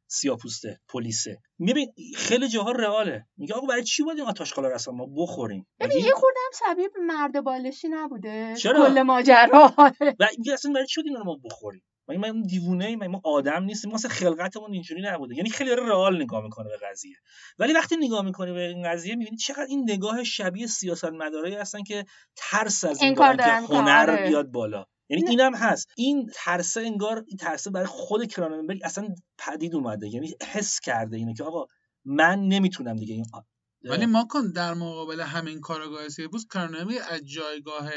سیاپوسته 0.08 0.80
پلیسه. 0.90 1.38
میبین 1.60 1.94
خیلی 2.16 2.48
جاها 2.48 2.72
رئاله. 2.72 3.26
میگه 3.38 3.54
آقا 3.54 3.68
برای 3.68 3.84
چی 3.84 4.04
باید 4.04 4.20
این 4.20 4.28
آتاشخالا 4.28 4.70
رو 4.70 4.94
ما 4.94 5.06
بخوریم. 5.18 5.68
ببین 5.80 5.98
یه 5.98 6.12
خوردم 6.12 6.50
شبیه 6.60 6.90
مرد 7.02 7.44
بالشی 7.44 7.88
نبوده. 7.88 8.56
چرا؟ 8.56 8.88
کل 8.88 9.02
ماجرا 9.02 9.74
و 10.20 10.30
اصلا 10.54 10.72
برای 10.74 10.88
چی 10.88 11.02
باید 11.02 11.18
ما 11.26 11.40
بخوریم؟ 11.44 11.84
ما 12.08 12.32
ما 12.32 12.42
دیوونه 12.48 12.86
ایم؟ 12.86 13.08
ما 13.08 13.22
آدم 13.24 13.64
نیستیم؟ 13.64 13.92
ما 13.92 13.98
خلقتمون 13.98 14.74
اینجوری 14.74 15.02
نبوده. 15.02 15.36
یعنی 15.36 15.50
خیلی 15.50 15.76
رئال 15.76 16.22
نگاه 16.22 16.44
می‌کنه 16.44 16.70
به 16.70 16.88
قضیه. 16.88 17.16
ولی 17.60 17.74
وقتی 17.74 17.98
نگاه 17.98 18.26
می‌کنه 18.26 18.54
به 18.54 18.68
این 18.68 18.90
قضیه 18.90 19.16
می‌بینی 19.16 19.38
چقدر 19.38 19.66
این 19.70 19.92
نگاه 19.92 20.24
شبیه 20.24 20.68
سیاست 20.68 21.06
مدارایی 21.06 21.56
هستن 21.56 21.84
که 21.84 22.06
ترس 22.36 22.84
از 22.84 23.02
این 23.02 23.16
که 23.16 23.22
هنر 23.24 24.10
آره. 24.10 24.28
بیاد 24.28 24.52
بالا. 24.52 24.86
یعنی 25.10 25.30
اینم 25.30 25.56
هست. 25.56 25.88
این 25.98 26.30
ترسه 26.36 26.82
انگار 26.82 27.24
این 27.28 27.38
ترسه 27.38 27.70
برای 27.70 27.88
خود 27.88 28.28
کراننبرگ 28.28 28.80
اصلا 28.84 29.08
پدید 29.38 29.76
اومده. 29.76 30.08
یعنی 30.08 30.34
حس 30.52 30.80
کرده 30.80 31.18
اینه 31.18 31.34
که 31.34 31.44
آقا 31.44 31.66
من 32.06 32.40
نمی‌تونم 32.40 32.96
دیگه 32.96 33.14
این 33.14 33.26
ولی 33.84 34.06
ما 34.06 34.28
کن 34.30 34.52
در 34.52 34.74
مقابل 34.74 35.22
همین 35.22 35.60
کارگاه 35.60 36.10
سیبوس 36.10 36.46
کراننبرگ 36.54 36.98
از 37.10 37.22
جایگاه 37.26 37.90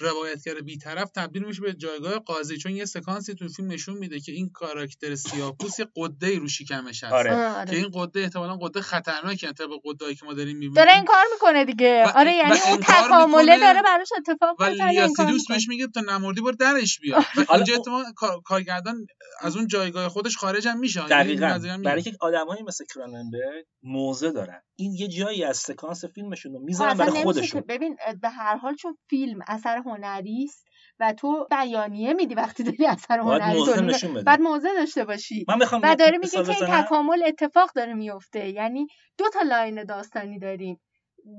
روایتگر 0.00 0.54
بیطرف 0.54 1.10
تبدیل 1.10 1.44
میشه 1.44 1.60
به 1.60 1.74
جایگاه 1.74 2.18
قاضی 2.18 2.58
چون 2.58 2.72
یه 2.72 2.84
سکانسی 2.84 3.34
تو 3.34 3.48
فیلم 3.48 3.72
نشون 3.72 3.98
میده 3.98 4.20
که 4.20 4.32
این 4.32 4.50
کاراکتر 4.50 5.14
سیاپوس 5.14 5.78
یه 5.78 5.86
قده 5.96 6.38
رو 6.38 6.48
شکمش 6.48 7.04
هست. 7.04 7.12
آره. 7.12 7.34
آره. 7.34 7.70
که 7.70 7.76
این 7.76 7.90
قده 7.94 8.20
احتمالا 8.20 8.56
قده 8.56 8.80
خطرناکه 8.80 9.52
طبق 9.52 9.70
قدایی 9.84 10.14
که 10.14 10.26
ما 10.26 10.32
داریم 10.34 10.56
می‌بینیم. 10.56 10.74
داره 10.74 10.94
این 10.94 11.04
کار 11.04 11.24
می‌کنه 11.32 11.64
دیگه. 11.64 12.06
آره 12.14 12.34
یعنی 12.34 12.58
اون 12.68 12.80
تکامله 12.80 13.58
داره 13.58 13.82
براش 13.82 14.08
اتفاق 14.16 14.60
ولی 14.60 14.82
لیاسیدوس 14.82 15.48
بهش 15.48 15.68
میگه 15.68 15.86
تا 15.86 16.00
نمردی 16.00 16.40
بار 16.40 16.52
درش 16.52 17.00
بیاد 17.00 17.24
و 17.36 17.52
اینجا 17.52 17.74
احتمال 17.74 18.04
کارگردان 18.44 19.06
از 19.40 19.56
اون 19.56 19.66
جایگاه 19.66 20.08
خودش 20.08 20.36
خارج 20.36 20.68
هم 20.68 20.78
میشه. 20.78 21.00
یعنی 21.10 21.36
دقیقاً. 21.36 21.80
برای 21.84 22.02
که 22.02 22.12
آدمایی 22.20 22.62
مثل 22.62 22.84
کراننبرگ 22.94 23.64
موزه 23.82 24.30
دارن. 24.30 24.60
این 24.78 24.92
یه 24.92 25.08
جایی 25.08 25.44
از 25.44 25.56
سکانس 25.56 26.04
فیلمشون 26.04 26.52
رو 26.52 26.58
می‌ذارن 26.58 26.94
برای 26.94 27.22
خودشون. 27.22 27.62
ببین 27.68 27.96
به 28.22 28.28
هر 28.28 28.56
حال 28.56 28.74
چون 28.74 28.98
فیلم 29.10 29.38
اثر 29.46 29.82
هنری 29.84 30.44
است 30.44 30.68
و 31.00 31.12
تو 31.12 31.46
بیانیه 31.50 32.12
میدی 32.12 32.34
وقتی 32.34 32.62
داری 32.62 32.86
اثر 32.86 33.18
هنری 33.18 33.64
تو 33.64 34.22
بعد 34.22 34.40
موضع 34.40 34.74
داشته 34.74 35.04
باشی. 35.04 35.44
من 35.48 35.58
می‌خوام 35.58 35.80
و 35.84 35.96
داره 35.96 36.18
میگه 36.18 36.44
که 36.44 36.64
این 36.64 36.82
تکامل 36.82 37.22
اتفاق 37.26 37.70
داره 37.74 37.94
میفته 37.94 38.48
یعنی 38.48 38.86
دو 39.18 39.24
تا 39.34 39.40
لاین 39.42 39.84
داستانی 39.84 40.38
داریم. 40.38 40.80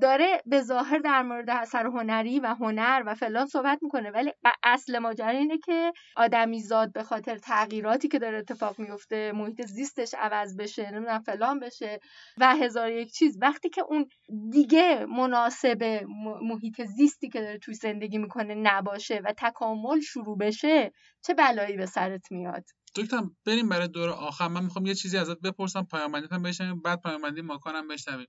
داره 0.01 0.41
به 0.45 0.61
ظاهر 0.61 0.99
در 0.99 1.21
مورد 1.21 1.49
اثر 1.49 1.85
هنری 1.85 2.39
و 2.39 2.47
هنر 2.47 3.03
و 3.05 3.15
فلان 3.15 3.45
صحبت 3.45 3.79
می‌کنه 3.81 4.11
ولی 4.11 4.31
اصل 4.63 4.99
ماجرا 4.99 5.27
اینه 5.29 5.57
که 5.57 5.93
آدمی 6.15 6.59
زاد 6.59 6.93
به 6.93 7.03
خاطر 7.03 7.37
تغییراتی 7.37 8.07
که 8.07 8.19
داره 8.19 8.37
اتفاق 8.37 8.79
میفته 8.79 9.31
محیط 9.31 9.61
زیستش 9.65 10.13
عوض 10.13 10.57
بشه 10.57 10.91
نمی‌دونم 10.91 11.19
فلان 11.19 11.59
بشه 11.59 11.99
و 12.37 12.55
هزار 12.55 12.91
یک 12.91 13.11
چیز. 13.11 13.37
وقتی 13.41 13.69
که 13.69 13.81
اون 13.81 14.07
دیگه 14.51 15.05
مناسب 15.05 16.05
محیط 16.41 16.81
زیستی 16.81 17.29
که 17.29 17.41
داره 17.41 17.57
توی 17.57 17.73
زندگی 17.73 18.17
می‌کنه 18.17 18.55
نباشه 18.55 19.21
و 19.25 19.33
تکامل 19.37 19.99
شروع 19.99 20.37
بشه 20.37 20.91
چه 21.21 21.33
بلایی 21.33 21.77
به 21.77 21.85
سرت 21.85 22.31
میاد؟ 22.31 22.63
دکتر 22.95 23.21
بریم 23.45 23.69
برای 23.69 23.87
دور 23.87 24.09
آخر. 24.09 24.47
من 24.47 24.63
می‌خوام 24.63 24.85
یه 24.85 24.95
چیزی 24.95 25.17
ازت 25.17 25.39
بپرسم 25.41 25.83
پایان 25.83 26.27
هم 26.31 26.43
بشنویم 26.43 26.81
بعد 26.81 27.01
پایان 27.01 27.41
ماکانم 27.41 27.87
بشنویم. 27.87 28.27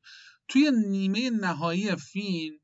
توی 0.48 0.70
نیمه 0.88 1.30
نهایی 1.30 1.96
فیلم 1.96 2.58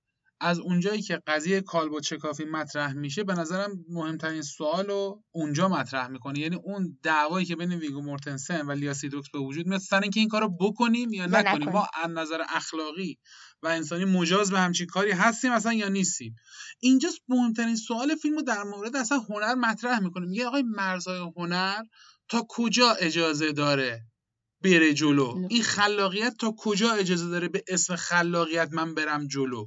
از 0.44 0.58
اونجایی 0.58 1.02
که 1.02 1.22
قضیه 1.26 1.60
کالبو 1.60 2.00
چکافی 2.00 2.44
مطرح 2.44 2.92
میشه 2.92 3.24
به 3.24 3.34
نظرم 3.34 3.70
مهمترین 3.88 4.42
سوال 4.42 4.86
رو 4.86 5.22
اونجا 5.30 5.68
مطرح 5.68 6.08
می‌کنه. 6.08 6.38
یعنی 6.38 6.56
اون 6.56 6.98
دعوایی 7.02 7.46
که 7.46 7.56
بین 7.56 7.72
ویگو 7.72 8.02
مورتنسن 8.02 8.66
و 8.66 8.72
لیاسیدوکس 8.72 9.30
به 9.30 9.38
وجود 9.38 9.66
میاد 9.66 9.80
سر 9.80 10.00
اینکه 10.00 10.20
این 10.20 10.28
کارو 10.28 10.56
بکنیم 10.60 11.12
یا 11.12 11.26
نکنیم 11.26 11.68
ما 11.68 11.86
از 12.02 12.10
نظر 12.10 12.42
اخلاقی 12.48 13.18
و 13.62 13.68
انسانی 13.68 14.04
مجاز 14.04 14.50
به 14.50 14.58
همچین 14.60 14.86
کاری 14.86 15.10
هستیم 15.10 15.52
اصلا 15.52 15.72
یا 15.72 15.88
نیستیم. 15.88 16.34
اینجا 16.80 17.08
مهمترین 17.28 17.76
سوال 17.76 18.14
فیلم 18.14 18.36
رو 18.36 18.42
در 18.42 18.62
مورد 18.62 18.96
اصلا 18.96 19.18
هنر 19.18 19.54
مطرح 19.54 19.98
می‌کنه. 19.98 20.26
میگه 20.26 20.46
آقای 20.46 20.62
مرزهای 20.62 21.32
هنر 21.36 21.82
تا 22.28 22.46
کجا 22.48 22.90
اجازه 22.90 23.52
داره 23.52 24.00
بره 24.64 24.94
جلو؟ 24.94 25.46
این 25.50 25.62
خلاقیت 25.62 26.34
تا 26.40 26.54
کجا 26.58 26.92
اجازه 26.92 27.28
داره 27.28 27.48
به 27.48 27.64
اسم 27.68 27.96
خلاقیت 27.96 28.68
من 28.72 28.94
برم 28.94 29.26
جلو؟ 29.26 29.66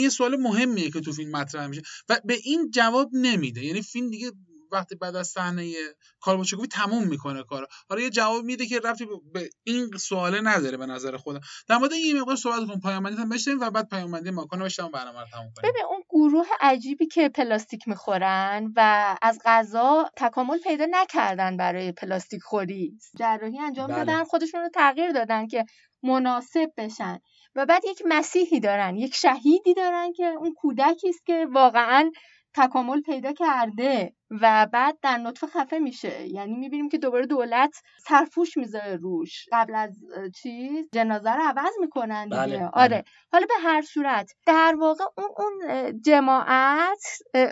این 0.00 0.08
سوال 0.08 0.36
مهمیه 0.36 0.90
که 0.90 1.00
تو 1.00 1.12
فیلم 1.12 1.30
مطرح 1.30 1.66
میشه 1.66 1.82
و 2.08 2.20
به 2.24 2.34
این 2.44 2.70
جواب 2.70 3.10
نمیده. 3.12 3.64
یعنی 3.64 3.82
فیلم 3.82 4.10
دیگه 4.10 4.32
وقتی 4.72 4.94
بعد 4.94 5.16
از 5.16 5.28
صحنه 5.28 5.74
کارباچکوفی 6.20 6.68
تموم 6.68 7.08
می‌کنه 7.08 7.42
کارو. 7.42 7.66
حالا 7.88 8.02
یه 8.02 8.10
جواب 8.10 8.44
میده 8.44 8.66
که 8.66 8.80
رفتی 8.80 9.06
به 9.32 9.50
این 9.64 9.90
سواله 10.00 10.40
نداره 10.40 10.76
به 10.76 10.86
نظر 10.86 11.16
خودم. 11.16 11.40
در 11.68 11.76
مورد 11.76 11.92
این 11.92 12.20
مقدار 12.20 12.36
صحبت 12.36 12.66
کنم 12.68 12.80
پایان 12.80 13.06
هم 13.06 13.28
بشیم 13.28 13.60
و 13.60 13.70
بعد 13.70 13.88
پیام 13.88 14.10
بندی 14.10 14.30
ماکان 14.30 14.62
بشیم 14.62 14.90
برنامه 14.90 15.20
رو 15.20 15.26
تموم 15.32 15.52
کنیم. 15.56 15.70
ببین 15.70 15.84
اون 15.90 16.02
گروه 16.10 16.46
عجیبی 16.60 17.06
که 17.06 17.28
پلاستیک 17.28 17.88
می‌خورن 17.88 18.72
و 18.76 19.16
از 19.22 19.38
غذا 19.44 20.10
تکامل 20.16 20.58
پیدا 20.58 20.86
نکردن 20.90 21.56
برای 21.56 21.92
پلاستیک 21.92 22.42
خوری 22.42 22.98
جراحی 23.18 23.58
انجام 23.58 23.86
بله. 23.86 23.96
دادن 23.96 24.24
خودشون 24.24 24.60
رو 24.60 24.68
تغییر 24.74 25.12
دادن 25.12 25.46
که 25.46 25.64
مناسب 26.06 26.72
بشن. 26.76 27.18
و 27.54 27.66
بعد 27.66 27.84
یک 27.84 28.02
مسیحی 28.06 28.60
دارن 28.60 28.96
یک 28.96 29.14
شهیدی 29.14 29.74
دارن 29.74 30.12
که 30.12 30.26
اون 30.26 30.54
کودکی 30.54 31.08
است 31.08 31.26
که 31.26 31.46
واقعا 31.52 32.10
تکامل 32.54 33.00
پیدا 33.00 33.32
کرده 33.32 34.12
و 34.30 34.66
بعد 34.72 34.98
در 35.02 35.18
نطفه 35.18 35.46
خفه 35.46 35.78
میشه. 35.78 36.26
یعنی 36.26 36.56
می‌بینیم 36.56 36.88
که 36.88 36.98
دوباره 36.98 37.26
دولت 37.26 37.82
سرفوش 38.08 38.56
می‌ذاره 38.56 38.96
روش. 38.96 39.46
قبل 39.52 39.74
از 39.74 40.04
چیز 40.42 40.88
جنازه 40.92 41.30
رو 41.34 41.42
عوض 41.42 41.72
می‌کنن 41.80 42.24
دیگه. 42.24 42.36
بله، 42.36 42.56
بله. 42.58 42.70
آره 42.72 43.04
حالا 43.32 43.46
به 43.46 43.54
هر 43.62 43.82
صورت 43.82 44.32
در 44.46 44.74
واقع 44.78 45.04
اون 45.18 45.30
اون 45.38 45.92
جماعت 46.00 47.02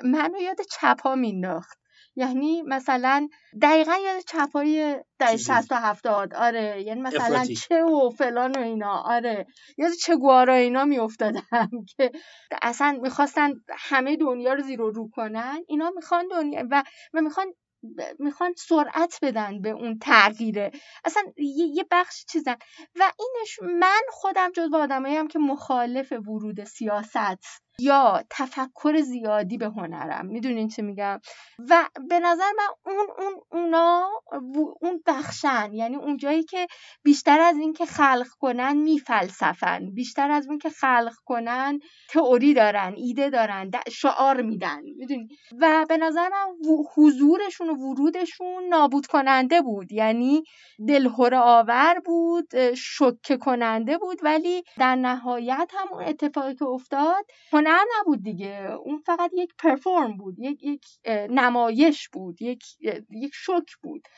منو 0.04 0.40
یاد 0.40 0.60
چپا 0.80 1.14
مینداخت 1.14 1.78
یعنی 2.16 2.62
مثلا 2.62 3.28
دقیقا 3.62 3.94
یاد 4.04 4.22
چپای 4.26 4.96
دهه 5.18 5.36
60 5.36 5.72
و 5.72 5.74
70 5.74 6.34
آره 6.34 6.82
یعنی 6.82 7.00
مثلا 7.00 7.44
چه 7.44 7.82
و 7.82 8.10
فلان 8.10 8.52
و 8.52 8.60
اینا 8.60 9.02
آره. 9.02 9.46
یاد 9.78 9.92
چه 9.92 10.16
گوارا 10.16 10.54
اینا 10.54 10.84
میافتادم 10.84 11.70
که 11.96 12.10
اصلا 12.62 12.98
می‌خواستن 13.02 13.52
همه 13.68 14.16
دنیا 14.16 14.52
رو 14.52 14.62
زیر 14.62 14.82
و 14.82 14.90
رو 14.90 15.10
کنن 15.12 15.64
اینا 15.68 15.90
می‌خوان 15.90 16.28
دنیا 16.28 16.64
و 16.70 16.82
و 17.14 17.20
می‌خوان 17.20 17.46
می‌خوان 18.18 18.54
سرعت 18.58 19.18
بدن 19.22 19.60
به 19.60 19.70
اون 19.70 19.98
تغییره. 19.98 20.70
اصلا 21.04 21.22
یه, 21.36 21.84
بخش 21.90 22.24
چیزن 22.24 22.56
و 22.96 23.12
اینش 23.18 23.58
من 23.80 24.00
خودم 24.10 24.52
جز 24.52 24.74
آدمایی 24.74 25.16
هم 25.16 25.28
که 25.28 25.38
مخالف 25.38 26.12
ورود 26.12 26.64
سیاست 26.64 27.63
یا 27.78 28.24
تفکر 28.30 29.00
زیادی 29.00 29.58
به 29.58 29.66
هنرم. 29.66 30.26
می‌دونین 30.26 30.68
چه 30.68 30.82
میگم؟ 30.82 31.20
و 31.70 31.84
به 32.08 32.20
نظر 32.20 32.50
من 32.58 32.92
اون 32.92 33.06
اون 33.18 33.34
اونا 33.52 34.08
اون 34.80 35.02
بخشن. 35.06 35.70
یعنی 35.72 35.96
اون 35.96 36.16
جایی 36.16 36.42
که 36.42 36.66
بیشتر 37.02 37.40
از 37.40 37.56
این 37.56 37.72
که 37.72 37.86
خلق 37.86 38.28
کنن 38.40 38.76
میفلسفن. 38.76 39.90
بیشتر 39.94 40.30
از 40.30 40.46
اون 40.48 40.58
که 40.58 40.70
خلق 40.70 41.14
کنن 41.24 41.78
تئوری 42.10 42.54
دارن 42.54 42.94
ایده 42.96 43.30
دارن 43.30 43.70
شعار 43.90 44.42
میدن. 44.42 44.80
می‌دونین 44.82 45.28
و 45.60 45.86
به 45.88 45.96
نظر 45.96 46.28
من 46.28 46.66
حضورشون 46.94 47.70
و 47.70 47.74
ورودشون 47.74 48.64
نابود 48.68 49.06
کننده 49.06 49.62
بود. 49.62 49.92
یعنی 49.92 50.42
دلهوره 50.88 51.38
آور 51.38 52.00
بود 52.04 52.74
شکه 52.74 53.36
کننده 53.36 53.98
بود. 53.98 54.18
ولی 54.22 54.62
در 54.78 54.96
نهایت 54.96 55.70
هم 55.78 55.88
اون 55.92 56.04
اتفاقی 56.04 56.54
که 56.54 56.64
افتاد 56.64 57.24
هنر 57.66 57.84
نبود 58.00 58.22
دیگه. 58.22 58.72
اون 58.72 58.98
فقط 58.98 59.30
یک 59.34 59.54
پرفورم 59.58 60.16
بود 60.16 60.38
یک, 60.38 60.62
یک 60.62 60.84
نمایش 61.30 62.08
بود 62.08 62.42
یک, 62.42 62.64
یک 63.10 63.32
شک 63.34 63.76
بود. 63.82 64.08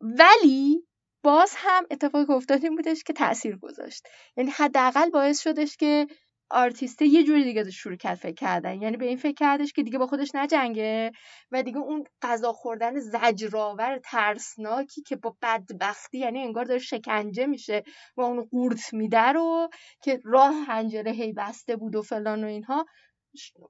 ولی 0.00 0.86
باز 1.24 1.54
هم 1.56 1.86
اتفاقی 1.90 2.26
که 2.26 2.32
افتاد 2.32 2.64
این 2.64 2.76
بودش 2.76 3.02
که 3.02 3.12
تاثیر 3.12 3.56
گذاشت. 3.56 4.08
یعنی 4.36 4.50
حداقل 4.50 5.10
باعث 5.10 5.42
شدش 5.42 5.76
که 5.76 6.06
آرتیسته 6.52 7.06
یه 7.06 7.24
جوری 7.24 7.44
دیگه 7.44 7.70
شروع 7.70 7.96
کرد 7.96 8.14
فکر 8.14 8.34
کردن. 8.34 8.82
یعنی 8.82 8.96
به 8.96 9.04
این 9.04 9.16
فکر 9.16 9.34
کردش 9.34 9.72
که 9.72 9.82
دیگه 9.82 9.98
با 9.98 10.06
خودش 10.06 10.30
نجنگه 10.34 11.12
و 11.52 11.62
دیگه 11.62 11.78
اون 11.78 12.04
غذا 12.22 12.52
خوردن 12.52 13.00
زجرآور 13.00 13.98
ترسناکی 14.04 15.02
که 15.02 15.16
با 15.16 15.36
بدبختی 15.42 16.18
یعنی 16.18 16.40
انگار 16.40 16.64
داره 16.64 16.78
شکنجه 16.78 17.46
میشه 17.46 17.82
و 18.16 18.20
اون 18.20 18.44
قورت 18.44 18.94
میده 18.94 19.32
رو 19.32 19.68
که 20.02 20.20
راه 20.24 20.54
هنجره 20.54 21.12
هی 21.12 21.32
بسته 21.32 21.76
بود 21.76 21.96
و 21.96 22.02
فلان 22.02 22.44
و 22.44 22.46
اینها 22.46 22.86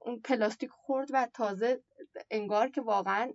اون 0.01 0.19
پلاستیک 0.19 0.69
خورد 0.69 1.09
و 1.13 1.27
تازه 1.33 1.83
انگار 2.31 2.69
که 2.69 2.81
واقعا 2.81 3.31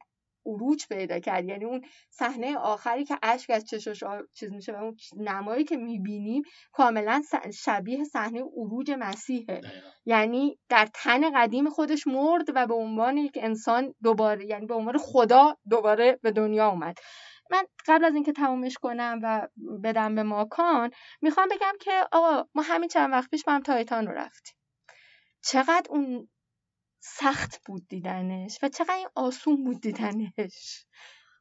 عروج 0.49 0.87
پیدا 0.89 1.19
کرد. 1.19 1.45
یعنی 1.45 1.65
اون 1.65 1.85
صحنه 2.11 2.57
آخری 2.57 3.05
که 3.05 3.19
اشک 3.23 3.51
از 3.51 3.65
چشاش 3.65 4.05
چیز 4.35 4.53
میشه 4.53 4.73
و 4.73 4.77
اون 4.77 4.97
نمایی 5.17 5.65
که 5.65 5.77
می‌بینیم 5.77 6.43
کاملا 6.73 7.23
شبیه 7.55 8.05
صحنه 8.05 8.41
عروج 8.41 8.93
مسیحه. 8.99 9.61
یعنی 10.07 10.59
در 10.69 10.89
تن 10.95 11.41
قدیم 11.43 11.71
خودش 11.71 12.07
مرد 12.07 12.47
و 12.55 12.67
به 12.67 12.75
عنوان 12.75 13.17
یک 13.17 13.39
انسان 13.43 13.95
دوباره 14.03 14.47
یعنی 14.47 14.67
به 14.67 14.75
عنوان 14.75 14.99
خدا 14.99 15.57
دوباره 15.71 16.19
به 16.23 16.31
دنیا 16.31 16.69
اومد. 16.69 16.99
من 17.51 17.65
قبل 17.87 18.05
از 18.05 18.15
اینکه 18.15 18.33
تمومش 18.33 18.75
کنم 18.75 19.21
و 19.23 19.49
بدم 19.85 20.15
به 20.15 20.23
ماکان 20.23 20.91
می‌خوام 21.23 21.49
بگم 21.49 21.75
که 21.81 21.93
آقا 22.13 22.49
ما 22.55 22.63
همین 22.63 22.89
چند 22.89 23.13
وقت 23.13 23.31
پیش 23.31 23.45
با 23.45 23.53
هم 23.53 23.63
تایتان 23.63 24.07
رو 24.07 24.13
رفتیم. 24.13 24.55
چقدر 25.45 25.87
اون 25.91 26.29
سخت 27.17 27.61
بود 27.67 27.89
دیدنش 27.89 28.59
و 28.63 28.69
چقدر 28.69 28.95
این 28.95 29.09
آسون 29.15 29.65
بود 29.65 29.81
دیدنش. 29.81 30.85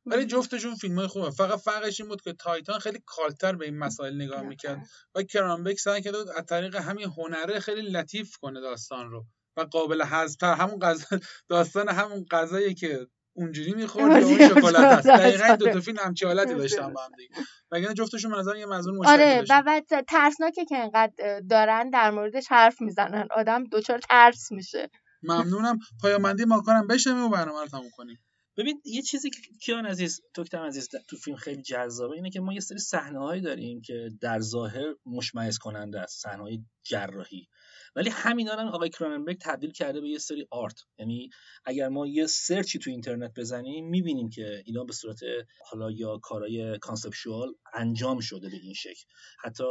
ولی 0.05 0.26
جفتشون 0.26 0.76
فیلم 0.76 0.99
های 0.99 1.07
خوبه. 1.07 1.32
فقط 1.32 1.59
فرقش 1.59 2.01
این 2.01 2.09
بود 2.09 2.22
که 2.22 2.34
تایتان 2.34 2.80
خیلی 2.80 2.99
کالتر 3.05 3.55
به 3.55 3.65
این 3.65 3.78
مسائل 3.78 4.15
نگاه 4.22 4.41
می‌کرد 4.41 4.88
و 5.15 5.24
کرامبک 5.24 5.80
سعی 5.80 6.01
کرده 6.01 6.18
از 6.38 6.45
طریق 6.45 6.76
همین 6.76 7.05
هنره 7.05 7.59
خیلی 7.59 7.82
لطیف 7.82 8.38
کنه 8.38 8.61
داستان 8.61 9.11
رو 9.11 9.26
و 9.57 9.61
قابل 9.61 10.03
حذفتر. 10.03 10.53
همون 10.53 10.80
غذا 10.80 11.05
داستان 11.49 11.89
همون 11.89 12.26
غذایی 12.32 12.74
که 12.74 13.07
اونجوری 13.34 13.74
می‌خورد 13.74 14.24
اون 14.24 14.49
شکلات 14.49 14.76
هست 14.76 15.07
دقیقا 15.07 15.55
دو 15.55 15.74
تا 15.74 15.82
فیلم 15.82 15.97
همچی 15.99 16.26
حالتی 16.26 16.55
داشتن 16.55 16.93
با 16.93 17.03
هم 17.03 17.11
دیگه. 17.18 17.36
وگرنه 17.72 17.93
جفتشون 17.93 18.36
نظر 18.39 18.55
یه 18.55 18.65
مضمون 18.65 18.97
مشترک 18.97 19.20
آره 19.20 19.45
و 19.49 19.63
بعد 19.63 20.05
ترسناکه 20.07 20.65
که 20.65 20.78
انقدر 20.78 21.39
دارن 21.49 21.89
در 21.89 22.11
موردش 22.11 22.47
حرف 22.49 22.82
می‌زنن. 22.82 23.28
آدم 23.32 23.63
دچار 23.63 23.99
ترس 23.99 24.51
میشه. 24.51 24.89
ممنونم. 25.28 25.80
پایامندی 26.01 26.45
ما 26.45 26.61
کنم 26.61 26.88
بشنویم 26.88 27.23
و 27.23 27.30
برنامه 27.30 27.61
رو 27.61 27.67
تموم 27.67 27.89
کنیم. 27.97 28.17
ببین 28.57 28.82
یه 28.86 29.01
چیزی 29.01 29.30
که 29.30 29.39
کیان 29.61 29.86
عزیز 29.86 30.21
دکتر 30.36 30.67
عزیز 30.67 30.89
تو 31.07 31.17
فیلم 31.17 31.38
خیلی 31.38 31.61
جذابه 31.61 32.15
اینه 32.15 32.30
که 32.30 32.39
ما 32.39 32.53
یه 32.53 32.59
سری 32.59 32.78
صحنه 32.78 33.41
داریم 33.41 33.82
که 33.82 34.09
در 34.21 34.39
ظاهر 34.39 34.95
مشمئز 35.05 35.57
کننده 35.57 35.99
است 35.99 36.21
صحنه 36.21 36.65
جراحی. 36.84 37.47
ولی 37.95 38.09
همینا 38.09 38.53
هم 38.53 38.67
آقای 38.67 38.89
کروننبرگ 38.89 39.38
تبدیل 39.41 39.71
کرده 39.71 40.01
به 40.01 40.09
یه 40.09 40.17
سری 40.17 40.47
art. 40.51 40.80
یعنی 40.99 41.30
اگر 41.65 41.88
ما 41.88 42.07
یه 42.07 42.28
search 42.28 42.72
ی 42.72 42.80
تو 42.80 42.89
اینترنت 42.89 43.34
بزنیم 43.39 43.89
می‌بینیم 43.89 44.30
که 44.30 44.63
اینا 44.65 44.84
به 44.84 44.93
صورت 44.93 45.19
حالا 45.65 45.91
یا 45.91 46.17
کارهای 46.17 46.78
conceptual 46.78 47.53
انجام 47.73 48.19
شده 48.19 48.49
به 48.49 48.57
این 48.57 48.73
شکل. 48.73 49.03
حتی 49.39 49.63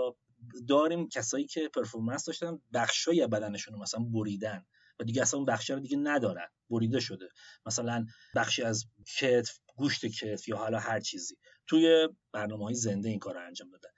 داریم 0.68 1.08
کسایی 1.08 1.46
که 1.46 1.68
performance 1.74 2.24
داشتن 2.24 2.58
بخشای 2.72 3.26
بدنشون 3.26 3.74
رو 3.74 3.80
مثلا 3.80 4.00
بریدن. 4.00 4.64
و 5.00 5.04
دیگه 5.04 5.22
اصلا 5.22 5.38
اون 5.38 5.46
بخشی 5.46 5.72
رو 5.72 5.80
دیگه 5.80 5.96
ندارن. 5.96 6.46
بریده 6.70 7.00
شده. 7.00 7.28
مثلا 7.66 8.06
بخشی 8.34 8.62
از 8.62 8.84
کتف 9.18 9.58
گوشت 9.76 10.06
کتف 10.06 10.48
یا 10.48 10.56
حالا 10.56 10.78
هر 10.78 11.00
چیزی. 11.00 11.36
توی 11.66 12.08
برنامه 12.32 12.64
های 12.64 12.74
زنده 12.74 13.08
این 13.08 13.18
کار 13.18 13.34
رو 13.34 13.46
انجام 13.46 13.70
دادن 13.70 13.88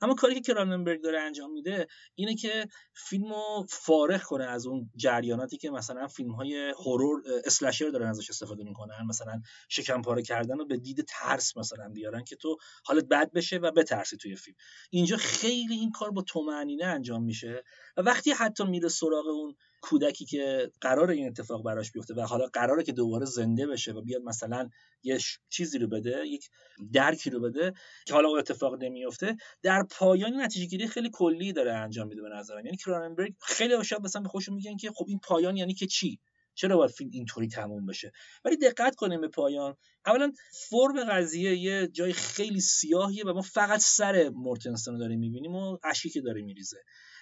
اما 0.00 0.14
کاری 0.14 0.34
که 0.34 0.40
کراننبرگ 0.40 1.02
داره 1.02 1.20
انجام 1.20 1.52
میده 1.52 1.86
اینه 2.14 2.34
که 2.34 2.68
فیلم 2.94 3.28
رو 3.28 3.66
فارغ 3.70 4.22
کنه 4.22 4.44
از 4.44 4.66
اون 4.66 4.90
جریاناتی 4.96 5.56
که 5.56 5.70
مثلا 5.70 6.06
فیلم 6.06 6.32
های 6.32 6.74
هورور 6.86 7.22
اسلشر 7.44 7.88
دارن 7.88 8.06
ازش 8.06 8.30
استفاده 8.30 8.64
می‌کنن. 8.64 9.06
مثلا 9.08 9.40
شکم 9.68 10.02
پاره 10.02 10.22
کردن 10.22 10.58
رو 10.58 10.66
به 10.66 10.76
دید 10.76 11.04
ترس 11.08 11.56
مثلا 11.56 11.88
بیارن 11.88 12.24
که 12.24 12.36
تو 12.36 12.56
حالت 12.84 13.04
بد 13.04 13.32
بشه 13.32 13.56
و 13.56 13.70
بترسی 13.70 14.16
توی 14.16 14.36
فیلم. 14.36 14.56
اینجا 14.90 15.16
خیلی 15.16 15.74
این 15.74 15.90
کار 15.90 16.10
با 16.10 16.22
تومعنینه 16.22 16.84
انجام 16.84 17.24
میشه 17.24 17.64
و 17.96 18.02
وقتی 18.02 18.30
حتی 18.30 18.64
میره 18.64 18.88
سراغ 18.88 19.26
اون 19.26 19.54
کودکی 19.80 20.24
که 20.24 20.70
قرار 20.80 21.10
این 21.10 21.26
اتفاق 21.26 21.62
براش 21.62 21.92
بیفته 21.92 22.14
و 22.14 22.20
حالا 22.20 22.46
قراره 22.46 22.82
که 22.82 22.92
دوباره 22.92 23.26
زنده 23.26 23.66
بشه 23.66 23.92
و 23.92 24.02
بیاد 24.02 24.22
مثلا 24.22 24.68
یه 25.02 25.18
چیزی 25.48 25.78
رو 25.78 25.88
بده 25.88 26.26
یک 26.26 26.48
درکی 26.92 27.30
رو 27.30 27.40
بده 27.40 27.72
که 28.06 28.14
حالا 28.14 28.36
اتفاق 28.38 28.82
نمیفته 28.82 29.36
در 29.62 29.82
پایان 29.82 30.40
نتیجه 30.40 30.66
گیری 30.66 30.86
خیلی 30.86 31.10
کلی 31.12 31.52
داره 31.52 31.72
انجام 31.72 32.08
میده 32.08 32.22
به 32.22 32.28
نظرم. 32.28 32.64
یعنی 32.64 32.76
کراننبرگ 32.76 33.34
خیلی 33.42 33.84
شاید 33.84 34.02
مثلا 34.02 34.22
به 34.22 34.28
خودشون 34.28 34.54
میگن 34.54 34.76
که 34.76 34.90
خب 34.90 35.04
این 35.08 35.18
پایان 35.18 35.56
یعنی 35.56 35.74
که 35.74 35.86
چی؟ 35.86 36.18
چرا 36.54 36.76
باید 36.76 36.90
فیلم 36.90 37.10
اینطوری 37.12 37.48
تموم 37.48 37.86
بشه؟ 37.86 38.12
ولی 38.44 38.56
دقت 38.56 38.94
کنیم 38.94 39.20
به 39.20 39.28
پایان. 39.28 39.76
اولا 40.06 40.32
فرم 40.68 41.04
قضیه 41.04 41.56
یه 41.56 41.88
جای 41.88 42.12
خیلی 42.12 42.60
سیاهیه 42.60 43.24
و 43.24 43.32
ما 43.32 43.42
فقط 43.42 43.80
سر 43.80 44.28
مورتنسن 44.28 44.92
رو 44.92 44.98
داریم 44.98 45.18
می‌بینیم 45.18 45.54
و 45.54 45.78
اشکی 45.84 46.10
که 46.10 46.20
داره 46.20 46.42
میریزه. 46.42 46.76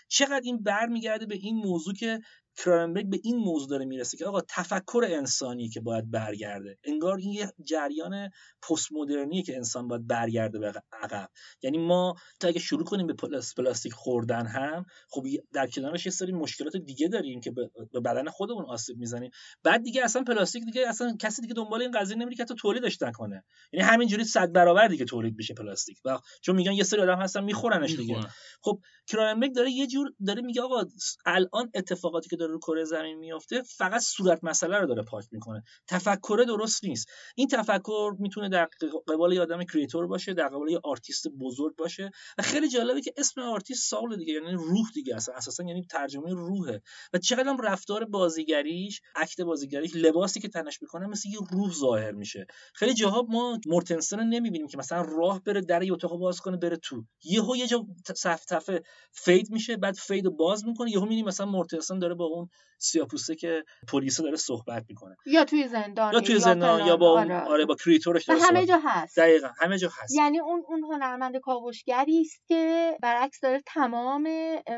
چقدر 0.09 0.41
این 0.45 0.63
برمیگرده 0.63 1.27
به 1.27 1.35
این 1.35 1.57
موضوع 1.57 1.95
که 1.95 2.21
کرانبرگ 2.57 3.11
به 3.11 3.21
این 3.25 3.37
موضوع 3.37 3.69
داره 3.69 3.85
می‌رسه 3.85 4.17
که 4.17 4.27
آقا 4.27 4.41
تفکر 4.49 5.05
انسانی 5.09 5.69
که 5.69 5.81
باید 5.81 6.11
برگرده 6.11 6.79
انگار 6.85 7.17
این 7.17 7.33
یه 7.33 7.53
جریان 7.65 8.31
پست 8.69 8.89
مدرنیه 8.93 9.43
که 9.43 9.57
انسان 9.57 9.89
باید 9.89 10.07
برگرده 10.07 10.59
به 10.59 10.73
عقب. 10.93 11.29
یعنی 11.63 11.79
ما 11.79 12.15
تا 12.41 12.49
اگه 12.49 12.61
شروع 12.61 12.85
کنیم 12.85 13.07
به 13.07 13.15
پلاستیک 13.57 13.93
خوردن 13.93 14.47
هم 14.47 14.85
خب 15.09 15.25
در 15.53 15.67
کنارش 15.67 16.07
یه 16.07 16.13
سری 16.13 16.33
مشکلات 16.33 16.77
دیگه 16.77 17.09
داریم 17.09 17.41
که 17.41 17.51
به 17.93 18.01
بدن 18.01 18.29
خودمون 18.29 18.65
آسیب 18.65 18.99
می‌زنیم. 18.99 19.31
بعد 19.63 19.83
دیگه 19.83 20.05
اصلا 20.05 20.23
پلاستیک 20.23 20.65
دیگه 20.65 20.89
اصلا 20.89 21.17
کسی 21.21 21.43
دیگه 21.43 21.55
دنبال 21.55 21.83
این 21.83 21.91
قضیه 21.91 22.17
نمیره 22.17 22.37
که 22.37 22.45
تو 22.45 22.55
تولیدش 22.55 23.03
نکنه. 23.03 23.45
یعنی 23.73 23.87
همینجوری 23.87 24.25
صد 24.25 24.53
برابر 24.53 24.89
دیگه 24.89 25.05
تولید 25.05 25.35
میشه 25.37 25.55
پلاستیک. 25.55 25.99
و 26.05 26.19
چون 26.41 26.57
میگن 26.57 26.73
یه 26.73 26.85
سری 26.85 27.01
آدم 27.01 27.19
هستن 27.19 27.45
میخورنش 27.45 27.97
دیگه. 27.97 28.21
خب 28.63 28.81
کرانبرگ 29.07 29.55
داره 29.55 29.71
یه 29.71 29.87
جور 29.87 30.13
داره 30.27 30.43
میگه 30.43 30.63
آقا 30.63 30.85
الان 31.27 31.71
اتفاقاتی 31.75 32.29
که 32.29 32.37
داره 32.47 32.53
رو 32.53 32.59
کره 32.59 32.85
زمین 32.85 33.19
میافته 33.19 33.63
فقط 33.63 34.01
صورت 34.01 34.45
مسئله 34.45 34.79
رو 34.79 34.87
داره 34.87 35.03
پاک 35.03 35.25
می‌کنه. 35.33 35.63
تفکر 35.89 36.45
درست 36.47 36.85
نیست. 36.85 37.09
این 37.35 37.49
تفکر 37.49 38.17
می‌تونه 38.19 38.49
در 38.49 38.69
قبال 39.09 39.33
یه 39.33 39.41
آدم 39.41 39.65
curator 39.65 40.07
باشه 40.07 40.35
در 40.35 40.49
قبال 40.49 40.71
یه 40.71 40.81
آرتیست 40.85 41.29
بزرگ 41.29 41.77
باشه 41.77 42.11
و 42.39 42.43
خیلی 42.43 42.69
جالبه 42.69 43.01
که 43.01 43.13
اسم 43.17 43.41
آرتیست 43.41 43.91
سال 43.91 44.17
دیگه 44.17 44.33
یعنی 44.33 44.53
روح 44.53 44.91
دیگه 44.95 45.17
اصلا. 45.17 45.35
اساسا 45.35 45.65
یعنی 45.65 45.87
ترجمه 45.91 46.31
روحه. 46.31 46.83
و 47.13 47.19
چقدر 47.19 47.49
هم 47.49 47.61
رفتار 47.61 48.05
بازیگریش 48.05 49.01
act 49.17 49.41
بازیگریش 49.41 49.97
لباسی 49.97 50.41
که 50.41 50.49
تنش 50.49 50.83
می‌کنه 50.83 51.07
مثل 51.07 51.29
یه 51.29 51.39
روح 51.51 51.73
ظاهر 51.73 52.13
میشه. 52.13 52.47
خیلی 52.75 52.95
جاها 52.95 53.23
ما 53.29 53.59
مورتنسن 53.67 54.19
رو 54.19 54.25
نمی‌بینیم 54.25 54.67
که 54.67 54.79
مثلا 54.79 55.03
راه 55.03 55.43
بره 55.43 55.61
در 55.61 55.83
یه 55.83 55.93
اتاق 55.93 56.19
باز 56.19 56.41
کنه 56.41 56.57
بره 56.57 56.77
تو. 56.77 57.05
یهو 57.25 57.57
یه 57.57 57.67
جا 57.67 57.87
صفحه 58.17 58.71
fade 59.13 59.51
میشه 59.51 59.77
بعد 59.77 59.95
fade 59.95 60.29
باز 60.29 60.65
می‌کنه 60.65 60.91
یهو 60.91 61.03
می‌بینیم 61.03 61.25
مثلا 61.25 61.47
مورتنسن 61.47 61.99
داره 61.99 62.15
با 62.15 62.29
اون 62.37 62.49
سیاپوسته 62.79 63.35
که 63.35 63.65
پلیس 63.89 64.21
داره 64.21 64.37
صحبت 64.37 64.85
می‌کنه. 64.89 65.17
یا 65.27 65.45
توی 65.45 65.69
زندان 65.69 66.13
یا 66.13 66.21
توی 66.21 66.39
زندان 66.39 66.87
یا, 66.87 66.97
با 66.97 67.21
آره. 67.21 67.41
آره 67.41 67.67
با 67.67 67.75
کریتورش 67.75 68.25
داره 68.25 68.41
همه 68.43 68.67
جا 68.67 68.81
هست. 68.85 69.19
دقیقا 69.19 69.49
همه 69.59 69.79
جا 69.79 69.91
هست. 70.03 70.15
یعنی 70.15 70.41
اون 70.41 70.63
اون 70.69 70.85
هنرمند 70.85 71.37
کاوشگری 71.37 72.21
است 72.21 72.43
که 72.49 72.93
برعکس 73.03 73.41
داره 73.41 73.63
تمام 73.67 74.29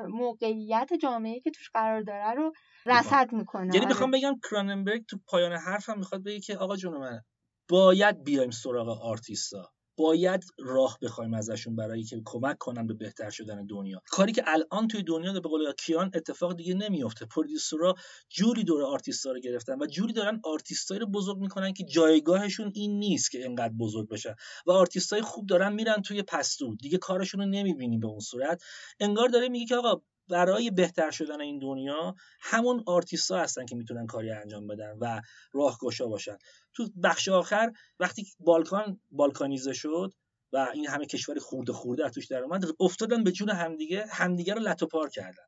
موقعیت 0.09 0.89
جامعه 1.03 1.41
که 1.41 1.51
توش 1.51 1.71
قرار 1.75 2.03
داره 2.03 2.33
رو 2.33 2.53
رصد 2.87 3.33
می‌کنه. 3.33 3.67
یعنی 3.67 3.79
آره. 3.79 3.89
می‌خوام 3.89 4.11
بگم 4.11 4.35
کراننبرگ 4.51 5.05
تو 5.07 5.19
پایان 5.27 5.53
حرفم 5.53 5.99
می‌خواد 5.99 6.25
بگه 6.25 6.41
که 6.41 6.57
آقا 6.57 6.77
جون 6.77 6.97
من 6.99 7.21
باید 7.69 8.25
بیایم 8.25 8.51
سراغ 8.51 9.03
آرتیستا. 9.03 9.71
باید 9.99 10.45
راه 10.59 10.99
بخوایم 11.03 11.35
ازشون 11.35 11.77
برای 11.77 12.03
که 12.03 12.23
کمک 12.25 12.59
کنن 12.59 12.87
به 12.87 12.95
بهتر 12.95 13.31
شدن 13.31 13.67
دنیا. 13.67 14.03
کاری 14.11 14.33
که 14.33 14.43
الان 14.47 14.89
توی 14.89 15.03
دنیا 15.03 15.33
به 15.33 15.49
قول 15.49 15.73
کیان 15.73 16.11
اتفاق 16.15 16.57
دیگه 16.57 16.75
نمیفته 16.75 17.27
پرودیوسرها 17.27 17.95
جوری 18.31 18.65
دور 18.65 18.83
آرتیستا 18.83 19.33
رو 19.33 19.41
گرفتن 19.41 19.79
و 19.83 19.87
جوری 19.87 20.13
دارن 20.13 20.41
آرتیستایی 20.45 21.01
رو 21.01 21.07
بزرگ 21.07 21.39
می‌کنن 21.39 21.73
که 21.73 21.85
جایگاهشون 21.85 22.73
این 22.75 22.99
نیست 22.99 23.31
که 23.31 23.39
اینقدر 23.39 23.75
بزرگ 23.81 24.09
بشن. 24.09 24.35
و 24.67 24.73
آرتیستای 24.73 25.23
خوب 25.23 25.47
دارن 25.47 25.73
میرن 25.73 26.03
توی 26.03 26.23
پستو. 26.23 26.77
دیگه 26.77 26.99
کارشون 26.99 27.41
رو 27.41 27.47
نمی‌بینیم 27.47 28.01
به 28.01 28.07
اون 28.07 28.21
صورت. 28.21 28.63
انگار 29.01 29.29
داره 29.29 29.49
میگه 29.49 29.67
که 29.67 29.77
آقا 29.77 30.03
برای 30.31 30.71
بهتر 30.71 31.11
شدن 31.11 31.41
این 31.41 31.59
دنیا 31.59 32.15
همون 32.41 32.83
آرتیست 32.87 33.31
ها 33.31 33.39
هستن 33.39 33.67
که 33.67 33.77
می‌تونن 33.77 34.07
کاری 34.07 34.31
انجام 34.31 34.67
بدن 34.67 34.97
و 35.01 35.21
راهگشا 35.53 36.07
باشن. 36.07 36.39
تو 36.75 36.89
بخش 37.03 37.29
آخر 37.29 37.73
وقتی 38.01 38.27
بالکان 38.41 39.01
بالکانیزه 39.11 39.73
شد 39.73 40.15
و 40.53 40.69
این 40.75 40.89
همه 40.89 41.07
کشور 41.07 41.39
خورده 41.39 41.73
خورده 41.73 42.05
از 42.05 42.13
توش 42.13 42.27
در 42.27 42.43
اومد 42.43 42.65
افتادن 42.81 43.25
به 43.25 43.33
جون 43.33 43.51
همدیگه 43.51 44.07
همدیگه 44.11 44.55
رو 44.55 44.61
لتو 44.61 44.87
پار 44.87 45.09
کردن. 45.09 45.45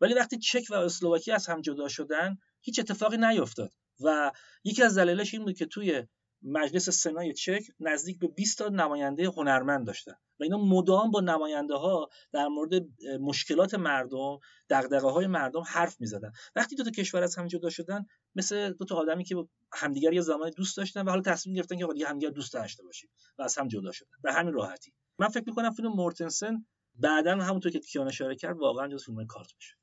ولی 0.00 0.14
وقتی 0.14 0.38
چک 0.38 0.64
و 0.70 0.74
اسلواکی 0.74 1.32
از 1.32 1.46
هم 1.46 1.60
جدا 1.60 1.88
شدن 1.88 2.36
هیچ 2.60 2.78
اتفاقی 2.78 3.16
نیفتاد 3.16 3.72
و 4.00 4.32
یکی 4.64 4.82
از 4.82 4.98
دلایلش 4.98 5.34
این 5.34 5.44
بود 5.44 5.56
که 5.56 5.66
توی 5.66 6.06
مجلس 6.44 6.90
سنای 6.90 7.32
چک 7.32 7.62
نزدیک 7.80 8.18
به 8.18 8.28
20 8.28 8.58
تا 8.58 8.68
نماینده 8.68 9.26
هنرمند 9.26 9.86
داشتن. 9.86 10.12
و 10.40 10.42
اینا 10.42 10.58
مدام 10.58 11.10
با 11.10 11.20
نماینده 11.20 11.74
ها 11.74 12.08
در 12.32 12.48
مورد 12.48 12.72
مشکلات 13.20 13.74
مردم 13.74 14.38
دغدغه 14.70 15.08
های 15.10 15.26
مردم 15.26 15.60
حرف 15.60 16.00
می‌زدن. 16.00 16.32
وقتی 16.56 16.76
دو 16.76 16.84
تا 16.84 16.90
کشور 16.90 17.22
از 17.22 17.36
هم 17.36 17.46
جدا 17.46 17.70
شدن 17.70 18.06
مثل 18.34 18.72
دو 18.72 18.84
تا 18.84 18.96
آدمی 18.96 19.24
که 19.24 19.36
همدیگر 19.72 20.12
یه 20.12 20.20
زمانی 20.20 20.50
دوست 20.50 20.76
داشتن 20.76 21.04
و 21.04 21.10
حالا 21.10 21.22
تصمیم 21.22 21.56
گرفتن 21.56 21.78
که 21.78 21.86
دیگه 21.92 22.06
همدیگر 22.06 22.30
دوست 22.30 22.52
داشته 22.52 22.82
باشیم 22.82 23.10
و 23.38 23.42
از 23.42 23.58
هم 23.58 23.68
جدا 23.68 23.92
شدن. 23.92 24.10
به 24.22 24.32
همین 24.32 24.54
راحتی. 24.54 24.92
من 25.18 25.28
فکر 25.28 25.44
می‌کنم 25.46 25.70
فیلم 25.70 25.88
مورتنسن 25.88 26.66
بعدا 26.94 27.36
همونطور 27.36 27.72
که 27.72 27.80
کیان 27.80 28.08
اشاره 28.08 28.36
کرد 28.36 28.58
واقعا 28.58 28.88
جز 28.88 29.04
فیلم 29.04 29.26
کارت 29.26 29.48
میشه. 29.56 29.74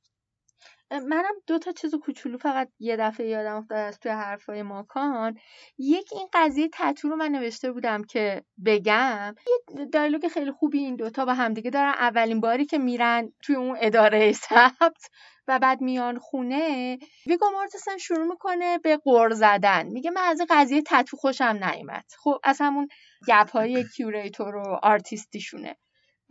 منم 0.91 1.33
دو 1.47 1.59
تا 1.59 1.71
چیز 1.71 1.95
کوچولو 1.95 2.37
فقط 2.37 2.69
یه 2.79 2.97
دفعه 2.97 3.27
یادم 3.27 3.55
افتاد 3.55 3.77
از 3.77 3.99
توی 3.99 4.11
حرفای 4.11 4.63
ماکان. 4.63 5.37
یک 5.77 6.09
این 6.11 6.27
قضیه 6.33 6.69
تتو 6.73 7.09
رو 7.09 7.15
من 7.15 7.31
نوشته 7.31 7.71
بودم 7.71 8.03
که 8.03 8.43
بگم. 8.65 9.35
یه 9.47 9.85
دایلوگ 9.85 10.27
خیلی 10.27 10.51
خوبی 10.51 10.79
این 10.79 10.95
دوتا 10.95 11.25
با 11.25 11.33
همدیگه 11.33 11.69
دارن. 11.69 11.89
اولین 11.89 12.41
باری 12.41 12.65
که 12.65 12.77
میرن 12.77 13.31
توی 13.43 13.55
اون 13.55 13.77
اداره 13.81 14.31
ثبت 14.31 15.09
و 15.47 15.59
بعد 15.59 15.81
میان 15.81 16.19
خونه 16.19 16.97
ویگو 17.27 17.45
مورتسن 17.53 17.97
شروع 17.97 18.27
می‌کنه 18.27 18.77
به 18.77 18.97
قر 18.97 19.29
زدن. 19.29 19.87
میگه 19.87 20.11
من 20.11 20.21
از 20.21 20.41
قضیه 20.49 20.81
تتو 20.87 21.17
خوشم 21.17 21.59
نیومد. 21.63 22.05
خب 22.17 22.39
از 22.43 22.57
همون 22.61 22.87
گپ 23.27 23.51
های 23.51 23.85
curator 23.95 24.55
و 24.55 24.79
آرتیستیشونه 24.83 25.77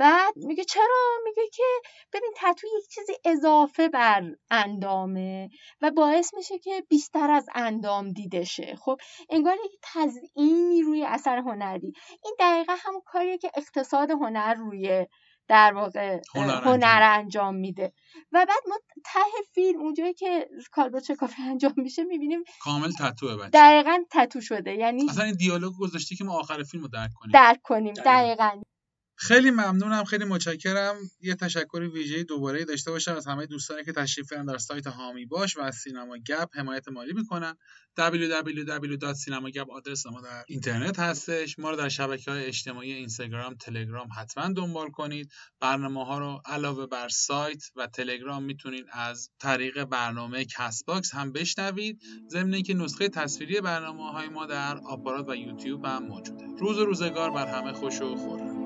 بعد 0.01 0.35
میگه 0.37 0.65
چرا؟ 0.65 1.19
میگه 1.25 1.49
که 1.53 1.63
ببین 2.13 2.33
تتو 2.37 2.67
یک 2.79 2.89
چیزی 2.89 3.13
اضافه 3.25 3.89
بر 3.89 4.23
اندامه 4.51 5.49
و 5.81 5.91
باعث 5.91 6.35
میشه 6.35 6.59
که 6.59 6.85
بیشتر 6.89 7.31
از 7.31 7.49
اندام 7.55 8.13
دیده 8.13 8.45
شه 8.45 8.77
خب 8.81 8.97
انگار 9.31 9.57
یک 9.65 9.73
تزئینی 9.83 10.83
روی 10.83 11.05
اثر 11.05 11.39
هنری. 11.39 11.93
این 12.25 12.35
دقیقا 12.41 12.77
همون 12.79 13.03
کاریه 13.07 13.39
که 13.39 13.51
اقتصاد 13.55 14.11
هنر 14.11 14.55
روی 14.55 15.07
در 15.49 15.73
واقع 15.75 16.21
هنر, 16.35 17.03
انجام 17.03 17.55
میده. 17.55 17.93
و 18.33 18.47
بعد 18.49 18.63
ما 18.69 18.79
ته 19.05 19.43
فیلم 19.55 19.81
اونجایی 19.81 20.15
که 20.15 20.49
کالبدشکافی 20.73 21.43
انجام 21.43 21.75
میشه 21.77 22.05
می‌بینیم 22.05 22.45
کامل 22.61 22.93
تتوه 22.93 23.37
بچه 23.37 23.51
دقیقا 23.53 24.05
تتو 24.11 24.41
شده. 24.41 24.75
یعنی 24.75 25.11
اصلا 25.11 25.25
این 25.25 25.35
دیالوگ 25.35 25.73
گذاشتی 25.81 26.17
که 26.17 26.25
ما 26.25 26.39
آخر 26.39 26.63
فیلم 26.63 26.83
رو 26.83 26.89
درک 26.89 27.11
کنیم. 27.15 27.33
درک 27.33 27.63
کنیم. 27.63 27.95
دقیقا. 27.95 28.63
خیلی 29.23 29.51
ممنونم 29.51 30.05
خیلی 30.05 30.25
متشکرم. 30.25 30.97
یه 31.21 31.35
تشکر 31.35 31.91
ویژه 31.95 32.23
دوباره 32.23 32.65
داشته 32.65 32.91
باشم 32.91 33.17
از 33.17 33.27
همه 33.27 33.47
دوستانی 33.47 33.85
که 33.85 33.93
تشریف 33.93 34.31
دارن 34.31 34.45
در 34.45 34.59
سایت 34.59 34.87
حامی 34.87 35.27
باش 35.27 35.57
و 35.57 35.61
از 35.61 35.77
سینما 35.77 36.19
گپ 36.19 36.49
حمایت 36.55 36.89
مالی 36.89 37.13
می‌کنن. 37.13 37.57
www.cinemagap 37.99 39.71
آدرس 39.71 40.07
ما 40.07 40.21
در 40.21 40.45
اینترنت 40.49 40.99
هستش. 40.99 41.59
ما 41.59 41.71
رو 41.71 41.77
در 41.77 41.89
شبکه 41.89 42.31
های 42.31 42.45
اجتماعی 42.45 42.93
اینستاگرام 42.93 43.55
تلگرام 43.55 44.09
حتما 44.17 44.53
دنبال 44.53 44.91
کنید. 44.91 45.31
برنامه 45.61 46.05
ها 46.05 46.19
رو 46.19 46.43
علاوه 46.45 46.87
بر 46.87 47.09
سایت 47.09 47.63
و 47.77 47.87
تلگرام 47.87 48.43
می‌تونید 48.43 48.87
از 48.93 49.31
طریق 49.39 49.85
برنامه 49.85 50.45
Castbox 50.45 51.15
هم 51.15 51.33
بشنوید. 51.33 52.01
ضمن 52.31 52.55
اینکه 52.55 52.75
نسخه 52.75 53.09
تصویری 53.09 53.61
برنامه 53.61 54.13
های 54.13 54.29
ما 54.29 54.47
در 54.47 54.79
آپارات 54.79 55.29
و 55.29 55.37
یوتیوب 55.37 55.85
هم 55.85 56.07
موجوده. 56.07 56.45
روز 56.59 56.79
و 56.79 56.85
روزگار 56.85 57.31
بر 57.31 57.47
همه 57.47 57.73
خوش 57.73 58.01
و 58.01 58.17
خورم 58.17 58.60